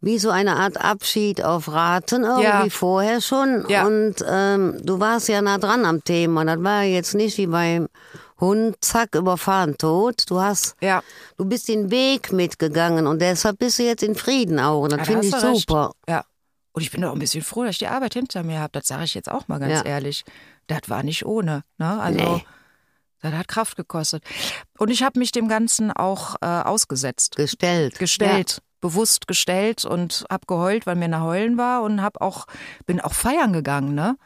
wie 0.00 0.18
so 0.18 0.30
eine 0.30 0.56
Art 0.56 0.78
Abschied 0.82 1.44
auf 1.44 1.70
Raten 1.70 2.24
irgendwie 2.24 2.42
Ja. 2.44 2.68
vorher 2.70 3.20
schon. 3.20 3.64
Ja. 3.68 3.86
Und 3.86 4.16
ähm, 4.28 4.78
du 4.82 4.98
warst 4.98 5.28
ja 5.28 5.40
nah 5.42 5.58
dran 5.58 5.84
am 5.84 6.02
Thema. 6.02 6.44
Das 6.44 6.60
war 6.62 6.82
jetzt 6.82 7.14
nicht 7.14 7.38
wie 7.38 7.46
beim 7.46 7.88
Hund, 8.40 8.74
zack, 8.80 9.14
überfahren, 9.14 9.78
tot. 9.78 10.24
Du 10.28 10.40
hast, 10.40 10.74
Ja, 10.80 11.02
du 11.36 11.44
bist 11.44 11.68
den 11.68 11.92
Weg 11.92 12.32
mitgegangen 12.32 13.06
und 13.06 13.20
deshalb 13.22 13.60
bist 13.60 13.78
du 13.78 13.84
jetzt 13.84 14.02
in 14.02 14.16
Frieden 14.16 14.58
auch. 14.58 14.80
Und 14.82 14.90
das 14.92 15.00
Ja, 15.00 15.04
da 15.04 15.20
finde 15.20 15.26
ich 15.28 15.34
du 15.40 15.46
recht. 15.46 15.68
super. 15.68 15.92
Ja. 16.08 16.24
Und 16.72 16.82
ich 16.82 16.90
bin 16.90 17.04
auch 17.04 17.12
ein 17.12 17.18
bisschen 17.18 17.42
froh, 17.42 17.62
dass 17.64 17.72
ich 17.72 17.78
die 17.78 17.86
Arbeit 17.88 18.14
hinter 18.14 18.42
mir 18.42 18.60
habe. 18.60 18.72
Das 18.72 18.88
sage 18.88 19.04
ich 19.04 19.14
jetzt 19.14 19.30
auch 19.30 19.48
mal 19.48 19.58
ganz 19.58 19.80
Ja. 19.80 19.82
ehrlich. 19.84 20.24
Das 20.68 20.80
war 20.88 21.02
nicht 21.02 21.26
ohne. 21.26 21.64
Ne? 21.78 22.00
Also, 22.00 22.18
Nee. 22.18 22.44
das 23.20 23.32
hat 23.34 23.48
Kraft 23.48 23.76
gekostet. 23.76 24.24
Und 24.78 24.88
ich 24.90 25.02
habe 25.02 25.18
mich 25.18 25.32
dem 25.32 25.48
Ganzen 25.48 25.92
auch 25.92 26.36
äh, 26.40 26.46
ausgesetzt. 26.46 27.36
Gestellt. 27.36 27.98
gestellt, 27.98 28.62
bewusst 28.80 29.26
gestellt 29.28 29.84
und 29.84 30.24
hab 30.30 30.46
geheult, 30.48 30.86
weil 30.86 30.96
mir 30.96 31.08
nach 31.08 31.22
Heulen 31.22 31.58
war 31.58 31.82
und 31.82 32.00
hab 32.02 32.20
auch 32.22 32.46
bin 32.86 33.00
auch 33.00 33.12
feiern 33.14 33.52
gegangen, 33.52 33.94
ne? 33.94 34.16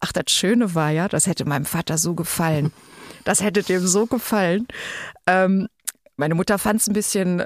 Ach, 0.00 0.12
das 0.12 0.24
Schöne 0.28 0.74
war 0.74 0.90
ja, 0.90 1.08
das 1.08 1.26
hätte 1.26 1.44
meinem 1.44 1.66
Vater 1.66 1.98
so 1.98 2.14
gefallen. 2.14 2.72
Das 3.24 3.40
hätte 3.40 3.62
dem 3.62 3.86
so 3.86 4.06
gefallen. 4.06 4.66
Ähm, 5.28 5.68
meine 6.16 6.34
Mutter 6.34 6.58
fand 6.58 6.80
es 6.80 6.88
ein 6.88 6.92
bisschen 6.92 7.44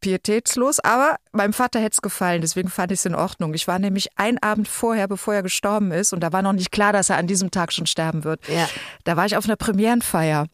pietätslos, 0.00 0.80
aber 0.80 1.16
meinem 1.32 1.52
Vater 1.52 1.80
hätte 1.80 1.94
es 1.94 2.02
gefallen, 2.02 2.40
deswegen 2.40 2.68
fand 2.68 2.92
ich 2.92 3.00
es 3.00 3.06
in 3.06 3.14
Ordnung. 3.14 3.54
Ich 3.54 3.68
war 3.68 3.78
nämlich 3.78 4.08
ein 4.16 4.38
Abend 4.42 4.68
vorher, 4.68 5.08
bevor 5.08 5.34
er 5.34 5.42
gestorben 5.42 5.90
ist, 5.92 6.12
und 6.12 6.20
da 6.20 6.32
war 6.32 6.42
noch 6.42 6.52
nicht 6.52 6.72
klar, 6.72 6.92
dass 6.92 7.10
er 7.10 7.16
an 7.16 7.26
diesem 7.26 7.50
Tag 7.50 7.72
schon 7.72 7.86
sterben 7.86 8.24
wird. 8.24 8.46
Ja. 8.48 8.68
Da 9.04 9.16
war 9.16 9.26
ich 9.26 9.36
auf 9.36 9.44
einer 9.44 9.56
Premierenfeier 9.56 10.46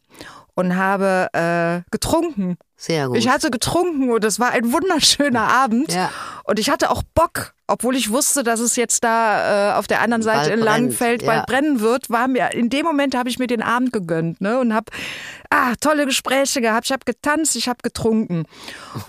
und 0.55 0.75
habe 0.75 1.27
äh, 1.33 1.89
getrunken. 1.91 2.57
Sehr 2.77 3.07
gut. 3.07 3.17
Ich 3.17 3.29
hatte 3.29 3.51
getrunken 3.51 4.11
und 4.11 4.23
es 4.25 4.39
war 4.39 4.51
ein 4.51 4.73
wunderschöner 4.73 5.47
Abend. 5.47 5.93
Ja. 5.93 6.11
Und 6.43 6.59
ich 6.59 6.69
hatte 6.69 6.91
auch 6.91 7.03
Bock, 7.13 7.53
obwohl 7.67 7.95
ich 7.95 8.11
wusste, 8.11 8.43
dass 8.43 8.59
es 8.59 8.75
jetzt 8.75 9.03
da 9.03 9.71
äh, 9.71 9.75
auf 9.75 9.87
der 9.87 10.01
anderen 10.01 10.21
Seite 10.21 10.49
Bald 10.49 10.59
in 10.59 10.59
Langenfeld 10.59 11.19
brennt, 11.19 11.25
bald 11.25 11.39
ja. 11.39 11.45
brennen 11.45 11.79
wird, 11.79 12.09
war 12.09 12.27
mir 12.27 12.51
in 12.51 12.69
dem 12.69 12.85
Moment 12.85 13.15
habe 13.15 13.29
ich 13.29 13.39
mir 13.39 13.47
den 13.47 13.63
Abend 13.63 13.93
gegönnt, 13.93 14.41
ne, 14.41 14.59
und 14.59 14.73
habe 14.73 14.91
ah, 15.49 15.73
tolle 15.79 16.05
Gespräche 16.05 16.59
gehabt. 16.59 16.85
Ich 16.85 16.91
habe 16.91 17.05
getanzt, 17.05 17.55
ich 17.55 17.69
habe 17.69 17.79
getrunken. 17.81 18.43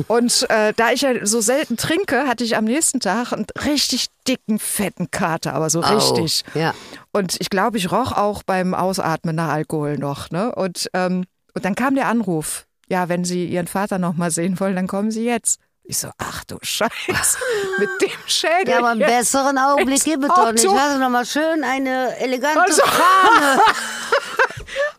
Und 0.07 0.47
äh, 0.49 0.73
da 0.75 0.93
ich 0.93 1.03
ja 1.03 1.27
so 1.27 1.41
selten 1.41 1.77
trinke, 1.77 2.27
hatte 2.29 2.45
ich 2.45 2.57
am 2.57 2.65
nächsten 2.65 3.01
Tag 3.01 3.33
einen 3.33 3.47
richtig 3.65 4.07
dicken, 4.29 4.59
fetten 4.59 5.11
Kater, 5.11 5.55
aber 5.55 5.71
so 5.71 5.81
richtig. 5.81 6.45
Oh, 6.55 6.59
ja. 6.59 6.75
Und 7.13 7.37
ich 7.41 7.51
glaube, 7.51 7.79
ich 7.79 7.91
roch 7.91 8.13
auch 8.13 8.43
beim 8.45 8.75
Ausatmen 8.75 9.35
nach 9.37 9.49
Alkohol 9.49 9.99
noch. 9.99 10.31
Ne? 10.31 10.55
Und, 10.55 10.89
ähm, 10.95 11.25
und 11.55 11.65
dann 11.65 11.75
kam 11.75 11.95
der 11.95 12.07
Anruf. 12.07 12.66
Ja, 12.89 13.09
wenn 13.09 13.25
Sie 13.25 13.47
Ihren 13.47 13.67
Vater 13.67 13.99
noch 13.99 14.15
mal 14.15 14.31
sehen 14.31 14.59
wollen, 14.61 14.77
dann 14.77 14.87
kommen 14.87 15.11
Sie 15.11 15.25
jetzt. 15.25 15.59
Ich 15.89 15.99
so, 15.99 16.09
ach 16.19 16.45
du 16.45 16.57
Scheiße, 16.63 17.39
mit 17.79 17.89
dem 18.03 18.11
Schädel. 18.27 18.69
Ja, 18.71 18.79
aber 18.79 18.89
einen 18.89 19.01
besseren 19.01 19.57
Augenblick 19.59 20.03
gibt 20.03 20.25
es 20.25 20.29
doch 20.29 20.51
nicht. 20.53 20.65
Lass 20.65 20.91
uns 20.93 21.01
noch 21.01 21.11
mal 21.11 21.25
schön 21.25 21.63
eine 21.65 22.17
elegante 22.19 22.61
Also- 22.61 22.83
Fahne 22.87 23.61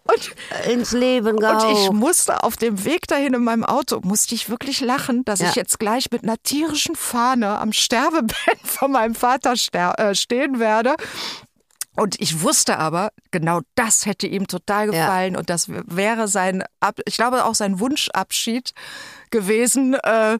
Und, 0.04 0.72
ins 0.72 0.92
Leben 0.94 1.32
und 1.36 1.40
gehauen. 1.42 1.76
ich 1.76 1.92
musste 1.92 2.42
auf 2.44 2.56
dem 2.56 2.86
Weg 2.86 3.06
dahin 3.08 3.34
in 3.34 3.44
meinem 3.44 3.66
Auto, 3.66 4.00
musste 4.04 4.34
ich 4.36 4.50
wirklich 4.50 4.80
lachen, 4.80 5.26
dass 5.26 5.40
Ja. 5.42 5.50
ich 5.50 5.56
jetzt 5.56 5.80
gleich 5.80 6.10
mit 6.12 6.24
einer 6.24 6.38
tierischen 6.42 6.96
Fahne 6.96 7.60
am 7.60 7.74
Sterbebett 7.74 8.34
von 8.64 8.92
meinem 8.94 9.16
Vater 9.16 9.54
äh, 9.74 10.16
stehen 10.16 10.60
werde. 10.60 10.96
Und 12.00 12.22
ich 12.22 12.42
wusste 12.44 12.78
aber, 12.78 13.10
genau 13.32 13.62
das 13.76 14.06
hätte 14.06 14.28
ihm 14.28 14.48
total 14.48 14.86
Ja. 14.86 14.92
gefallen 14.92 15.36
und 15.36 15.50
das 15.50 15.68
wäre 15.70 16.28
sein, 16.28 16.64
Ab 16.80 17.00
ich 17.06 17.18
glaube 17.18 17.44
auch 17.46 17.56
sein 17.56 17.80
Wunschabschied 17.80 18.74
gewesen, 19.32 19.96
äh, 19.96 20.38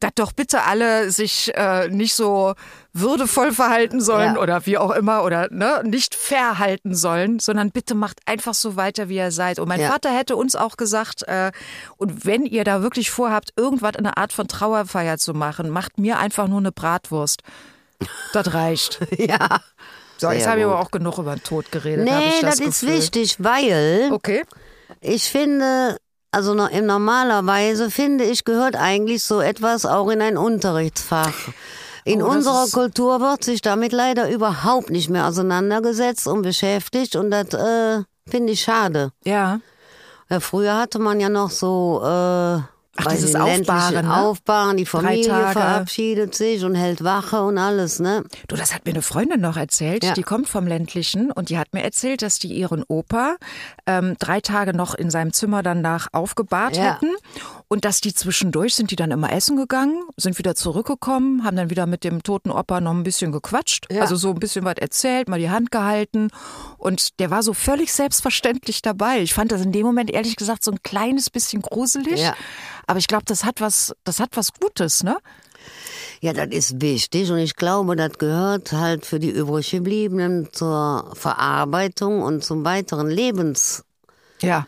dass 0.00 0.12
doch 0.14 0.32
bitte 0.32 0.62
alle 0.62 1.10
sich 1.10 1.50
äh, 1.56 1.88
nicht 1.88 2.14
so 2.14 2.54
würdevoll 2.92 3.52
verhalten 3.52 4.00
sollen 4.00 4.34
Ja. 4.36 4.40
oder 4.40 4.64
wie 4.66 4.78
auch 4.78 4.90
immer 4.92 5.24
oder 5.24 5.48
ne, 5.50 5.82
nicht 5.84 6.14
verhalten 6.14 6.94
sollen, 6.94 7.38
sondern 7.40 7.70
bitte 7.72 7.94
macht 7.96 8.20
einfach 8.26 8.54
so 8.54 8.76
weiter, 8.76 9.08
wie 9.08 9.16
ihr 9.16 9.32
seid. 9.32 9.58
Und 9.58 9.66
mein 9.68 9.80
Ja. 9.80 9.88
Vater 9.90 10.10
hätte 10.16 10.36
uns 10.36 10.54
auch 10.56 10.76
gesagt, 10.76 11.22
äh, 11.26 11.50
und 11.96 12.26
wenn 12.26 12.44
ihr 12.44 12.62
da 12.64 12.82
wirklich 12.82 13.10
vorhabt, 13.10 13.52
irgendwas 13.56 13.94
in 13.96 14.06
einer 14.06 14.18
Art 14.18 14.32
von 14.32 14.46
Trauerfeier 14.46 15.18
zu 15.18 15.32
machen, 15.34 15.70
macht 15.70 15.98
mir 15.98 16.18
einfach 16.18 16.46
nur 16.48 16.58
eine 16.58 16.70
Bratwurst. 16.70 17.42
Das 18.32 18.54
reicht. 18.54 19.00
ja. 19.18 19.60
So, 20.18 20.30
jetzt 20.30 20.46
habe 20.48 20.60
ich 20.60 20.66
aber 20.66 20.80
auch 20.80 20.90
genug 20.90 21.18
über 21.18 21.36
den 21.36 21.42
Tod 21.42 21.70
geredet. 21.70 22.04
Nee, 22.04 22.40
das, 22.42 22.56
das, 22.56 22.66
ist 22.66 22.86
wichtig, 22.86 23.36
weil 23.38 24.10
Okay. 24.12 24.44
ich 25.00 25.30
finde, 25.30 25.96
also 26.32 26.54
im 26.54 26.86
normalerweise 26.86 27.90
finde 27.90 28.24
ich, 28.24 28.44
gehört 28.44 28.76
eigentlich 28.76 29.22
so 29.22 29.40
etwas 29.40 29.86
auch 29.86 30.08
in 30.08 30.20
ein 30.20 30.36
Unterrichtsfach. 30.36 31.34
In 32.04 32.22
Oh, 32.22 32.30
unserer 32.30 32.66
Kultur 32.72 33.20
wird 33.20 33.44
sich 33.44 33.62
damit 33.62 33.92
leider 33.92 34.28
überhaupt 34.30 34.90
nicht 34.90 35.08
mehr 35.08 35.26
auseinandergesetzt 35.26 36.26
und 36.26 36.42
beschäftigt 36.42 37.16
und 37.16 37.30
das 37.30 37.52
äh, 37.54 38.02
finde 38.28 38.52
ich 38.54 38.62
schade. 38.62 39.12
Ja. 39.24 39.60
Ja, 40.30 40.40
früher 40.40 40.76
hatte 40.76 40.98
man 40.98 41.20
ja 41.20 41.28
noch 41.28 41.50
so 41.50 42.02
äh, 42.04 42.60
bei 43.04 43.14
dieses 43.14 43.32
den 43.32 43.42
ländlichen 43.42 43.68
Aufbahren, 43.70 44.06
ne? 44.06 44.16
Aufbahren, 44.16 44.76
die 44.76 44.86
Familie 44.86 45.24
verabschiedet 45.52 46.34
sich 46.34 46.64
und 46.64 46.74
hält 46.74 47.04
Wache 47.04 47.42
und 47.42 47.58
alles, 47.58 48.00
ne? 48.00 48.24
Du, 48.48 48.56
das 48.56 48.74
hat 48.74 48.84
mir 48.86 48.92
eine 48.92 49.02
Freundin 49.02 49.40
noch 49.40 49.56
erzählt, 49.56 50.04
Ja. 50.04 50.12
die 50.14 50.22
kommt 50.22 50.48
vom 50.48 50.66
ländlichen 50.66 51.30
und 51.30 51.50
die 51.50 51.58
hat 51.58 51.72
mir 51.74 51.82
erzählt, 51.82 52.22
dass 52.22 52.38
die 52.38 52.52
ihren 52.52 52.82
Opa 52.88 53.36
ähm, 53.86 54.16
drei 54.18 54.40
Tage 54.40 54.76
noch 54.76 54.94
in 54.94 55.10
seinem 55.10 55.32
Zimmer 55.32 55.62
danach 55.62 56.08
aufgebahrt 56.12 56.76
Ja. 56.76 56.94
hätten 56.94 57.14
und 57.68 57.84
dass 57.84 58.00
die 58.00 58.14
zwischendurch 58.14 58.74
sind 58.74 58.90
die 58.90 58.96
dann 58.96 59.10
immer 59.10 59.30
essen 59.32 59.56
gegangen, 59.56 60.02
sind 60.16 60.38
wieder 60.38 60.54
zurückgekommen, 60.54 61.44
haben 61.44 61.56
dann 61.56 61.68
wieder 61.70 61.86
mit 61.86 62.02
dem 62.02 62.22
toten 62.22 62.50
Opa 62.50 62.80
noch 62.80 62.92
ein 62.92 63.02
bisschen 63.02 63.30
gequatscht, 63.30 63.86
Ja. 63.92 64.00
also 64.00 64.16
so 64.16 64.30
ein 64.30 64.38
bisschen 64.40 64.64
was 64.64 64.76
erzählt, 64.76 65.28
mal 65.28 65.38
die 65.38 65.50
Hand 65.50 65.70
gehalten 65.70 66.30
und 66.78 67.18
der 67.20 67.30
war 67.30 67.42
so 67.42 67.52
völlig 67.52 67.92
selbstverständlich 67.92 68.80
dabei. 68.82 69.20
Ich 69.20 69.34
fand 69.34 69.52
das 69.52 69.60
in 69.62 69.72
dem 69.72 69.84
Moment 69.84 70.10
ehrlich 70.10 70.36
gesagt 70.36 70.64
so 70.64 70.70
ein 70.70 70.82
kleines 70.82 71.28
bisschen 71.30 71.60
gruselig, 71.62 72.20
Ja. 72.20 72.34
aber 72.86 72.98
ich 72.98 73.06
glaube, 73.06 73.24
das 73.26 73.44
hat 73.44 73.60
was, 73.60 73.94
das 74.04 74.18
hat 74.18 74.30
was 74.36 74.52
Gutes, 74.54 75.02
ne? 75.02 75.16
Ja, 76.20 76.32
das 76.32 76.48
ist 76.48 76.80
wichtig 76.80 77.30
und 77.30 77.38
ich 77.38 77.54
glaube, 77.54 77.94
das 77.96 78.12
gehört 78.18 78.72
halt 78.72 79.04
für 79.04 79.18
die 79.18 79.30
übrig 79.30 79.70
gebliebenen 79.70 80.48
zur 80.52 81.10
Verarbeitung 81.14 82.22
und 82.22 82.42
zum 82.42 82.64
weiteren 82.64 83.08
Lebens, 83.10 83.84
Ja. 84.40 84.66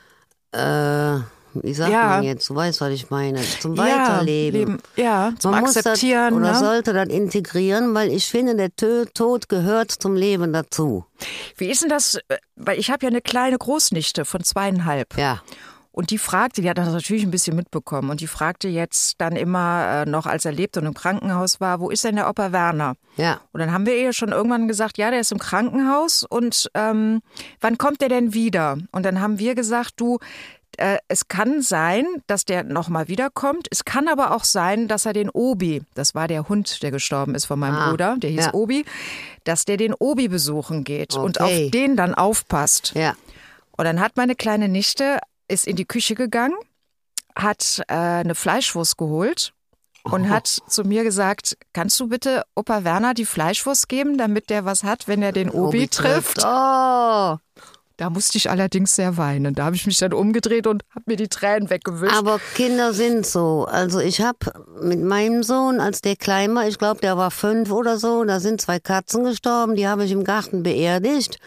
äh, 0.53 1.21
wie 1.55 1.75
sagt 1.75 1.91
Ja. 1.93 2.09
man 2.09 2.23
jetzt, 2.23 2.49
du 2.49 2.55
weißt, 2.55 2.81
was 2.81 2.91
ich 2.91 3.11
meine, 3.11 3.41
zum 3.61 3.75
Ja, 3.75 3.83
Weiterleben. 3.85 4.59
Leben, 4.61 4.79
ja, 4.97 5.33
zum 5.39 5.51
Man 5.53 5.61
muss 5.63 5.77
Akzeptieren. 5.77 6.31
das, 6.31 6.41
oder 6.41 6.53
ne? 6.53 6.59
sollte 6.59 6.93
das 6.93 7.09
integrieren, 7.09 7.95
weil 7.95 8.11
ich 8.11 8.27
finde, 8.27 8.55
der 8.57 8.71
Tod 9.15 9.49
gehört 9.49 9.91
zum 9.91 10.15
Leben 10.15 10.53
dazu. 10.53 11.05
Wie 11.57 11.67
ist 11.71 11.83
denn 11.83 11.89
das? 11.89 12.17
äh, 12.29 12.37
Weil 12.57 12.79
ich 12.79 12.91
habe 12.91 13.05
ja 13.05 13.09
eine 13.11 13.21
kleine 13.21 13.59
Großnichte 13.59 14.25
von 14.25 14.43
zweieinhalb. 14.45 15.17
Ja. 15.19 15.43
Und 15.93 16.11
die 16.13 16.19
fragte, 16.19 16.63
die 16.63 16.71
hat 16.71 16.79
das 16.79 16.89
natürlich 16.93 17.25
ein 17.25 17.33
bisschen 17.33 17.57
mitbekommen. 17.57 18.11
Und 18.11 18.21
die 18.21 18.29
fragte 18.29 18.69
jetzt 18.69 19.17
dann 19.19 19.35
immer 19.35 20.05
äh, 20.07 20.07
noch, 20.09 20.25
als 20.27 20.45
er 20.45 20.53
lebte 20.53 20.79
und 20.81 20.87
im 20.87 20.95
Krankenhaus 20.95 21.61
war, 21.61 21.81
wo 21.81 21.91
ist 21.91 22.05
denn 22.05 22.15
der 22.15 22.31
Opa 22.31 22.53
Werner? 22.53 22.95
Ja. 23.17 23.41
Und 23.53 23.59
dann 23.59 23.73
haben 23.73 23.87
wir 23.87 23.97
ihr 23.97 24.13
schon 24.13 24.29
irgendwann 24.31 24.69
gesagt, 24.69 24.99
ja, 24.99 25.11
der 25.11 25.19
ist 25.21 25.33
im 25.33 25.39
Krankenhaus. 25.41 26.23
Und 26.23 26.71
ähm, 26.75 27.21
wann 27.61 27.77
kommt 27.77 28.01
der 28.03 28.09
denn 28.09 28.33
wieder? 28.35 28.79
Und 28.93 29.05
dann 29.05 29.21
haben 29.21 29.41
wir 29.41 29.57
gesagt, 29.57 29.95
du, 29.97 30.21
äh, 30.79 30.99
es 31.09 31.29
kann 31.29 31.63
sein, 31.63 32.07
dass 32.27 32.45
der 32.45 32.65
nochmal 32.65 33.09
wiederkommt. 33.09 33.67
Es 33.71 33.85
kann 33.85 34.09
aber 34.09 34.35
auch 34.35 34.45
sein, 34.45 34.89
dass 34.89 35.07
er 35.07 35.13
den 35.13 35.31
Obi, 35.31 35.83
das 35.95 36.15
war 36.15 36.29
der 36.29 36.49
Hund, 36.49 36.83
der 36.83 36.91
gestorben 36.91 37.35
ist 37.35 37.47
von 37.47 37.59
meinem 37.59 37.77
Ah, 37.77 37.91
Bruder, 37.91 38.17
der 38.19 38.31
hieß 38.31 38.47
ja. 38.47 38.55
Obi, 38.55 38.85
dass 39.45 39.65
der 39.65 39.77
den 39.77 39.95
Obi 39.95 40.29
besuchen 40.29 40.85
geht 40.85 41.15
und 41.15 41.41
Okay. 41.41 41.67
auf 41.67 41.71
den 41.71 41.97
dann 41.97 42.15
aufpasst. 42.15 42.93
Ja. 42.95 43.15
Und 43.77 43.85
dann 43.85 44.01
hat 44.01 44.17
meine 44.17 44.35
kleine 44.35 44.69
Nichte, 44.69 45.19
ist 45.49 45.67
in 45.67 45.77
die 45.77 45.87
Küche 45.87 46.15
gegangen, 46.15 46.55
hat 47.35 47.83
äh, 47.89 47.95
eine 47.95 48.35
Fleischwurst 48.35 48.97
geholt 48.99 49.53
und 50.03 50.29
hat 50.31 50.47
zu 50.47 50.83
mir 50.85 51.03
gesagt, 51.05 51.57
kannst 51.73 51.99
du 52.01 52.09
bitte 52.09 52.43
Opa 52.55 52.85
Werner 52.85 53.13
die 53.15 53.25
Fleischwurst 53.27 53.89
geben, 53.89 54.17
damit 54.19 54.49
der 54.51 54.65
was 54.65 54.83
hat, 54.83 55.09
wenn 55.09 55.23
er 55.23 55.33
den 55.33 55.51
Obi, 55.51 55.89
trifft? 55.89 56.43
Oh. 56.45 57.37
Da 58.01 58.09
musste 58.09 58.39
ich 58.39 58.49
allerdings 58.49 58.97
sehr 58.97 59.19
weinen. 59.19 59.55
Da 59.55 59.67
habe 59.67 59.77
ich 59.77 59.85
mich 59.85 59.99
dann 59.99 60.15
umgedreht 60.15 60.67
und 60.67 60.85
habe 60.89 61.05
mir 61.05 61.17
die 61.17 61.29
Tränen 61.29 61.69
weggewischt. 61.69 62.17
Aber 62.17 62.41
Kinder 62.55 62.95
sind 62.95 63.27
so. 63.27 63.67
Also 63.71 64.01
ich 64.01 64.23
habe 64.23 64.39
mit 64.81 65.03
meinem 65.03 65.43
Sohn, 65.43 65.81
als 65.81 66.01
der 66.01 66.17
klein 66.17 66.55
war, 66.55 66.67
ich 66.67 66.79
glaube, 66.79 67.03
der 67.03 67.19
war 67.19 67.31
fünf 67.31 67.71
oder 67.71 67.99
so, 67.99 68.25
da 68.25 68.41
sind 68.41 68.63
zwei 68.63 68.81
Katzen 68.81 69.25
gestorben, 69.25 69.77
die 69.77 69.87
habe 69.87 70.07
ich 70.07 70.13
im 70.13 70.25
Garten 70.25 70.63
beerdigt, 70.63 71.39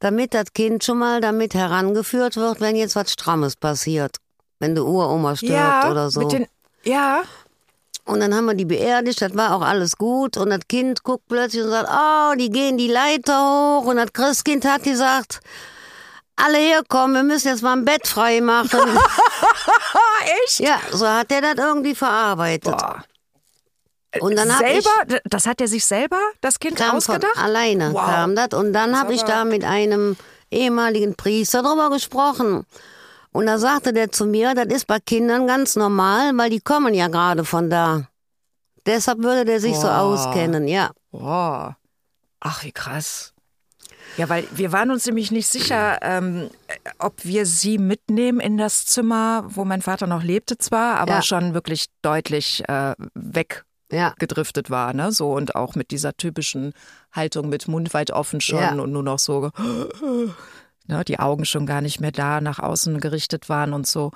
damit 0.00 0.34
das 0.34 0.52
Kind 0.52 0.82
schon 0.82 0.98
mal 0.98 1.20
damit 1.20 1.54
herangeführt 1.54 2.34
wird, 2.34 2.60
wenn 2.60 2.74
jetzt 2.74 2.96
was 2.96 3.12
Strammes 3.12 3.54
passiert. 3.54 4.16
Wenn 4.58 4.74
die 4.74 4.80
Uroma 4.80 5.36
stirbt 5.36 5.52
ja, 5.52 5.88
oder 5.88 6.10
so. 6.10 6.22
mit 6.22 6.32
den, 6.32 6.46
ja, 6.82 7.22
Und 8.04 8.20
dann 8.20 8.34
haben 8.34 8.46
wir 8.46 8.54
die 8.54 8.64
beerdigt, 8.64 9.22
das 9.22 9.36
war 9.36 9.54
auch 9.54 9.62
alles 9.62 9.96
gut. 9.96 10.36
Und 10.36 10.50
das 10.50 10.66
Kind 10.68 11.04
guckt 11.04 11.24
plötzlich 11.28 11.62
und 11.62 11.70
sagt, 11.70 11.88
oh, 11.90 12.34
die 12.36 12.50
gehen 12.50 12.76
die 12.76 12.88
Leiter 12.88 13.38
hoch. 13.40 13.86
Und 13.86 13.96
das 13.96 14.12
Christkind 14.12 14.64
hat 14.64 14.82
gesagt, 14.82 15.40
alle 16.36 16.58
herkommen, 16.58 17.14
wir 17.14 17.22
müssen 17.22 17.48
jetzt 17.48 17.62
mal 17.62 17.74
ein 17.74 17.84
Bett 17.84 18.06
frei 18.06 18.40
machen. 18.40 18.80
echt? 20.44 20.58
ja, 20.58 20.80
so 20.90 21.06
hat 21.06 21.30
er 21.30 21.42
das 21.42 21.54
irgendwie 21.56 21.94
verarbeitet. 21.94 22.76
Boah. 22.76 23.04
Und 24.20 24.36
dann 24.36 24.54
habe 24.54 24.68
ich 24.68 24.84
selber, 24.84 25.20
das 25.24 25.46
hat 25.46 25.60
er 25.60 25.68
sich 25.68 25.84
selber, 25.84 26.18
das 26.40 26.58
Kind 26.58 26.76
kam 26.76 26.88
von 26.88 26.96
ausgedacht? 26.98 27.36
alleine 27.38 27.94
Wow. 27.94 28.04
kam 28.04 28.36
das. 28.36 28.48
Und 28.48 28.72
dann 28.72 28.98
habe 28.98 29.14
ich 29.14 29.22
da 29.22 29.44
mit 29.44 29.64
einem 29.64 30.16
ehemaligen 30.50 31.14
Priester 31.14 31.62
drüber 31.62 31.88
gesprochen. 31.88 32.66
Und 33.32 33.46
da 33.46 33.58
sagte 33.58 33.92
der 33.92 34.12
zu 34.12 34.26
mir, 34.26 34.54
das 34.54 34.66
ist 34.66 34.86
bei 34.86 34.98
Kindern 35.00 35.46
ganz 35.46 35.74
normal, 35.76 36.32
weil 36.36 36.50
die 36.50 36.60
kommen 36.60 36.94
ja 36.94 37.08
gerade 37.08 37.44
von 37.44 37.70
da. 37.70 38.08
Deshalb 38.86 39.22
würde 39.22 39.44
der 39.44 39.60
sich 39.60 39.76
so 39.76 39.86
Boah. 39.86 40.00
auskennen, 40.00 40.68
ja. 40.68 40.90
Boah. 41.10 41.76
Ach, 42.40 42.64
wie 42.64 42.72
krass. 42.72 43.32
Ja, 44.18 44.28
weil 44.28 44.46
wir 44.52 44.72
waren 44.72 44.90
uns 44.90 45.06
nämlich 45.06 45.30
nicht 45.30 45.46
sicher, 45.48 45.98
ähm, 46.02 46.50
ob 46.98 47.24
wir 47.24 47.46
sie 47.46 47.78
mitnehmen 47.78 48.40
in 48.40 48.58
das 48.58 48.84
Zimmer, 48.84 49.44
wo 49.46 49.64
mein 49.64 49.80
Vater 49.80 50.06
noch 50.06 50.22
lebte 50.22 50.58
zwar, 50.58 50.96
aber 50.98 51.14
Ja. 51.14 51.22
schon 51.22 51.54
wirklich 51.54 51.86
deutlich 52.02 52.62
äh, 52.68 52.94
weggedriftet 53.14 54.68
Ja, 54.68 54.72
war, 54.74 54.92
ne? 54.92 55.12
So 55.12 55.32
und 55.32 55.54
auch 55.54 55.76
mit 55.76 55.90
dieser 55.92 56.14
typischen 56.14 56.74
Haltung 57.12 57.48
mit 57.48 57.68
Mund 57.68 57.94
weit 57.94 58.10
offen 58.10 58.42
schon 58.42 58.58
Ja. 58.58 58.72
und 58.72 58.92
nur 58.92 59.02
noch 59.02 59.18
so, 59.18 59.50
ne, 60.86 61.04
die 61.04 61.18
Augen 61.18 61.44
schon 61.44 61.66
gar 61.66 61.80
nicht 61.80 62.00
mehr 62.00 62.12
da 62.12 62.40
nach 62.40 62.58
außen 62.58 63.00
gerichtet 63.00 63.48
waren 63.48 63.72
und 63.72 63.86
so. 63.86 64.12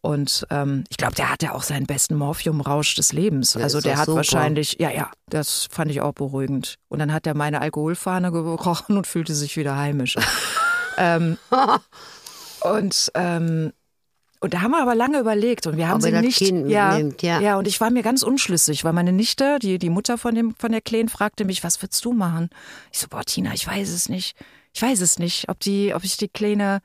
Und 0.00 0.46
ähm, 0.50 0.84
ich 0.90 0.96
glaube, 0.96 1.16
der 1.16 1.30
hatte 1.30 1.54
auch 1.54 1.64
seinen 1.64 1.86
besten 1.86 2.14
Morphiumrausch 2.14 2.94
des 2.94 3.12
Lebens. 3.12 3.54
Ja, 3.54 3.62
also 3.62 3.80
der 3.80 3.98
hat 3.98 4.06
super. 4.06 4.18
wahrscheinlich, 4.18 4.76
ja, 4.78 4.90
ja, 4.90 5.10
das 5.28 5.66
fand 5.70 5.90
ich 5.90 6.00
auch 6.00 6.12
beruhigend. 6.12 6.76
Und 6.88 7.00
dann 7.00 7.12
hat 7.12 7.26
er 7.26 7.34
meine 7.34 7.60
Alkoholfahne 7.60 8.30
gerochen 8.32 8.96
und 8.96 9.06
fühlte 9.06 9.34
sich 9.34 9.56
wieder 9.56 9.76
heimisch. 9.76 10.16
ähm, 10.98 11.36
und 12.60 13.10
ähm, 13.14 13.72
Und 14.40 14.54
da 14.54 14.60
haben 14.60 14.70
wir 14.70 14.80
aber 14.80 14.94
lange 14.94 15.18
überlegt 15.18 15.66
und 15.66 15.76
wir 15.76 15.88
haben 15.88 15.96
Ob 15.96 16.02
sie 16.02 16.12
nicht. 16.12 16.40
Ja, 16.40 16.90
mitnimmt, 16.90 17.22
ja. 17.22 17.40
ja, 17.40 17.58
und 17.58 17.66
ich 17.66 17.80
war 17.80 17.90
mir 17.90 18.04
ganz 18.04 18.22
unschlüssig, 18.22 18.84
weil 18.84 18.92
meine 18.92 19.12
Nichte, 19.12 19.58
die, 19.60 19.80
die 19.80 19.90
Mutter 19.90 20.16
von, 20.16 20.34
dem, 20.34 20.54
von 20.54 20.70
der 20.70 20.80
Kleen, 20.80 21.08
fragte 21.08 21.44
mich, 21.44 21.64
was 21.64 21.82
würdest 21.82 22.04
du 22.04 22.12
machen? 22.12 22.50
Ich 22.92 23.00
so, 23.00 23.08
boah, 23.08 23.24
Tina, 23.24 23.52
ich 23.52 23.66
weiß 23.66 23.88
es 23.90 24.08
nicht. 24.08 24.36
Ich 24.74 24.82
weiß 24.82 25.00
es 25.00 25.18
nicht, 25.18 25.48
ob, 25.48 25.60
die, 25.60 25.92
ob 25.94 26.04
ich 26.04 26.16
die 26.16 26.28
kleine 26.28 26.80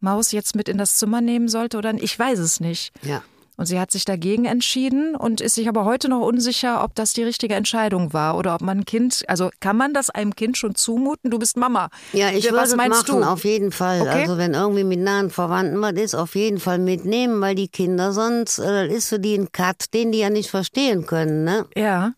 Maus 0.00 0.32
jetzt 0.32 0.54
mit 0.54 0.68
in 0.68 0.78
das 0.78 0.96
Zimmer 0.96 1.20
nehmen 1.20 1.48
sollte 1.48 1.78
oder 1.78 1.92
nicht. 1.92 2.04
Ich 2.04 2.18
weiß 2.18 2.38
es 2.38 2.60
nicht. 2.60 2.92
Ja. 3.02 3.22
Und 3.56 3.66
sie 3.66 3.80
hat 3.80 3.90
sich 3.90 4.04
dagegen 4.04 4.44
entschieden 4.44 5.16
und 5.16 5.40
ist 5.40 5.56
sich 5.56 5.68
aber 5.68 5.84
heute 5.84 6.08
noch 6.08 6.20
unsicher, 6.20 6.84
ob 6.84 6.94
das 6.94 7.12
die 7.12 7.24
richtige 7.24 7.56
Entscheidung 7.56 8.12
war 8.12 8.36
oder 8.36 8.54
ob 8.54 8.60
man 8.60 8.78
ein 8.78 8.84
Kind, 8.84 9.24
also 9.26 9.50
kann 9.58 9.76
man 9.76 9.92
das 9.92 10.10
einem 10.10 10.36
Kind 10.36 10.56
schon 10.56 10.76
zumuten? 10.76 11.32
Du 11.32 11.40
bist 11.40 11.56
Mama. 11.56 11.88
Ja, 12.12 12.30
ich 12.30 12.44
würde 12.44 12.56
was 12.58 12.68
es 12.70 12.76
meinst 12.76 13.08
machen, 13.08 13.22
du? 13.22 13.26
auf 13.26 13.44
jeden 13.44 13.72
Fall. 13.72 14.02
Okay. 14.02 14.20
Also 14.20 14.38
wenn 14.38 14.54
irgendwie 14.54 14.84
mit 14.84 15.00
nahen 15.00 15.30
Verwandten 15.30 15.80
was 15.80 15.94
ist, 15.94 16.14
auf 16.14 16.36
jeden 16.36 16.60
Fall 16.60 16.78
mitnehmen, 16.78 17.40
weil 17.40 17.56
die 17.56 17.66
Kinder 17.66 18.12
sonst, 18.12 18.60
äh, 18.60 18.86
ist 18.86 19.08
für 19.08 19.18
die 19.18 19.34
ein 19.34 19.50
Cut, 19.50 19.92
den 19.92 20.12
die 20.12 20.18
ja 20.20 20.30
nicht 20.30 20.50
verstehen 20.50 21.06
können, 21.06 21.42
ne? 21.42 21.66
Ja, 21.76 22.12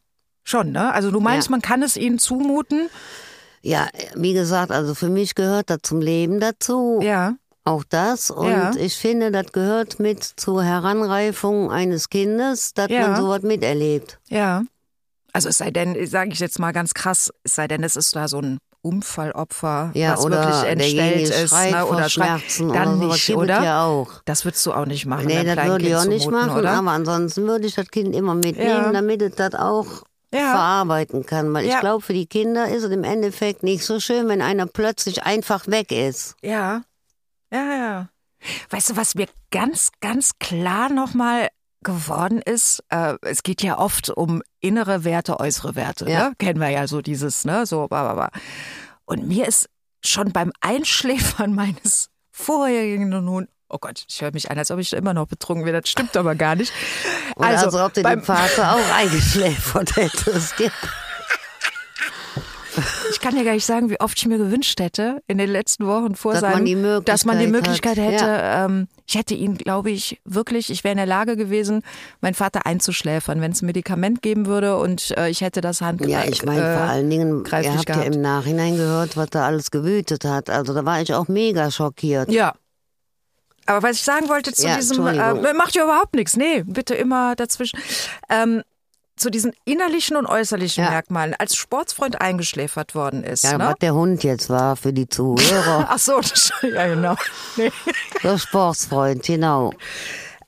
schon, 0.44 0.72
ne? 0.72 0.92
Also 0.92 1.10
du 1.10 1.20
meinst, 1.20 1.48
Ja. 1.48 1.52
man 1.52 1.62
kann 1.62 1.82
es 1.82 1.96
ihnen 1.96 2.18
zumuten? 2.18 2.90
Ja, 3.62 3.88
wie 4.14 4.32
gesagt, 4.32 4.70
also 4.70 4.94
für 4.94 5.08
mich 5.08 5.34
gehört 5.34 5.68
das 5.70 5.78
zum 5.82 6.00
Leben 6.00 6.40
dazu. 6.40 7.00
Ja. 7.02 7.34
Auch 7.64 7.84
das. 7.88 8.30
Und 8.30 8.48
Ja. 8.50 8.72
ich 8.78 8.96
finde, 8.96 9.30
das 9.30 9.52
gehört 9.52 10.00
mit 10.00 10.24
zur 10.24 10.64
Heranreifung 10.64 11.70
eines 11.70 12.08
Kindes, 12.08 12.72
dass 12.72 12.88
Ja. 12.90 13.08
man 13.08 13.16
sowas 13.20 13.42
miterlebt. 13.42 14.18
Ja. 14.28 14.62
Also 15.32 15.48
es 15.50 15.58
sei 15.58 15.70
denn, 15.70 16.06
sage 16.06 16.30
ich 16.32 16.40
jetzt 16.40 16.58
mal 16.58 16.72
ganz 16.72 16.94
krass, 16.94 17.30
es 17.44 17.54
sei 17.54 17.68
denn, 17.68 17.84
es 17.84 17.96
ist 17.96 18.16
da 18.16 18.28
so 18.28 18.38
ein 18.38 18.58
Unfallopfer, 18.82 19.90
Ja, 19.94 20.12
was 20.16 20.24
wirklich 20.24 20.64
entstellt 20.70 21.28
ist, 21.28 21.48
schreit 21.50 21.72
ne, 21.72 21.86
oder 21.86 22.08
Schmerzen 22.08 22.72
dann 22.72 22.96
oder 22.98 23.12
nicht, 23.12 23.34
oder? 23.36 23.62
ja 23.62 23.84
auch. 23.84 24.10
Das 24.24 24.44
würdest 24.44 24.64
du 24.64 24.72
auch 24.72 24.86
nicht 24.86 25.04
machen, 25.06 25.26
Nee, 25.26 25.44
das 25.44 25.66
würde 25.66 25.86
ich 25.86 25.94
auch 25.96 26.04
nicht 26.06 26.30
machen, 26.30 26.56
oder? 26.58 26.70
aber 26.72 26.90
ansonsten 26.92 27.46
würde 27.46 27.66
ich 27.66 27.74
das 27.74 27.88
Kind 27.88 28.14
immer 28.16 28.34
mitnehmen, 28.34 28.68
Ja. 28.68 28.92
damit 28.92 29.20
es 29.22 29.34
das 29.34 29.54
auch 29.54 30.02
Ja. 30.32 30.52
verarbeiten 30.52 31.26
kann. 31.26 31.52
Weil 31.52 31.66
Ja. 31.66 31.74
ich 31.74 31.80
glaube, 31.80 32.02
für 32.04 32.12
die 32.12 32.26
Kinder 32.26 32.68
ist 32.68 32.84
es 32.84 32.90
im 32.90 33.04
Endeffekt 33.04 33.62
nicht 33.62 33.84
so 33.84 33.98
schön, 34.00 34.28
wenn 34.28 34.42
einer 34.42 34.66
plötzlich 34.66 35.24
einfach 35.24 35.66
weg 35.66 35.90
ist. 35.92 36.34
Ja. 36.42 36.82
Ja, 37.52 37.64
ja. 37.74 38.08
Weißt 38.70 38.90
du, 38.90 38.96
was 38.96 39.14
mir 39.16 39.26
ganz, 39.50 39.90
ganz 40.00 40.32
klar 40.38 40.88
nochmal 40.88 41.48
geworden 41.82 42.40
ist, 42.42 42.82
äh, 42.90 43.16
es 43.22 43.42
geht 43.42 43.62
ja 43.62 43.78
oft 43.78 44.10
um 44.10 44.42
innere 44.60 45.04
Werte, 45.04 45.40
äußere 45.40 45.74
Werte, 45.74 46.08
Ja. 46.08 46.28
ne? 46.28 46.34
Kennen 46.38 46.60
wir 46.60 46.68
ja 46.68 46.86
so 46.86 47.00
dieses, 47.02 47.44
ne, 47.44 47.66
so, 47.66 47.88
bla, 47.88 48.02
bla, 48.02 48.14
bla. 48.14 48.40
Und 49.06 49.26
mir 49.26 49.46
ist 49.48 49.68
schon 50.04 50.32
beim 50.32 50.52
Einschläfern 50.60 51.54
meines 51.54 52.08
vorherigen 52.30 53.12
Hundes, 53.14 53.52
oh 53.70 53.78
Gott, 53.80 54.04
ich 54.08 54.20
höre 54.20 54.32
mich 54.32 54.50
an, 54.50 54.58
als 54.58 54.70
ob 54.70 54.78
ich 54.78 54.92
immer 54.92 55.14
noch 55.14 55.26
betrunken 55.26 55.64
wäre, 55.64 55.80
das 55.80 55.88
stimmt 55.90 56.16
aber 56.16 56.34
gar 56.34 56.54
nicht. 56.56 56.72
Oder 57.36 57.48
also, 57.48 57.66
als 57.66 57.74
ob 57.74 57.94
du 57.94 58.02
beim- 58.02 58.18
den 58.20 58.24
Vater 58.24 58.74
auch 58.74 58.94
eingeschläfert 58.96 59.96
hättest. 59.96 60.58
Ja. 60.60 60.70
Ich 63.10 63.20
kann 63.20 63.34
dir 63.34 63.44
gar 63.44 63.52
nicht 63.54 63.66
sagen, 63.66 63.90
wie 63.90 63.98
oft 64.00 64.16
ich 64.16 64.26
mir 64.26 64.38
gewünscht 64.38 64.78
hätte 64.78 65.22
in 65.26 65.38
den 65.38 65.50
letzten 65.50 65.86
Wochen 65.88 66.14
vor 66.14 66.32
Dass 66.34 66.42
man 66.42 66.52
seinem, 66.52 66.80
Möglichkeit 66.80 67.08
dass 67.08 67.24
man 67.24 67.38
die 67.40 67.48
Möglichkeit 67.48 67.98
hat. 67.98 68.04
hätte. 68.12 68.24
Ähm, 68.42 68.88
ich 69.08 69.16
hätte 69.16 69.34
ihn, 69.34 69.56
glaube 69.58 69.90
ich, 69.90 70.20
wirklich, 70.24 70.70
ich 70.70 70.84
wäre 70.84 70.92
in 70.92 70.98
der 70.98 71.06
Lage 71.06 71.36
gewesen, 71.36 71.82
meinen 72.20 72.34
Vater 72.34 72.64
einzuschläfern, 72.66 73.40
wenn 73.40 73.50
es 73.50 73.60
ein 73.60 73.66
Medikament 73.66 74.22
geben 74.22 74.46
würde 74.46 74.76
und 74.78 75.10
äh, 75.18 75.28
ich 75.28 75.40
hätte 75.40 75.60
das 75.60 75.80
Hand 75.80 76.06
Ja, 76.06 76.22
ich 76.24 76.44
meine, 76.44 76.60
vor 76.60 76.86
äh, 76.86 76.90
allen 76.90 77.10
Dingen, 77.10 77.44
ihr 77.44 77.52
habt 77.52 77.64
ja 77.64 77.94
gehabt. 77.96 78.14
im 78.14 78.22
Nachhinein 78.22 78.76
gehört, 78.76 79.16
was 79.16 79.30
da 79.30 79.44
alles 79.46 79.72
gewütet 79.72 80.24
hat. 80.24 80.48
Also 80.48 80.72
da 80.72 80.84
war 80.84 81.02
ich 81.02 81.12
auch 81.12 81.26
mega 81.26 81.72
schockiert. 81.72 82.30
Ja. 82.30 82.54
Aber 83.70 83.84
was 83.88 83.96
ich 83.96 84.02
sagen 84.02 84.28
wollte 84.28 84.52
zu 84.52 84.66
Ja, 84.66 84.76
diesem, 84.76 85.06
äh, 85.06 85.54
macht 85.54 85.76
ja 85.76 85.84
überhaupt 85.84 86.14
nichts. 86.14 86.36
Nee, 86.36 86.64
bitte 86.66 86.94
immer 86.96 87.36
dazwischen. 87.36 87.78
Ähm, 88.28 88.62
zu 89.16 89.30
diesen 89.30 89.52
innerlichen 89.64 90.16
und 90.16 90.26
äußerlichen 90.26 90.82
Ja. 90.82 90.90
Merkmalen, 90.90 91.34
als 91.38 91.54
Sportsfreund 91.54 92.20
eingeschläfert 92.20 92.96
worden 92.96 93.22
ist. 93.22 93.44
Ja, 93.44 93.58
ne? 93.58 93.66
was 93.66 93.74
der 93.80 93.94
Hund 93.94 94.24
jetzt 94.24 94.50
war 94.50 94.74
für 94.74 94.92
die 94.92 95.08
Zuhörer. 95.08 95.86
Ach 95.90 95.98
so, 95.98 96.18
das, 96.20 96.52
ja 96.62 96.86
genau. 96.88 97.14
Nee. 97.56 97.70
der 98.24 98.38
Sportsfreund, 98.38 99.22
genau. 99.24 99.72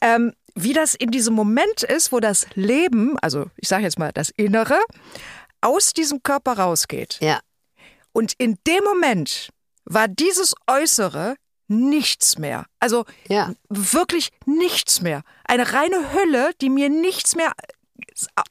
ähm, 0.00 0.32
wie 0.56 0.72
das 0.72 0.94
in 0.96 1.10
diesem 1.12 1.34
Moment 1.34 1.84
ist, 1.84 2.10
wo 2.10 2.18
das 2.18 2.46
Leben, 2.54 3.16
also 3.20 3.46
ich 3.56 3.68
sage 3.68 3.84
jetzt 3.84 3.98
mal 4.00 4.10
das 4.12 4.30
Innere, 4.36 4.80
aus 5.60 5.92
diesem 5.92 6.24
Körper 6.24 6.58
rausgeht. 6.58 7.18
Ja, 7.20 7.38
Und 8.12 8.32
in 8.38 8.58
dem 8.66 8.82
Moment 8.82 9.50
war 9.84 10.08
dieses 10.08 10.54
Äußere 10.66 11.36
nichts 11.72 12.38
mehr. 12.38 12.66
Also 12.78 13.04
ja. 13.28 13.50
wirklich 13.68 14.30
nichts 14.46 15.00
mehr. 15.00 15.22
Eine 15.44 15.72
reine 15.72 16.12
Hülle, 16.12 16.50
die 16.60 16.70
mir 16.70 16.88
nichts 16.88 17.34
mehr 17.34 17.52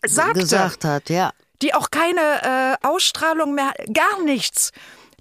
äh, 0.02 0.08
sagte. 0.08 0.40
gesagt 0.40 0.84
hat, 0.84 1.10
ja. 1.10 1.32
Die 1.62 1.74
auch 1.74 1.92
keine 1.92 2.78
äh, 2.82 2.88
Ausstrahlung 2.88 3.54
mehr, 3.54 3.74
gar 3.94 4.22
nichts. 4.24 4.72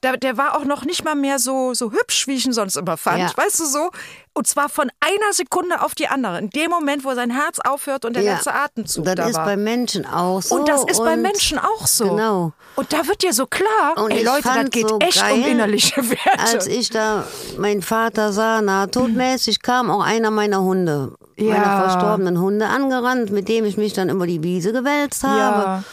Der, 0.02 0.16
der 0.16 0.36
war 0.38 0.56
auch 0.56 0.64
noch 0.64 0.84
nicht 0.84 1.04
mal 1.04 1.14
mehr 1.14 1.38
so, 1.38 1.74
so 1.74 1.92
hübsch, 1.92 2.26
wie 2.26 2.34
ich 2.34 2.46
ihn 2.46 2.52
sonst 2.52 2.76
immer 2.76 2.96
fand. 2.96 3.18
Ja. 3.18 3.30
Weißt 3.36 3.60
du 3.60 3.66
so? 3.66 3.90
Und 4.32 4.46
zwar 4.46 4.68
von 4.68 4.90
einer 5.00 5.32
Sekunde 5.32 5.82
auf 5.82 5.94
die 5.94 6.08
andere. 6.08 6.38
In 6.38 6.48
dem 6.50 6.70
Moment, 6.70 7.04
wo 7.04 7.12
sein 7.14 7.30
Herz 7.30 7.58
aufhört 7.58 8.04
und 8.06 8.14
der 8.14 8.22
ja. 8.22 8.34
letzte 8.34 8.54
Atemzug 8.54 9.04
Das 9.04 9.14
da 9.16 9.26
ist 9.26 9.36
war. 9.36 9.44
bei 9.44 9.56
Menschen 9.56 10.06
auch 10.06 10.40
so. 10.40 10.54
und 10.54 10.68
das 10.68 10.84
ist 10.84 10.98
bei 10.98 11.14
und 11.14 11.22
Menschen 11.22 11.58
auch 11.58 11.86
so. 11.86 12.10
Genau. 12.10 12.52
Und 12.76 12.92
da 12.92 13.06
wird 13.06 13.22
dir 13.22 13.32
so 13.34 13.46
klar, 13.46 13.94
Und 13.96 14.12
ey 14.12 14.24
Leute, 14.24 14.48
das 14.54 14.70
geht 14.70 14.88
so 14.88 14.98
echt 15.00 15.20
geil, 15.20 15.34
um 15.34 15.44
innerliche 15.44 15.96
Werte. 16.08 16.38
Als 16.38 16.66
ich 16.66 16.88
da 16.90 17.24
meinen 17.58 17.82
Vater 17.82 18.32
sah, 18.32 18.62
nahtodmäßig 18.62 19.60
kam 19.60 19.90
auch 19.90 20.02
einer 20.02 20.30
meiner 20.30 20.62
Hunde, 20.62 21.12
Ja. 21.36 21.54
meiner 21.58 21.80
verstorbenen 21.90 22.40
Hunde 22.40 22.66
angerannt, 22.68 23.30
mit 23.32 23.48
dem 23.48 23.64
ich 23.66 23.76
mich 23.76 23.92
dann 23.92 24.08
über 24.08 24.26
die 24.26 24.42
Wiese 24.42 24.72
gewälzt 24.72 25.24
habe. 25.24 25.62
ja. 25.62 25.84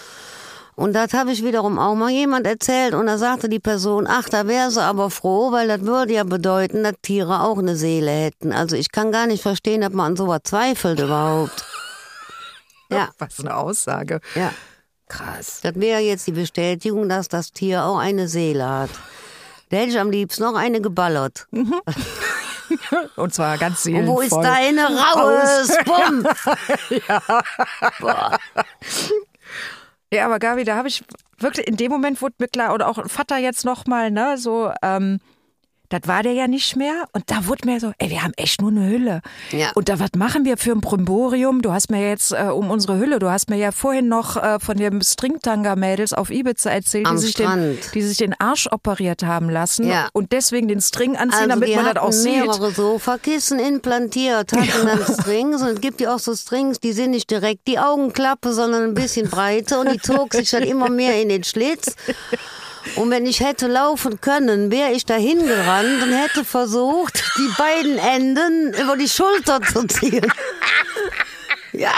Und 0.79 0.93
das 0.93 1.13
habe 1.13 1.31
ich 1.31 1.43
wiederum 1.43 1.79
auch 1.79 1.95
mal 1.95 2.11
jemand 2.11 2.45
erzählt 2.45 2.93
und 2.93 3.07
da 3.07 3.17
sagte 3.17 3.49
die 3.49 3.59
Person, 3.59 4.05
ach, 4.07 4.29
da 4.29 4.47
wäre 4.47 4.69
sie 4.69 4.81
aber 4.83 5.09
froh, 5.09 5.51
weil 5.51 5.67
das 5.67 5.81
würde 5.81 6.13
ja 6.13 6.23
bedeuten, 6.23 6.83
dass 6.83 6.93
Tiere 7.01 7.41
auch 7.41 7.57
eine 7.57 7.75
Seele 7.75 8.11
hätten. 8.11 8.53
Also 8.53 8.75
ich 8.75 8.91
kann 8.91 9.11
gar 9.11 9.25
nicht 9.25 9.41
verstehen, 9.41 9.81
dass 9.81 9.91
man 9.91 10.11
an 10.11 10.15
sowas 10.15 10.41
zweifelt 10.43 10.99
überhaupt. 10.99 11.65
Ja, 12.89 13.09
Was 13.17 13.41
eine 13.41 13.53
Aussage. 13.57 14.21
ja. 14.35 14.51
Krass. 15.09 15.59
Das 15.61 15.75
wäre 15.75 15.99
jetzt 15.99 16.25
die 16.27 16.31
Bestätigung, 16.31 17.09
dass 17.09 17.27
das 17.27 17.51
Tier 17.51 17.83
auch 17.83 17.97
eine 17.97 18.29
Seele 18.29 18.65
hat. 18.69 18.89
Da 19.69 19.77
hätte 19.77 19.89
ich 19.89 19.99
am 19.99 20.09
liebsten 20.09 20.43
noch 20.43 20.55
eine 20.55 20.79
geballert. 20.79 21.47
Und 23.17 23.33
zwar 23.33 23.57
ganz 23.57 23.79
Und 23.79 23.83
seelenvoll. 23.93 24.15
wo 24.15 24.21
ist 24.21 24.35
deine 24.35 24.85
Raues? 24.85 25.77
Bumm! 25.85 26.27
Ja, 27.09 27.21
aber 30.25 30.39
Gabi, 30.39 30.63
da 30.63 30.75
habe 30.75 30.87
ich 30.87 31.03
wirklich, 31.39 31.67
in 31.67 31.77
dem 31.77 31.91
Moment 31.91 32.21
wurde 32.21 32.35
mir 32.39 32.47
klar, 32.47 32.73
oder 32.73 32.87
auch 32.87 33.07
Vater 33.09 33.37
jetzt 33.37 33.65
nochmal, 33.65 34.11
ne, 34.11 34.37
so, 34.37 34.71
ähm, 34.81 35.19
das 35.89 36.01
war 36.05 36.23
der 36.23 36.33
ja 36.33 36.47
nicht 36.47 36.75
mehr. 36.75 37.05
Und 37.13 37.23
da 37.31 37.47
wurde 37.47 37.65
mir 37.67 37.79
so, 37.79 37.91
ey, 37.97 38.09
wir 38.09 38.23
haben 38.23 38.33
echt 38.37 38.61
nur 38.61 38.71
eine 38.71 38.87
Hülle. 38.89 39.21
Ja. 39.51 39.71
Und 39.75 39.89
da, 39.89 39.99
was 39.99 40.09
machen 40.17 40.45
wir 40.45 40.57
für 40.57 40.71
ein 40.71 40.81
Brimborium? 40.81 41.61
Du 41.61 41.71
hast 41.71 41.89
mir 41.89 42.07
jetzt 42.07 42.31
äh, 42.33 42.43
um 42.51 42.69
unsere 42.71 42.97
Hülle, 42.99 43.19
du 43.19 43.29
hast 43.29 43.49
mir 43.49 43.57
ja 43.57 43.71
vorhin 43.71 44.07
noch 44.07 44.35
äh, 44.37 44.59
von 44.59 44.77
den 44.77 45.01
Stringtanga-Mädels 45.01 46.13
auf 46.13 46.29
Ibiza 46.29 46.69
erzählt, 46.71 47.05
Am 47.07 47.15
die 47.15 47.21
sich, 47.21 47.33
den, 47.35 47.77
die 47.93 48.01
sich 48.01 48.17
den 48.17 48.33
Arsch 48.39 48.67
operiert 48.71 49.23
haben 49.23 49.49
lassen 49.49 49.87
Ja. 49.87 50.09
und 50.13 50.31
deswegen 50.31 50.67
den 50.67 50.81
String 50.81 51.15
anziehen, 51.15 51.49
Also 51.51 51.59
damit 51.59 51.75
man 51.75 51.85
das 51.85 51.97
auch 52.03 52.11
sieht. 52.11 52.33
mehrere 52.45 52.71
Sofakissen 52.71 53.59
implantiert, 53.59 54.51
hatten 54.53 54.85
dann 54.85 55.01
Strings 55.19 55.61
und 55.61 55.67
es 55.69 55.81
gibt 55.81 56.01
ja 56.01 56.13
auch 56.13 56.19
so 56.19 56.35
Strings, 56.35 56.79
die 56.79 56.91
sind 56.93 57.11
nicht 57.11 57.29
direkt 57.31 57.67
die 57.67 57.79
Augenklappe, 57.79 58.53
sondern 58.53 58.83
ein 58.83 58.93
bisschen 58.93 59.29
breiter 59.29 59.79
und 59.79 59.91
die 59.91 59.99
zog 59.99 60.33
sich 60.33 60.49
dann 60.51 60.63
immer 60.63 60.89
mehr 60.89 61.21
in 61.21 61.29
den 61.29 61.43
Schlitz. 61.43 61.95
Und 62.95 63.11
wenn 63.11 63.25
ich 63.25 63.39
hätte 63.39 63.67
laufen 63.67 64.21
können, 64.21 64.71
wäre 64.71 64.91
ich 64.91 65.05
dahin 65.05 65.45
gerannt 65.45 66.03
und 66.03 66.11
hätte 66.11 66.43
versucht, 66.45 67.23
die 67.37 67.49
beiden 67.57 67.97
Enden 67.97 68.73
über 68.73 68.97
die 68.97 69.09
Schulter 69.09 69.61
zu 69.61 69.85
ziehen. 69.87 70.31
ja. 71.73 71.93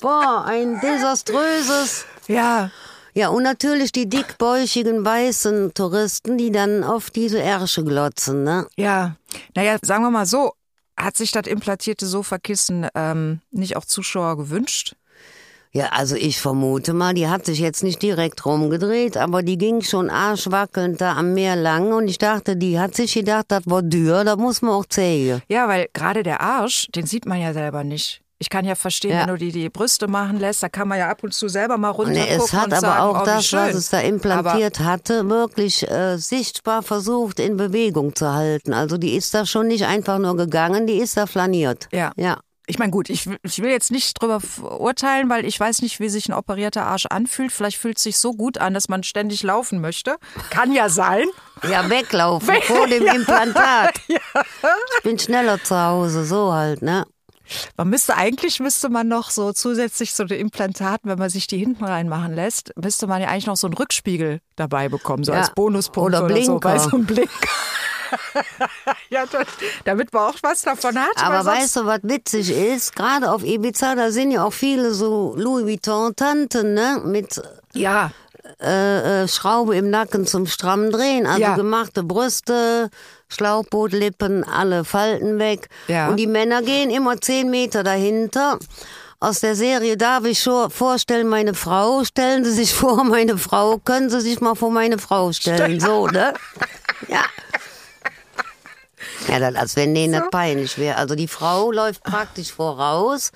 Boah, 0.00 0.44
ein 0.46 0.80
desaströses. 0.80 2.06
Ja, 2.26 2.70
Ja, 3.12 3.28
und 3.28 3.42
natürlich 3.42 3.92
die 3.92 4.08
dickbäuchigen 4.08 5.04
weißen 5.04 5.74
Touristen, 5.74 6.38
die 6.38 6.52
dann 6.52 6.84
auf 6.84 7.10
diese 7.10 7.40
Ärsche 7.40 7.84
glotzen, 7.84 8.44
ne? 8.44 8.66
Ja, 8.76 9.16
naja, 9.54 9.78
sagen 9.82 10.04
wir 10.04 10.10
mal 10.10 10.26
so, 10.26 10.52
hat 10.96 11.16
sich 11.16 11.32
das 11.32 11.46
implantierte 11.46 12.06
Sofakissen 12.06 12.86
ähm, 12.94 13.40
nicht 13.50 13.76
auch 13.76 13.84
Zuschauer 13.84 14.36
gewünscht? 14.36 14.94
Ja, 15.72 15.86
also 15.92 16.16
ich 16.16 16.40
vermute 16.40 16.92
mal, 16.92 17.14
die 17.14 17.28
hat 17.28 17.46
sich 17.46 17.60
jetzt 17.60 17.84
nicht 17.84 18.02
direkt 18.02 18.44
rumgedreht, 18.44 19.16
aber 19.16 19.42
die 19.42 19.56
ging 19.56 19.82
schon 19.82 20.10
arschwackelnd 20.10 21.00
da 21.00 21.14
am 21.14 21.32
Meer 21.34 21.54
lang 21.54 21.92
und 21.92 22.08
ich 22.08 22.18
dachte, 22.18 22.56
die 22.56 22.80
hat 22.80 22.96
sich 22.96 23.14
gedacht, 23.14 23.46
das 23.48 23.62
war 23.66 23.82
dür, 23.82 24.24
da 24.24 24.34
muss 24.34 24.62
man 24.62 24.72
auch 24.72 24.86
zählen. 24.86 25.40
Ja, 25.48 25.68
weil 25.68 25.88
gerade 25.92 26.24
der 26.24 26.40
Arsch, 26.40 26.88
den 26.94 27.06
sieht 27.06 27.24
man 27.24 27.40
ja 27.40 27.52
selber 27.52 27.84
nicht. 27.84 28.20
Ich 28.42 28.48
kann 28.48 28.64
ja 28.64 28.74
verstehen, 28.74 29.10
Ja. 29.12 29.20
wenn 29.20 29.28
du 29.28 29.36
die, 29.36 29.52
die 29.52 29.68
Brüste 29.68 30.08
machen 30.08 30.38
lässt, 30.40 30.62
da 30.62 30.70
kann 30.70 30.88
man 30.88 30.98
ja 30.98 31.10
ab 31.10 31.22
und 31.22 31.34
zu 31.34 31.48
selber 31.48 31.76
mal 31.76 31.90
runter 31.90 32.12
Nee, 32.12 32.26
es 32.30 32.54
hat 32.54 32.72
aber 32.72 32.80
sagen, 32.80 33.00
auch 33.02 33.20
oh, 33.20 33.24
das, 33.26 33.52
was 33.52 33.74
es 33.74 33.90
da 33.90 34.00
implantiert 34.00 34.80
hatte, 34.80 35.28
wirklich 35.28 35.88
äh, 35.90 36.16
sichtbar 36.16 36.82
versucht 36.82 37.38
in 37.38 37.58
Bewegung 37.58 38.16
zu 38.16 38.32
halten. 38.32 38.72
Also 38.72 38.96
die 38.96 39.14
ist 39.14 39.34
da 39.34 39.44
schon 39.44 39.68
nicht 39.68 39.84
einfach 39.84 40.18
nur 40.18 40.36
gegangen, 40.36 40.86
die 40.86 40.94
ist 40.94 41.18
da 41.18 41.26
flaniert. 41.26 41.86
Ja. 41.92 42.12
Ja. 42.16 42.40
Ich 42.70 42.78
meine, 42.78 42.90
gut, 42.92 43.10
ich, 43.10 43.26
will- 43.26 43.38
ich 43.42 43.60
will 43.60 43.70
jetzt 43.70 43.90
nicht 43.90 44.20
drüber 44.20 44.40
urteilen, 44.78 45.28
weil 45.28 45.44
ich 45.44 45.58
weiß 45.58 45.82
nicht, 45.82 46.00
wie 46.00 46.08
sich 46.08 46.28
ein 46.28 46.32
operierter 46.34 46.86
Arsch 46.86 47.06
anfühlt. 47.06 47.50
Vielleicht 47.52 47.78
fühlt 47.78 47.96
es 47.98 48.04
sich 48.04 48.16
so 48.18 48.32
gut 48.32 48.58
an, 48.58 48.74
dass 48.74 48.88
man 48.88 49.02
ständig 49.02 49.42
laufen 49.42 49.80
möchte. 49.80 50.16
Kann 50.50 50.72
ja 50.72 50.88
sein. 50.88 51.26
Ja, 51.68 51.90
weglaufen 51.90 52.54
vor 52.62 52.86
dem 52.86 53.04
Implantat. 53.14 53.94
Ich 54.08 55.02
bin 55.02 55.18
schneller 55.18 55.62
zu 55.62 55.76
Hause, 55.78 56.24
so 56.24 56.52
halt, 56.52 56.80
ne? 56.82 57.04
Man 57.76 57.88
müsste 57.90 58.16
eigentlich 58.16 58.60
müsste 58.60 58.88
man 58.90 59.08
noch 59.08 59.30
so 59.30 59.52
zusätzlich 59.52 60.14
zu 60.14 60.24
den 60.24 60.38
Implantaten, 60.38 61.10
wenn 61.10 61.18
man 61.18 61.30
sich 61.30 61.48
die 61.48 61.58
hinten 61.58 61.84
reinmachen 61.84 62.32
lässt, 62.32 62.72
müsste 62.76 63.08
man 63.08 63.20
ja 63.20 63.26
eigentlich 63.26 63.46
noch 63.46 63.56
so 63.56 63.66
einen 63.66 63.74
Rückspiegel 63.74 64.40
dabei 64.54 64.88
bekommen, 64.88 65.24
so 65.24 65.32
Ja. 65.32 65.40
als 65.40 65.52
Bonuspunkt 65.52 66.06
Oder 66.14 66.24
oder, 66.26 66.42
so, 66.44 66.60
weil 66.62 66.78
so 66.78 66.96
ein 66.96 67.06
Blinker. 67.06 67.48
ja, 69.10 69.26
das, 69.26 69.46
damit 69.84 70.12
man 70.12 70.30
auch 70.30 70.36
was 70.42 70.62
davon 70.62 70.98
hat. 70.98 71.10
Aber 71.16 71.44
weißt 71.44 71.76
du, 71.76 71.86
was 71.86 72.00
witzig 72.02 72.50
ist? 72.50 72.94
Gerade 72.96 73.30
auf 73.30 73.42
Ibiza, 73.44 73.94
da 73.94 74.10
sind 74.10 74.30
ja 74.30 74.44
auch 74.44 74.52
viele 74.52 74.92
so 74.92 75.34
Louis 75.36 75.64
Vuitton-Tanten, 75.64 76.74
ne? 76.74 77.00
Mit 77.04 77.40
ja, 77.72 78.10
äh, 78.60 79.22
äh, 79.22 79.28
Schraube 79.28 79.76
im 79.76 79.90
Nacken 79.90 80.26
zum 80.26 80.46
strammen 80.46 80.90
Drehen. 80.90 81.26
Also 81.26 81.40
Ja. 81.40 81.54
gemachte 81.54 82.02
Brüste, 82.02 82.90
Schlauchbootlippen, 83.28 84.44
alle 84.44 84.84
Falten 84.84 85.38
weg. 85.38 85.68
Ja. 85.88 86.08
Und 86.08 86.16
die 86.16 86.26
Männer 86.26 86.62
gehen 86.62 86.90
immer 86.90 87.20
zehn 87.20 87.50
Meter 87.50 87.82
dahinter. 87.82 88.58
Aus 89.22 89.40
der 89.40 89.54
Serie 89.54 89.98
darf 89.98 90.24
ich 90.24 90.40
schon 90.40 90.70
vorstellen, 90.70 91.28
meine 91.28 91.52
Frau, 91.52 92.04
stellen 92.04 92.44
Sie 92.44 92.52
sich 92.52 92.72
vor, 92.74 93.04
meine 93.04 93.36
Frau, 93.38 93.78
können 93.78 94.08
Sie 94.10 94.20
sich 94.20 94.40
mal 94.40 94.54
vor 94.54 94.70
meine 94.70 94.98
Frau 94.98 95.32
stellen, 95.32 95.78
so, 95.80 96.06
ne? 96.06 96.32
Ja. 97.08 97.22
Ja, 99.28 99.38
dann, 99.38 99.56
als 99.56 99.76
wenn 99.76 99.94
denen 99.94 100.12
das 100.12 100.30
peinlich 100.30 100.76
wäre. 100.78 100.96
Also 100.96 101.14
die 101.14 101.28
Frau 101.28 101.72
läuft 101.72 102.02
praktisch 102.02 102.52
voraus 102.52 103.30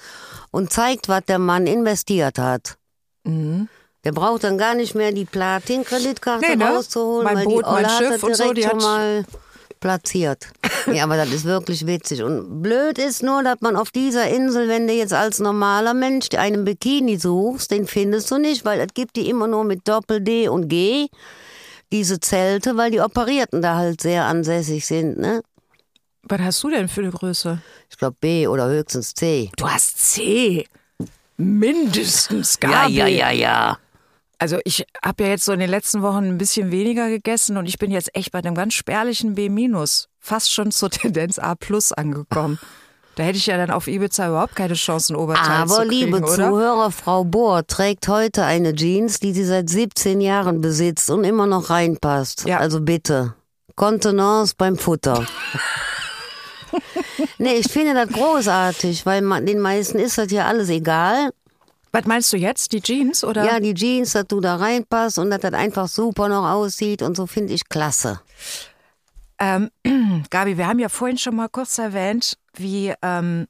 und 0.51 0.73
zeigt, 0.73 1.09
was 1.09 1.25
der 1.27 1.39
Mann 1.39 1.67
investiert 1.67 2.39
hat. 2.39 2.77
Der 3.27 4.13
braucht 4.13 4.45
dann 4.45 4.59
gar 4.59 4.75
nicht 4.75 4.95
mehr 4.95 5.13
die 5.13 5.25
Platin-Kreditkarte 5.25 6.47
Nee, 6.47 6.57
ne? 6.57 6.67
rauszuholen, 6.69 7.25
Mein 7.25 7.37
weil 7.39 7.45
Boot, 7.45 7.65
die 7.65 7.71
mein 7.71 7.75
Olle 7.85 7.87
hat 7.89 7.99
Schiff 7.99 8.11
das 8.11 8.23
und 8.23 8.29
direkt 8.39 8.49
so, 8.49 8.53
die 8.53 8.63
schon 8.63 8.71
hat- 8.73 8.81
mal 8.83 9.25
platziert. 9.81 10.49
ja, 10.93 11.05
aber 11.05 11.17
das 11.17 11.31
ist 11.31 11.45
wirklich 11.45 11.87
witzig. 11.87 12.23
Und 12.23 12.63
blöd 12.63 12.99
ist 12.99 13.23
nur, 13.23 13.43
dass 13.43 13.61
man 13.61 13.77
auf 13.77 13.91
dieser 13.91 14.29
Insel, 14.29 14.69
wenn 14.69 14.87
du 14.87 14.93
jetzt 14.93 15.13
als 15.15 15.39
normaler 15.41 15.95
Mensch 15.95 16.29
einen 16.37 16.65
Bikini 16.65 17.17
suchst, 17.19 17.71
den 17.71 17.87
findest 17.87 18.31
du 18.31 18.39
nicht, 18.39 18.65
weil 18.67 18.81
es 18.81 18.93
gibt 18.95 19.17
die 19.17 19.29
immer 19.31 19.47
nur 19.47 19.65
mit 19.65 19.89
Doppel-D 19.89 20.49
und 20.49 20.69
G, 20.69 21.09
diese 21.93 22.21
Zelte, 22.21 22.77
weil 22.77 22.91
die 22.91 23.01
Operierten 23.01 23.63
da 23.63 23.77
halt 23.77 24.01
sehr 24.01 24.25
ansässig 24.25 24.85
sind, 24.87 25.19
ne? 25.19 25.43
Was 26.27 26.41
hast 26.41 26.63
du 26.63 26.71
denn 26.71 26.89
für 26.89 27.03
eine 27.03 27.11
Größe? 27.11 27.61
Ich 27.91 27.99
glaube 27.99 28.17
B 28.21 28.47
oder 28.47 28.67
höchstens 28.69 29.15
C. 29.15 29.51
Du 29.57 29.69
hast 29.69 29.99
C. 29.99 30.67
Mindestens, 31.37 32.59
Gabi. 32.61 32.95
ja. 32.95 33.79
Also 34.39 34.59
ich 34.65 34.85
habe 35.03 35.25
ja 35.25 35.31
jetzt 35.31 35.45
so 35.45 35.53
in 35.53 35.61
den 35.61 35.71
letzten 35.71 36.03
Wochen 36.03 36.25
ein 36.25 36.39
bisschen 36.39 36.71
weniger 36.71 37.09
gegessen 37.09 37.57
und 37.57 37.67
ich 37.67 37.79
bin 37.79 37.91
jetzt 37.91 38.15
echt 38.15 38.33
bei 38.33 38.41
einem 38.41 38.55
ganz 38.55 38.75
spärlichen 38.75 39.35
B-, 39.35 39.51
fast 40.19 40.53
schon 40.53 40.71
zur 40.71 40.91
Tendenz 40.91 41.39
A 41.39 41.55
plus 41.55 41.93
angekommen. 41.93 42.59
Da 43.17 43.23
hätte 43.23 43.39
ich 43.39 43.47
ja 43.47 43.57
dann 43.57 43.71
auf 43.71 43.87
Ibiza 43.87 44.29
überhaupt 44.29 44.57
keine 44.57 44.75
Chance, 44.75 45.13
ein 45.13 45.17
Oberteil 45.17 45.63
Aber 45.63 45.83
zu 45.83 45.89
kriegen, 45.89 46.13
liebe 46.13 46.19
oder? 46.19 46.35
Zuhörer, 46.35 46.91
Frau 46.91 47.23
Bohr 47.23 47.65
trägt 47.65 48.09
heute 48.09 48.45
eine 48.45 48.75
Jeans, 48.75 49.21
die 49.21 49.33
sie 49.33 49.45
seit 49.45 49.71
17 49.71 50.21
Jahren 50.21 50.61
besitzt 50.61 51.11
und 51.11 51.23
immer 51.23 51.47
noch 51.47 51.71
reinpasst. 51.71 52.45
Ja. 52.45 52.59
Also 52.59 52.81
bitte. 52.81 53.35
Kontenance 53.77 54.55
beim 54.59 54.77
Futter. 54.77 55.27
nee, 57.39 57.55
ich 57.55 57.71
finde 57.71 57.95
das 57.95 58.09
großartig, 58.09 59.07
weil 59.07 59.23
man, 59.23 59.47
den 59.47 59.61
meisten 59.61 59.99
ist 59.99 60.19
das 60.19 60.31
ja 60.31 60.47
alles 60.47 60.69
egal. 60.69 61.31
Was 61.93 62.07
meinst 62.07 62.33
du 62.33 62.37
jetzt? 62.37 62.73
Die 62.73 62.81
Jeans 62.83 63.23
oder? 63.23 63.45
Ja, 63.45 63.61
die 63.61 63.73
Jeans, 63.75 64.13
dass 64.13 64.27
du 64.27 64.41
da 64.41 64.57
reinpasst 64.57 65.19
und 65.19 65.31
dass 65.31 65.41
das 65.41 65.53
einfach 65.53 65.87
super 65.87 66.29
noch 66.29 66.49
aussieht 66.51 67.03
und 67.03 67.17
so 67.17 67.27
finde 67.27 67.53
ich 67.55 67.69
klasse. 67.69 68.21
Ähm, 69.39 69.71
Gabi, 70.31 70.59
wir 70.59 70.67
haben 70.67 70.79
ja 70.79 70.89
vorhin 70.89 71.19
schon 71.19 71.37
mal 71.37 71.49
kurz 71.49 71.79
erwähnt, 71.79 72.37
wie, 72.57 72.93
ähm, 73.03 73.47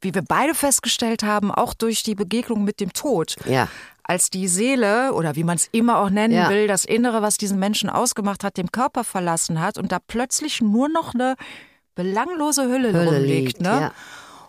wie 0.00 0.14
wir 0.14 0.22
beide 0.22 0.54
festgestellt 0.54 1.22
haben, 1.22 1.50
auch 1.50 1.74
durch 1.74 2.02
die 2.02 2.14
Begegnung 2.14 2.62
mit 2.64 2.78
dem 2.80 2.92
Tod, 2.92 3.36
Ja. 3.46 3.68
als 4.02 4.30
die 4.30 4.46
Seele 4.48 5.12
oder 5.14 5.34
wie 5.34 5.44
man 5.44 5.56
es 5.56 5.68
immer 5.72 5.98
auch 5.98 6.10
nennen 6.10 6.34
Ja. 6.34 6.48
will, 6.50 6.66
das 6.68 6.84
Innere, 6.84 7.22
was 7.22 7.36
diesen 7.36 7.58
Menschen 7.58 7.88
ausgemacht 7.88 8.44
hat, 8.44 8.56
dem 8.58 8.70
Körper 8.70 9.02
verlassen 9.02 9.60
hat 9.60 9.78
und 9.78 9.90
da 9.92 9.98
plötzlich 9.98 10.60
nur 10.60 10.88
noch 10.88 11.14
eine 11.14 11.34
belanglose 11.94 12.64
Hülle, 12.64 12.92
Hülle 12.92 13.06
rumliegt. 13.06 13.46
liegt, 13.58 13.60
Ne? 13.60 13.68
ja. 13.68 13.92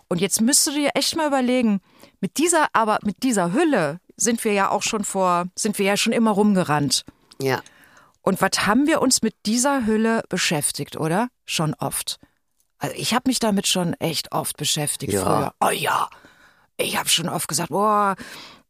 Und 0.08 0.20
jetzt 0.20 0.40
müsstest 0.40 0.68
du 0.76 0.80
dir 0.80 0.90
echt 0.94 1.16
mal 1.16 1.26
überlegen, 1.26 1.80
mit 2.20 2.38
dieser, 2.38 2.68
aber 2.72 2.98
mit 3.02 3.22
dieser 3.22 3.52
Hülle 3.52 3.98
sind 4.16 4.44
wir 4.44 4.52
ja 4.52 4.70
auch 4.70 4.82
schon 4.82 5.04
vor, 5.04 5.46
sind 5.56 5.78
wir 5.78 5.86
ja 5.86 5.96
schon 5.96 6.12
immer 6.12 6.30
rumgerannt. 6.30 7.04
Ja. 7.40 7.60
Und 8.22 8.40
was 8.40 8.66
haben 8.66 8.86
wir 8.86 9.02
uns 9.02 9.22
mit 9.22 9.34
dieser 9.46 9.84
Hülle 9.86 10.22
beschäftigt, 10.28 10.96
oder? 10.96 11.28
Schon 11.44 11.74
oft. 11.74 12.18
Also 12.78 12.94
ich 12.96 13.14
habe 13.14 13.28
mich 13.28 13.38
damit 13.40 13.66
schon 13.66 13.94
echt 13.94 14.32
oft 14.32 14.56
beschäftigt 14.56 15.12
Ja. 15.12 15.22
früher. 15.22 15.54
Oh 15.60 15.70
ja, 15.72 16.08
ich 16.76 16.96
habe 16.98 17.08
schon 17.08 17.28
oft 17.28 17.48
gesagt, 17.48 17.70
boah, 17.70 18.16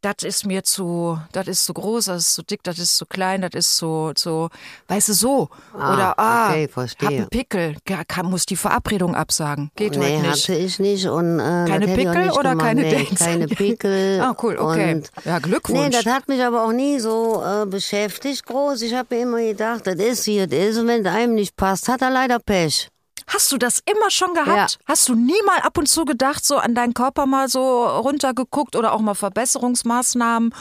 das 0.06 0.22
ist 0.22 0.46
mir 0.46 0.62
zu, 0.62 1.18
das 1.32 1.48
ist 1.48 1.64
zu 1.64 1.74
groß, 1.74 2.06
das 2.06 2.22
ist 2.22 2.34
zu 2.34 2.42
dick, 2.42 2.62
das 2.62 2.78
ist 2.78 2.96
zu 2.96 3.06
klein, 3.06 3.42
das 3.42 3.50
ist 3.54 3.76
zu, 3.76 4.12
zu, 4.14 4.48
weißt 4.88 5.08
du, 5.08 5.12
so. 5.14 5.48
Ah, 5.74 5.94
oder, 5.94 6.18
ah, 6.18 6.50
okay, 6.50 6.64
hab 6.64 6.72
verstehe. 6.72 7.08
einen 7.08 7.28
Pickel, 7.28 7.76
kann, 8.06 8.26
muss 8.26 8.46
die 8.46 8.56
Verabredung 8.56 9.14
absagen. 9.16 9.70
Geht 9.74 9.96
nee, 9.96 10.16
heute 10.16 10.28
nicht. 10.28 10.48
hatte 10.48 10.58
ich 10.58 10.78
nicht. 10.78 11.06
Und, 11.06 11.40
äh, 11.40 11.64
Keine 11.66 11.86
das 11.86 11.96
Pickel 11.96 12.30
oder 12.30 12.50
gemacht. 12.50 12.66
keine 12.66 12.82
nee, 12.82 12.90
Dates? 13.04 13.18
Keine 13.18 13.46
Pickel. 13.48 14.20
Ah, 14.20 14.36
cool, 14.42 14.56
okay. 14.58 14.94
Und 14.94 15.10
Ja, 15.24 15.38
Glückwunsch. 15.38 15.80
Nee, 15.80 15.90
das 15.90 16.06
hat 16.06 16.28
mich 16.28 16.42
aber 16.42 16.64
auch 16.64 16.72
nie 16.72 17.00
so 17.00 17.42
äh, 17.44 17.66
beschäftigt 17.66 18.46
groß. 18.46 18.82
Ich 18.82 18.94
habe 18.94 19.14
mir 19.14 19.22
immer 19.22 19.40
gedacht, 19.40 19.86
das 19.86 19.96
ist 19.96 20.26
wie 20.26 20.38
es 20.38 20.52
ist. 20.52 20.78
Und 20.78 20.86
wenn 20.86 21.04
es 21.04 21.12
einem 21.12 21.34
nicht 21.34 21.56
passt, 21.56 21.88
hat 21.88 22.02
er 22.02 22.10
leider 22.10 22.38
Pech. 22.38 22.88
Hast 23.28 23.50
du 23.52 23.58
das 23.58 23.80
immer 23.90 24.10
schon 24.10 24.34
gehabt? 24.34 24.72
Ja. 24.72 24.78
Hast 24.86 25.08
du 25.08 25.14
nie 25.14 25.40
mal 25.44 25.58
ab 25.62 25.78
und 25.78 25.88
zu 25.88 26.04
gedacht, 26.04 26.44
so 26.44 26.56
an 26.58 26.74
deinen 26.74 26.94
Körper 26.94 27.26
mal 27.26 27.48
so 27.48 27.84
runtergeguckt 27.86 28.76
oder 28.76 28.92
auch 28.92 29.00
mal 29.00 29.14
Verbesserungsmaßnahmen? 29.14 30.54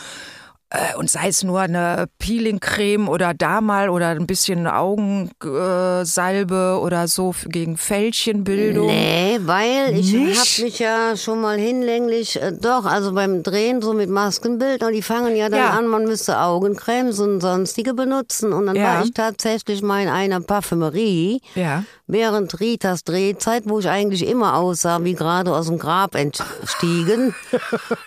Äh, 0.71 0.95
und 0.97 1.11
sei 1.11 1.27
es 1.27 1.43
nur 1.43 1.59
eine 1.59 2.07
Peeling-Creme 2.17 3.07
oder 3.07 3.35
da 3.35 3.61
mal 3.61 3.87
oder 3.89 4.07
ein 4.09 4.25
bisschen 4.25 4.65
Augensalbe 4.65 6.79
oder 6.81 7.07
so 7.07 7.35
gegen 7.45 7.77
Fältchenbildung. 7.77 8.87
Nee, 8.87 9.37
weil 9.43 9.95
ich 9.95 10.15
habe 10.15 10.63
mich 10.63 10.79
ja 10.79 11.15
schon 11.15 11.39
mal 11.41 11.59
hinlänglich, 11.59 12.41
äh, 12.41 12.51
doch, 12.51 12.85
also 12.85 13.13
beim 13.13 13.43
Drehen 13.43 13.83
so 13.83 13.93
mit 13.93 14.09
Maskenbildern, 14.09 14.91
die 14.91 15.03
fangen 15.03 15.35
ja 15.35 15.49
dann 15.49 15.59
Ja. 15.59 15.69
an, 15.69 15.85
man 15.87 16.05
müsste 16.05 16.39
Augencremes 16.39 17.19
und 17.19 17.41
sonstige 17.41 17.93
benutzen. 17.93 18.51
Und 18.51 18.65
dann 18.65 18.75
Ja. 18.75 18.95
war 18.95 19.03
ich 19.05 19.11
tatsächlich 19.13 19.83
mal 19.83 20.01
in 20.01 20.09
einer 20.09 20.41
Parfümerie. 20.41 21.41
Ja. 21.53 21.83
Während 22.07 22.59
Ritas 22.59 23.03
Drehzeit, 23.03 23.63
wo 23.67 23.79
ich 23.79 23.89
eigentlich 23.89 24.27
immer 24.27 24.55
aussah, 24.57 25.03
wie 25.03 25.15
gerade 25.15 25.51
aus 25.55 25.67
dem 25.67 25.79
Grab 25.79 26.13
entstiegen. 26.13 27.33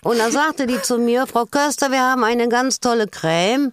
Und 0.04 0.18
dann 0.18 0.30
sagte 0.30 0.68
die 0.68 0.80
zu 0.80 0.98
mir, 0.98 1.26
Frau 1.26 1.46
Köster, 1.46 1.90
wir 1.90 2.00
haben 2.00 2.22
eine 2.22 2.48
ganz 2.48 2.78
tolle 2.78 3.08
Creme. 3.08 3.72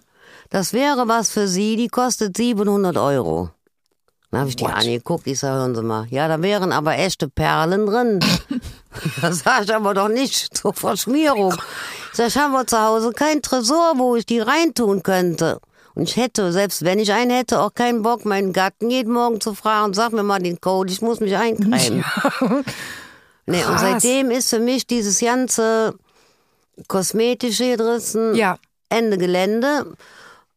Das 0.50 0.72
wäre 0.72 1.06
was 1.06 1.30
für 1.30 1.46
Sie, 1.46 1.76
die 1.76 1.88
kostet 1.88 2.36
700 2.36 2.96
Euro. 2.96 3.50
Dann 4.30 4.40
habe 4.40 4.50
ich 4.50 4.56
die 4.56 4.64
What? 4.64 4.74
angeguckt, 4.74 5.26
ich 5.26 5.38
sag, 5.38 5.54
hören 5.54 5.74
Sie 5.74 5.82
mal, 5.82 6.06
ja, 6.10 6.26
da 6.26 6.42
wären 6.42 6.72
aber 6.72 6.98
echte 6.98 7.28
Perlen 7.28 7.86
drin. 7.86 8.20
das 9.22 9.40
sag 9.40 9.64
ich 9.64 9.74
aber 9.74 9.94
doch 9.94 10.08
nicht 10.08 10.56
zur 10.56 10.74
Verschmierung. 10.74 11.54
Ich 12.10 12.16
sag, 12.16 12.28
ich 12.28 12.36
habe 12.36 12.66
zu 12.66 12.80
Hause 12.80 13.12
kein 13.12 13.42
Tresor, 13.42 13.94
wo 13.96 14.16
ich 14.16 14.26
die 14.26 14.40
reintun 14.40 15.04
könnte. 15.04 15.60
Und 15.96 16.04
ich 16.10 16.16
hätte, 16.16 16.52
selbst 16.52 16.84
wenn 16.84 16.98
ich 17.00 17.12
einen 17.12 17.30
hätte, 17.30 17.58
auch 17.60 17.74
keinen 17.74 18.02
Bock, 18.02 18.24
meinen 18.24 18.52
Gatten 18.52 18.90
jeden 18.90 19.12
Morgen 19.12 19.40
zu 19.40 19.54
fragen, 19.54 19.94
sag 19.94 20.12
mir 20.12 20.22
mal 20.22 20.38
den 20.38 20.60
Code, 20.60 20.92
ich 20.92 21.00
muss 21.02 21.18
mich 21.20 21.36
eincremen. 21.36 22.04
Nee, 23.48 23.64
und 23.64 23.78
seitdem 23.78 24.32
ist 24.32 24.50
für 24.50 24.58
mich 24.58 24.88
dieses 24.88 25.20
ganze 25.20 25.94
kosmetische 26.88 27.76
Gerissen 27.76 28.34
Ja. 28.34 28.58
Ende 28.88 29.18
Gelände. 29.18 29.94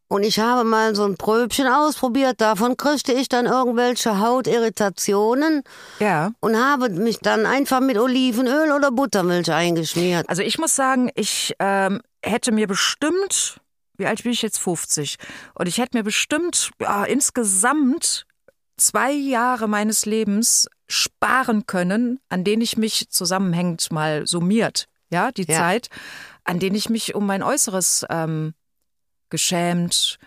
Und 0.08 0.24
ich 0.24 0.40
habe 0.40 0.64
mal 0.64 0.96
so 0.96 1.04
ein 1.04 1.16
Pröbchen 1.16 1.68
ausprobiert. 1.68 2.40
Davon 2.40 2.76
kriegte 2.76 3.12
ich 3.12 3.28
dann 3.28 3.46
irgendwelche 3.46 4.18
Hautirritationen 4.18 5.62
Ja. 6.00 6.32
und 6.40 6.56
habe 6.56 6.88
mich 6.90 7.20
dann 7.20 7.46
einfach 7.46 7.78
mit 7.80 7.96
Olivenöl 7.96 8.72
oder 8.72 8.90
Buttermilch 8.90 9.52
eingeschmiert. 9.52 10.28
Also 10.28 10.42
ich 10.42 10.58
muss 10.58 10.74
sagen, 10.74 11.10
ich 11.14 11.54
ähm, 11.60 12.00
hätte 12.24 12.50
mir 12.50 12.66
bestimmt, 12.66 13.60
wie 14.00 14.06
alt 14.06 14.22
bin 14.24 14.32
ich 14.32 14.42
jetzt? 14.42 14.58
50. 14.58 15.16
Und 15.54 15.68
ich 15.68 15.78
hätte 15.78 15.96
mir 15.96 16.02
bestimmt 16.02 16.70
ja, 16.80 17.04
insgesamt 17.04 18.26
zwei 18.76 19.12
Jahre 19.12 19.68
meines 19.68 20.06
Lebens 20.06 20.68
sparen 20.88 21.66
können, 21.66 22.18
an 22.28 22.42
denen 22.42 22.62
ich 22.62 22.76
mich 22.76 23.08
zusammenhängend 23.10 23.92
mal 23.92 24.26
summiert, 24.26 24.88
ja, 25.10 25.30
die 25.30 25.44
Ja. 25.46 25.58
Zeit, 25.58 25.88
an 26.44 26.58
denen 26.58 26.74
ich 26.74 26.88
mich 26.88 27.14
um 27.14 27.26
mein 27.26 27.42
Äußeres 27.42 28.04
ähm, 28.10 28.54
geschämt, 29.28 30.18
äh, 30.20 30.24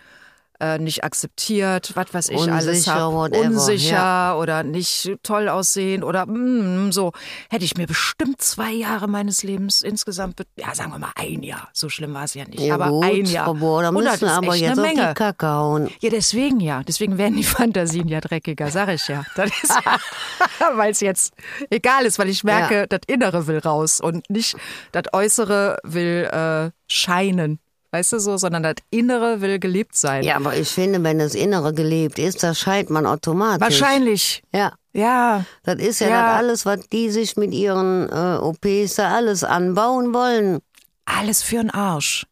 nicht 0.78 1.04
akzeptiert, 1.04 1.92
was 1.94 2.14
weiß 2.14 2.28
ich 2.28 2.40
alles 2.40 2.66
Unsicher, 2.66 2.94
hab, 2.94 3.12
whatever, 3.12 3.44
unsicher 3.46 3.96
ja. 3.96 4.36
oder 4.36 4.62
nicht 4.62 5.16
toll 5.22 5.48
aussehen 5.48 6.02
oder 6.04 6.26
mm, 6.26 6.92
so, 6.92 7.12
hätte 7.50 7.64
ich 7.64 7.76
mir 7.76 7.86
bestimmt 7.86 8.40
zwei 8.40 8.72
Jahre 8.72 9.08
meines 9.08 9.42
Lebens 9.42 9.82
insgesamt, 9.82 10.40
ja 10.56 10.74
sagen 10.74 10.92
wir 10.92 10.98
mal 10.98 11.12
ein 11.16 11.42
Jahr, 11.42 11.68
so 11.72 11.88
schlimm 11.88 12.14
war 12.14 12.24
es 12.24 12.34
ja 12.34 12.44
nicht, 12.44 12.60
Ja, 12.60 12.74
aber 12.74 12.88
gut, 12.88 13.04
ein 13.04 13.24
Jahr. 13.26 13.54
Bohr, 13.54 13.82
da 13.82 13.92
müssen 13.92 14.20
wir 14.20 14.32
aber 14.32 14.54
jetzt 14.54 14.78
eine 14.78 14.82
Menge. 14.82 15.08
die 15.08 15.14
Kacke 15.14 15.46
hauen. 15.46 15.90
Ja, 16.00 16.10
deswegen 16.10 16.60
ja. 16.60 16.82
Deswegen 16.82 17.18
werden 17.18 17.36
die 17.36 17.44
Fantasien 17.44 18.08
ja 18.08 18.20
dreckiger, 18.20 18.70
sag 18.70 18.88
ich 18.88 19.06
ja. 19.08 19.24
Weil 20.74 20.92
es 20.92 21.00
jetzt 21.00 21.34
egal 21.70 22.04
ist, 22.04 22.18
weil 22.18 22.28
ich 22.28 22.44
merke, 22.44 22.86
das 22.88 23.00
Innere 23.06 23.46
will 23.46 23.58
raus 23.58 24.00
und 24.00 24.28
nicht 24.30 24.56
das 24.92 25.04
Äußere 25.12 25.78
will 25.82 26.28
äh, 26.30 26.70
scheinen. 26.86 27.58
Weißt 27.94 28.12
du 28.12 28.18
so, 28.18 28.36
sondern 28.38 28.64
das 28.64 28.74
Innere 28.90 29.40
will 29.40 29.60
gelebt 29.60 29.96
sein. 29.96 30.24
Ja, 30.24 30.34
aber 30.34 30.56
ich 30.56 30.68
finde, 30.68 31.00
wenn 31.04 31.20
das 31.20 31.36
Innere 31.36 31.72
gelebt 31.72 32.18
ist, 32.18 32.42
das 32.42 32.58
scheint 32.58 32.90
man 32.90 33.06
automatisch. 33.06 33.60
Wahrscheinlich. 33.60 34.42
Ja. 34.52 34.72
Ja. 34.92 35.44
Das 35.62 35.76
ist 35.76 36.00
ja, 36.00 36.08
Ja. 36.08 36.26
das 36.26 36.38
alles, 36.38 36.66
was 36.66 36.80
die 36.88 37.08
sich 37.10 37.36
mit 37.36 37.52
ihren 37.54 38.08
äh, 38.08 38.38
OPs 38.40 38.96
da 38.96 39.14
alles 39.14 39.44
anbauen 39.44 40.12
wollen. 40.12 40.58
Alles 41.04 41.44
für 41.44 41.58
den 41.58 41.70
Arsch. 41.70 42.26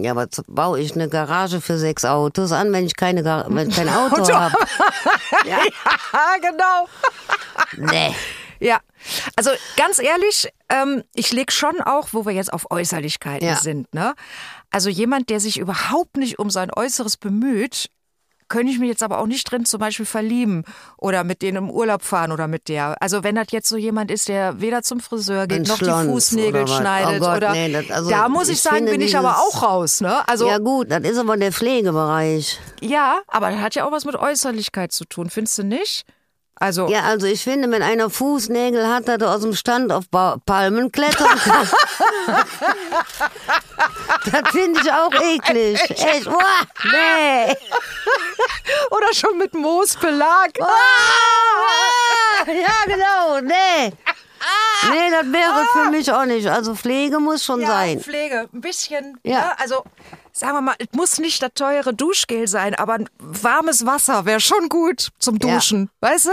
Ja, 0.00 0.12
aber 0.12 0.26
baue 0.46 0.80
ich 0.80 0.94
eine 0.94 1.10
Garage 1.10 1.60
für 1.60 1.76
sechs 1.76 2.06
Autos 2.06 2.50
an, 2.50 2.72
wenn 2.72 2.86
ich 2.86 2.96
keine 2.96 3.22
Gar 3.22 3.44
wenn 3.54 3.68
ich 3.68 3.76
kein 3.76 3.88
Auto 3.94 4.26
habe. 4.32 4.56
Ja. 5.46 5.58
Ah, 6.12 6.38
genau. 6.40 6.88
Nee. 7.76 8.14
Ja, 8.60 8.80
also 9.36 9.50
ganz 9.76 9.98
ehrlich, 9.98 10.48
ähm, 10.70 11.02
ich 11.14 11.32
leg 11.32 11.50
schon 11.52 11.80
auch, 11.80 12.08
wo 12.12 12.26
wir 12.26 12.32
jetzt 12.32 12.52
auf 12.52 12.70
Äußerlichkeiten 12.70 13.46
Ja. 13.48 13.56
sind, 13.56 13.92
ne? 13.94 14.14
Also 14.70 14.90
jemand, 14.90 15.30
der 15.30 15.40
sich 15.40 15.58
überhaupt 15.58 16.16
nicht 16.16 16.38
um 16.38 16.50
sein 16.50 16.70
Äußeres 16.74 17.16
bemüht, 17.16 17.88
könnte 18.50 18.72
ich 18.72 18.78
mich 18.78 18.88
jetzt 18.88 19.02
aber 19.02 19.18
auch 19.18 19.26
nicht 19.26 19.44
drin 19.50 19.66
zum 19.66 19.78
Beispiel 19.78 20.06
verlieben 20.06 20.64
oder 20.96 21.22
mit 21.22 21.42
denen 21.42 21.58
im 21.58 21.70
Urlaub 21.70 22.02
fahren 22.02 22.32
oder 22.32 22.48
mit 22.48 22.68
der. 22.68 22.96
Also 23.02 23.22
wenn 23.22 23.34
das 23.34 23.48
jetzt 23.50 23.68
so 23.68 23.76
jemand 23.76 24.10
ist, 24.10 24.28
der 24.28 24.58
weder 24.62 24.82
zum 24.82 25.00
Friseur 25.00 25.46
geht, 25.46 25.58
Ein 25.58 25.62
noch 25.64 25.76
die 25.78 25.84
Schlons 25.84 26.06
Fußnägel 26.06 26.62
oder 26.62 26.72
was. 26.72 26.76
schneidet 26.78 27.20
Oh 27.22 27.26
Gott, 27.26 27.36
oder 27.36 27.52
nee, 27.52 27.70
das- 27.70 27.90
also 27.90 28.08
da 28.08 28.26
muss 28.30 28.48
ich, 28.48 28.54
ich 28.54 28.62
sagen, 28.62 28.86
bin 28.86 29.02
ich 29.02 29.18
aber 29.18 29.36
auch 29.36 29.62
raus, 29.62 30.00
ne? 30.00 30.26
Also 30.26 30.48
Ja 30.48 30.56
gut, 30.56 30.90
das 30.90 31.00
ist 31.00 31.18
aber 31.18 31.36
der 31.36 31.52
Pflegebereich. 31.52 32.58
ja, 32.80 33.20
aber 33.26 33.50
das 33.50 33.60
hat 33.60 33.74
ja 33.74 33.84
auch 33.86 33.92
was 33.92 34.06
mit 34.06 34.16
Äußerlichkeit 34.16 34.92
zu 34.92 35.04
tun, 35.04 35.28
findest 35.28 35.58
du 35.58 35.64
nicht? 35.64 36.04
Also 36.60 36.88
Ja, 36.88 37.02
also 37.02 37.26
ich 37.26 37.42
finde, 37.42 37.70
wenn 37.70 37.82
einer 37.82 38.10
Fußnägel 38.10 38.88
hat, 38.88 39.06
dass 39.08 39.20
er 39.20 39.34
aus 39.34 39.42
dem 39.42 39.54
Stand 39.54 39.92
auf 39.92 40.08
ba 40.10 40.38
Palmen 40.44 40.90
klettern 40.90 41.38
kann. 41.38 41.68
das 44.32 44.50
finde 44.50 44.80
ich 44.80 44.92
auch 44.92 45.12
eklig. 45.12 45.80
Echt, 45.90 46.26
uah, 46.28 46.66
nee. 46.84 47.54
oder 48.90 49.14
schon 49.14 49.38
mit 49.38 49.54
Moosbelag. 49.54 50.50
Ah, 50.60 50.66
ja, 52.46 52.84
genau, 52.86 53.40
nee. 53.40 53.92
Nee, 54.90 55.10
das 55.10 55.32
wäre 55.32 55.66
für 55.72 55.90
mich 55.90 56.10
auch 56.12 56.24
nicht. 56.24 56.46
Also 56.48 56.74
Pflege 56.74 57.18
muss 57.20 57.44
schon 57.44 57.60
Ja, 57.60 57.66
sein. 57.68 58.00
Pflege, 58.00 58.48
ein 58.52 58.60
bisschen. 58.60 59.18
Ja. 59.24 59.32
Ja. 59.32 59.52
also 59.58 59.84
sagen 60.32 60.52
wir 60.54 60.60
mal, 60.60 60.74
es 60.78 60.86
muss 60.92 61.18
nicht 61.18 61.42
das 61.42 61.50
teure 61.54 61.92
Duschgel 61.94 62.46
sein, 62.46 62.74
aber 62.76 62.94
ein 62.94 63.08
warmes 63.18 63.86
Wasser 63.86 64.24
wäre 64.24 64.40
schon 64.40 64.68
gut 64.68 65.08
zum 65.18 65.36
Ja. 65.42 65.54
Duschen, 65.56 65.90
weißt 66.00 66.26
du? 66.26 66.30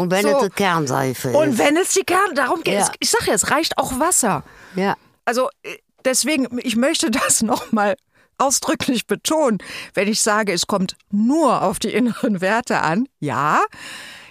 Und 0.00 0.10
wenn 0.10 0.22
so. 0.22 0.28
es 0.28 0.36
eine 0.36 0.50
Kernseife 0.50 1.28
ist. 1.28 1.34
Und 1.36 1.58
wenn 1.58 1.76
es 1.76 1.92
die 1.92 2.02
Kern, 2.04 2.34
darum 2.34 2.62
geht 2.62 2.74
Ja. 2.74 2.80
es. 2.80 2.90
Ich 2.98 3.10
sag 3.10 3.26
ja, 3.26 3.34
es 3.34 3.50
reicht 3.50 3.78
auch 3.78 3.98
Wasser. 4.00 4.42
ja. 4.74 4.96
Also 5.24 5.50
äh, 5.62 5.76
deswegen, 6.04 6.58
ich 6.62 6.74
möchte 6.76 7.10
das 7.10 7.42
nochmal 7.42 7.96
ausdrücklich 8.38 9.06
betonen, 9.06 9.58
wenn 9.94 10.08
ich 10.08 10.20
sage, 10.20 10.52
es 10.52 10.66
kommt 10.66 10.96
nur 11.10 11.62
auf 11.62 11.78
die 11.78 11.92
inneren 11.92 12.40
Werte 12.40 12.80
an. 12.80 13.06
Ja, 13.20 13.60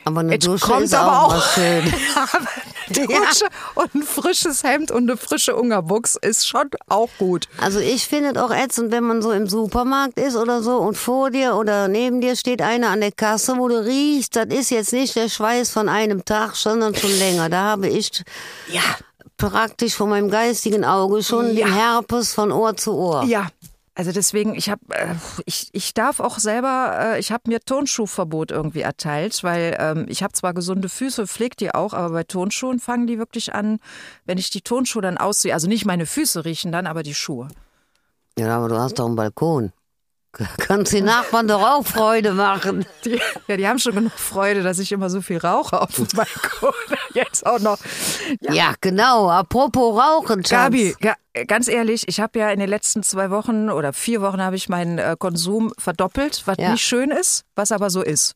Aber 0.05 0.21
eine 0.21 0.37
Dusche 0.39 0.65
kommt 0.65 0.83
ist 0.83 0.93
aber 0.95 1.23
auch, 1.25 1.35
auch 1.35 1.51
schön. 1.53 1.83
Eine 2.93 3.07
Dusche 3.07 3.45
und 3.75 3.95
ein 3.95 4.03
frisches 4.03 4.63
Hemd 4.63 4.91
und 4.91 5.09
eine 5.09 5.15
frische 5.15 5.55
Ungerbuchs 5.55 6.17
ist 6.21 6.45
schon 6.45 6.69
auch 6.89 7.07
gut. 7.19 7.47
Also 7.57 7.79
ich 7.79 8.05
finde 8.05 8.31
es 8.31 8.37
auch 8.37 8.51
ätzend, 8.51 8.91
wenn 8.91 9.05
man 9.05 9.21
so 9.21 9.31
im 9.31 9.47
Supermarkt 9.47 10.19
ist 10.19 10.35
oder 10.35 10.61
so 10.61 10.77
und 10.77 10.97
vor 10.97 11.29
dir 11.29 11.55
oder 11.55 11.87
neben 11.87 12.19
dir 12.19 12.35
steht 12.35 12.61
einer 12.61 12.89
an 12.89 12.99
der 12.99 13.13
Kasse, 13.13 13.55
wo 13.57 13.69
du 13.69 13.85
riechst, 13.85 14.35
das 14.35 14.47
ist 14.47 14.71
jetzt 14.71 14.91
nicht 14.91 15.15
der 15.15 15.29
Schweiß 15.29 15.69
von 15.71 15.87
einem 15.87 16.25
Tag, 16.25 16.55
sondern 16.57 16.93
schon 16.93 17.17
länger. 17.17 17.47
Da 17.49 17.61
habe 17.61 17.87
ich 17.87 18.23
Ja. 18.67 18.81
praktisch 19.37 19.95
vor 19.95 20.07
meinem 20.07 20.29
geistigen 20.29 20.83
Auge 20.83 21.23
schon 21.23 21.55
Ja. 21.55 21.67
den 21.67 21.73
Herpes 21.73 22.33
von 22.33 22.51
Ohr 22.51 22.75
zu 22.75 22.93
Ohr. 22.95 23.23
Ja. 23.23 23.47
Also 23.93 24.13
deswegen, 24.13 24.55
ich 24.55 24.69
habe, 24.69 24.81
äh, 24.89 25.15
ich, 25.45 25.69
ich 25.73 25.93
darf 25.93 26.21
auch 26.21 26.39
selber, 26.39 26.97
äh, 26.97 27.19
ich 27.19 27.31
habe 27.31 27.43
mir 27.47 27.59
Tonschuhverbot 27.59 28.51
irgendwie 28.51 28.81
erteilt, 28.81 29.43
weil 29.43 29.75
ähm, 29.79 30.05
ich 30.07 30.23
habe 30.23 30.31
zwar 30.31 30.53
gesunde 30.53 30.87
Füße, 30.87 31.27
pflege 31.27 31.57
die 31.57 31.75
auch, 31.75 31.93
aber 31.93 32.13
bei 32.13 32.23
Tonschuhen 32.23 32.79
fangen 32.79 33.05
die 33.05 33.19
wirklich 33.19 33.53
an, 33.53 33.79
wenn 34.25 34.37
ich 34.37 34.49
die 34.49 34.61
Tonschuhe 34.61 35.01
dann 35.01 35.17
ausziehe, 35.17 35.53
also 35.53 35.67
nicht 35.67 35.85
meine 35.85 36.05
Füße 36.05 36.45
riechen 36.45 36.71
dann, 36.71 36.87
aber 36.87 37.03
die 37.03 37.13
Schuhe. 37.13 37.49
Ja, 38.39 38.57
aber 38.57 38.69
du 38.69 38.79
hast 38.79 38.97
doch 38.97 39.07
einen 39.07 39.17
Balkon. 39.17 39.73
Kannst 40.57 40.93
den 40.93 41.05
Nachbarn 41.05 41.47
doch 41.47 41.61
auch 41.61 41.85
Freude 41.85 42.31
machen. 42.33 42.85
Die, 43.03 43.19
ja, 43.47 43.57
die 43.57 43.67
haben 43.67 43.79
schon 43.79 43.93
genug 43.95 44.13
Freude, 44.13 44.63
dass 44.63 44.79
ich 44.79 44.91
immer 44.91 45.09
so 45.09 45.21
viel 45.21 45.37
rauche 45.37 45.81
auf 45.81 45.93
dem 45.95 46.07
Balkon. 46.15 46.73
Jetzt 47.13 47.45
auch 47.45 47.59
noch. 47.59 47.77
Ja, 48.39 48.73
genau. 48.79 49.29
Apropos 49.29 49.99
Rauchen, 49.99 50.39
Schatz. 50.45 50.49
Gabi, 50.51 50.95
ga, 51.01 51.15
ganz 51.47 51.67
ehrlich, 51.67 52.07
ich 52.07 52.19
habe 52.21 52.39
ja 52.39 52.49
in 52.51 52.59
den 52.59 52.69
letzten 52.69 53.03
zwei 53.03 53.29
Wochen 53.29 53.69
oder 53.69 53.91
vier 53.93 54.21
Wochen 54.21 54.41
habe 54.41 54.55
ich 54.55 54.69
meinen 54.69 54.97
äh, 54.99 55.15
Konsum 55.19 55.73
verdoppelt, 55.77 56.43
was 56.45 56.57
Ja. 56.57 56.71
nicht 56.71 56.83
schön 56.85 57.11
ist, 57.11 57.43
was 57.55 57.71
aber 57.73 57.89
so 57.89 58.01
ist. 58.01 58.33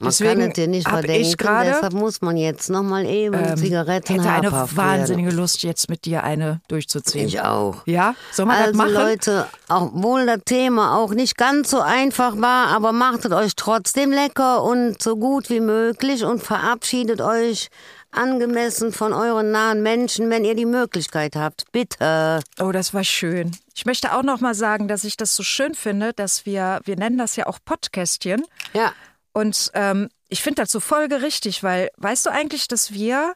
Man 0.00 0.10
Deswegen 0.10 0.40
kann 0.40 0.48
es 0.50 0.54
dir 0.54 0.68
nicht 0.68 0.88
verdenken, 0.88 1.22
ich 1.22 1.36
gerade, 1.36 1.70
deshalb 1.70 1.92
muss 1.92 2.20
man 2.20 2.36
jetzt 2.36 2.70
nochmal 2.70 3.04
eben 3.04 3.56
Zigaretten 3.56 4.22
hätte 4.22 4.30
eine 4.30 4.52
wahnsinnige 4.52 5.30
Lust, 5.30 5.64
jetzt 5.64 5.90
mit 5.90 6.04
dir 6.04 6.22
eine 6.22 6.60
durchzuziehen. 6.68 7.22
werden. 7.22 7.28
Ich 7.28 7.40
auch. 7.40 7.82
Ja, 7.84 8.14
soll 8.30 8.46
man 8.46 8.58
das 8.58 8.66
Also 8.68 8.78
machen? 8.78 8.92
Leute, 8.92 9.46
obwohl 9.68 10.26
das 10.26 10.38
Thema 10.44 10.96
auch 10.96 11.10
nicht 11.10 11.36
ganz 11.36 11.70
so 11.70 11.80
einfach 11.80 12.40
war, 12.40 12.68
aber 12.68 12.92
machtet 12.92 13.32
euch 13.32 13.56
trotzdem 13.56 14.12
lecker 14.12 14.62
und 14.62 15.02
so 15.02 15.16
gut 15.16 15.50
wie 15.50 15.60
möglich 15.60 16.22
und 16.24 16.44
verabschiedet 16.44 17.20
euch 17.20 17.68
angemessen 18.12 18.92
von 18.92 19.12
euren 19.12 19.50
nahen 19.50 19.82
Menschen, 19.82 20.30
wenn 20.30 20.44
ihr 20.44 20.54
die 20.54 20.64
Möglichkeit 20.64 21.34
habt. 21.34 21.64
Bitte. 21.72 22.40
Oh, 22.60 22.70
das 22.72 22.94
war 22.94 23.04
schön. 23.04 23.50
Ich 23.74 23.84
möchte 23.84 24.14
auch 24.14 24.22
noch 24.22 24.40
mal 24.40 24.54
sagen, 24.54 24.88
dass 24.88 25.04
ich 25.04 25.16
das 25.16 25.34
so 25.36 25.42
schön 25.42 25.74
finde, 25.74 26.12
dass 26.12 26.46
wir, 26.46 26.80
wir 26.84 26.96
nennen 26.96 27.18
das 27.18 27.36
ja 27.36 27.46
auch 27.46 27.58
Podcastchen. 27.64 28.44
Ja. 28.72 28.92
Und 29.38 29.70
ähm, 29.74 30.08
ich 30.28 30.42
finde 30.42 30.62
das 30.62 30.70
so 30.72 30.80
folgerichtig, 30.80 31.62
weil 31.62 31.90
weißt 31.96 32.26
du 32.26 32.30
eigentlich, 32.30 32.68
dass 32.68 32.92
wir 32.92 33.34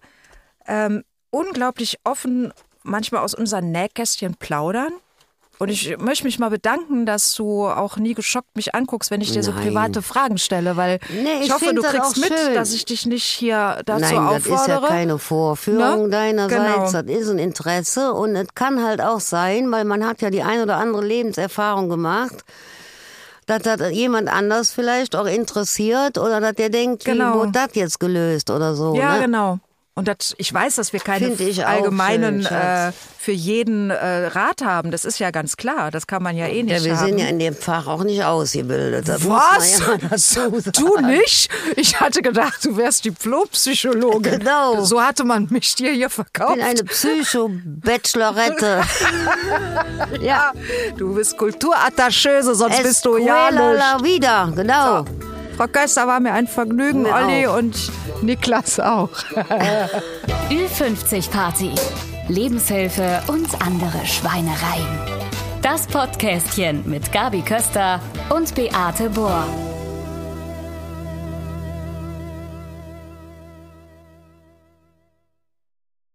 ähm, 0.67 1.05
unglaublich 1.31 1.99
offen 2.05 2.53
manchmal 2.83 3.23
aus 3.23 3.35
unseren 3.35 3.71
Nähkästchen 3.71 4.35
plaudern? 4.37 4.93
Und 5.59 5.69
ich 5.69 5.97
möchte 5.99 6.25
mich 6.25 6.41
mal 6.41 6.51
bedanken, 6.51 7.07
dass 7.07 7.35
du 7.35 7.67
auch 7.69 7.97
nie 7.97 8.15
geschockt 8.15 8.57
mich 8.57 8.75
anguckst, 8.75 9.13
wenn 9.13 9.21
ich 9.21 9.31
dir 9.31 9.45
so 9.45 9.53
Nein. 9.53 9.69
private 9.69 10.03
Fragen 10.03 10.39
stelle, 10.39 10.77
weil 10.77 10.99
Nee, 11.09 11.35
ich, 11.39 11.47
ich 11.47 11.53
hoffe, 11.53 11.73
du 11.73 11.83
kriegst 11.83 12.17
mit, 12.17 12.37
schön. 12.37 12.55
dass 12.55 12.73
ich 12.73 12.85
dich 12.85 13.07
nicht 13.07 13.23
hier 13.25 13.81
dazu 13.87 14.13
Nein, 14.13 14.27
das 14.33 14.39
ist 14.45 14.49
ja 14.49 14.55
auffordere. 14.57 14.87
keine 14.89 15.19
Vorführung 15.21 16.05
Ne? 16.05 16.09
deinerseits, 16.11 16.93
Genau. 16.93 17.03
das 17.03 17.17
ist 17.17 17.29
ein 17.29 17.39
Interesse 17.39 18.13
und 18.13 18.35
es 18.35 18.49
kann 18.57 18.83
halt 18.83 19.01
auch 19.01 19.21
sein, 19.21 19.71
weil 19.71 19.85
man 19.85 20.05
hat 20.05 20.21
ja 20.21 20.31
die 20.31 20.43
ein 20.43 20.63
oder 20.63 20.79
andere 20.79 21.05
Lebenserfahrung 21.05 21.89
gemacht, 21.89 22.45
dass 23.47 23.63
das 23.63 23.91
jemand 23.93 24.29
anders 24.33 24.73
vielleicht 24.73 25.17
auch 25.17 25.27
interessiert 25.27 26.19
oder 26.19 26.41
dass 26.41 26.55
der 26.55 26.71
denkt, 26.71 27.05
Genau. 27.05 27.35
wie 27.35 27.39
wurde 27.39 27.53
das 27.53 27.69
jetzt 27.75 28.01
gelöst 28.01 28.51
oder 28.51 28.75
so. 28.75 28.95
Ja, 28.95 29.17
ne? 29.17 29.23
genau. 29.23 29.59
Und 29.95 30.09
das, 30.09 30.35
ich 30.39 30.53
weiß, 30.53 30.77
dass 30.77 30.95
wir 30.95 31.01
keine 31.01 31.33
Find 31.33 31.41
ich 31.51 31.65
auch 31.65 31.69
allgemeinen 31.69 32.43
schön, 32.45 32.57
äh, 32.57 32.93
für 33.19 33.33
jeden 33.33 33.91
äh, 33.91 34.25
Rat 34.29 34.63
haben. 34.65 34.91
Das 34.91 35.05
ist 35.05 35.19
ja 35.19 35.31
ganz 35.31 35.59
klar. 35.59 35.91
Das 35.91 36.07
kann 36.07 36.23
man 36.23 36.35
ja 36.35 36.47
eh 36.47 36.63
nicht 36.63 36.73
Ja, 36.79 36.83
wir 36.83 36.97
haben. 36.97 37.07
sind 37.09 37.19
ja 37.19 37.27
in 37.27 37.39
dem 37.39 37.55
Fach 37.55 37.87
auch 37.87 38.03
nicht 38.03 38.25
ausgebildet. 38.25 39.07
Das 39.07 39.29
Was? 39.29 39.81
Ja. 39.81 39.99
Du 40.73 40.97
nicht? 40.99 41.51
Ich 41.77 42.01
hatte 42.01 42.23
gedacht, 42.23 42.65
du 42.65 42.75
wärst 42.79 43.05
Diplompsychologin. 43.05 44.39
Genau. 44.39 44.83
So 44.83 45.03
hatte 45.03 45.25
man 45.25 45.49
mich 45.51 45.75
dir 45.75 45.93
hier 45.93 46.07
Ich 46.07 46.13
verkauft. 46.15 46.55
bin 46.55 46.65
eine 46.65 46.85
Psycho-Bachelorette. 46.85 48.83
ja, 50.23 50.53
Du 50.97 51.15
bist 51.15 51.37
Kulturattacheuse, 51.37 52.55
sonst 52.55 52.83
bist 52.83 53.05
du 53.05 53.19
ja 53.19 53.51
nicht. 53.51 54.05
vida, 54.05 54.51
genau. 54.57 55.05
Frau 55.57 55.67
Köster 55.69 56.07
war 56.07 56.21
mir 56.21 56.33
ein 56.33 56.47
Vergnügen, 56.47 57.03
Mir 57.03 57.15
Olli 57.15 57.47
auch. 57.47 57.59
und 57.59 57.77
Niklas 58.23 58.81
auch. 58.81 59.11
Ü50 60.51 61.31
Party. 61.31 61.71
Lebenshilfe 62.29 63.21
und 63.27 63.49
andere 63.65 64.07
Schweinereien. 64.07 64.87
Das 65.63 65.87
Podcastchen 65.87 66.83
mit 66.89 67.13
Gabi 67.13 67.43
Köster 67.43 68.01
und 68.31 68.55
Beate 68.55 69.11
Bohr. 69.11 69.45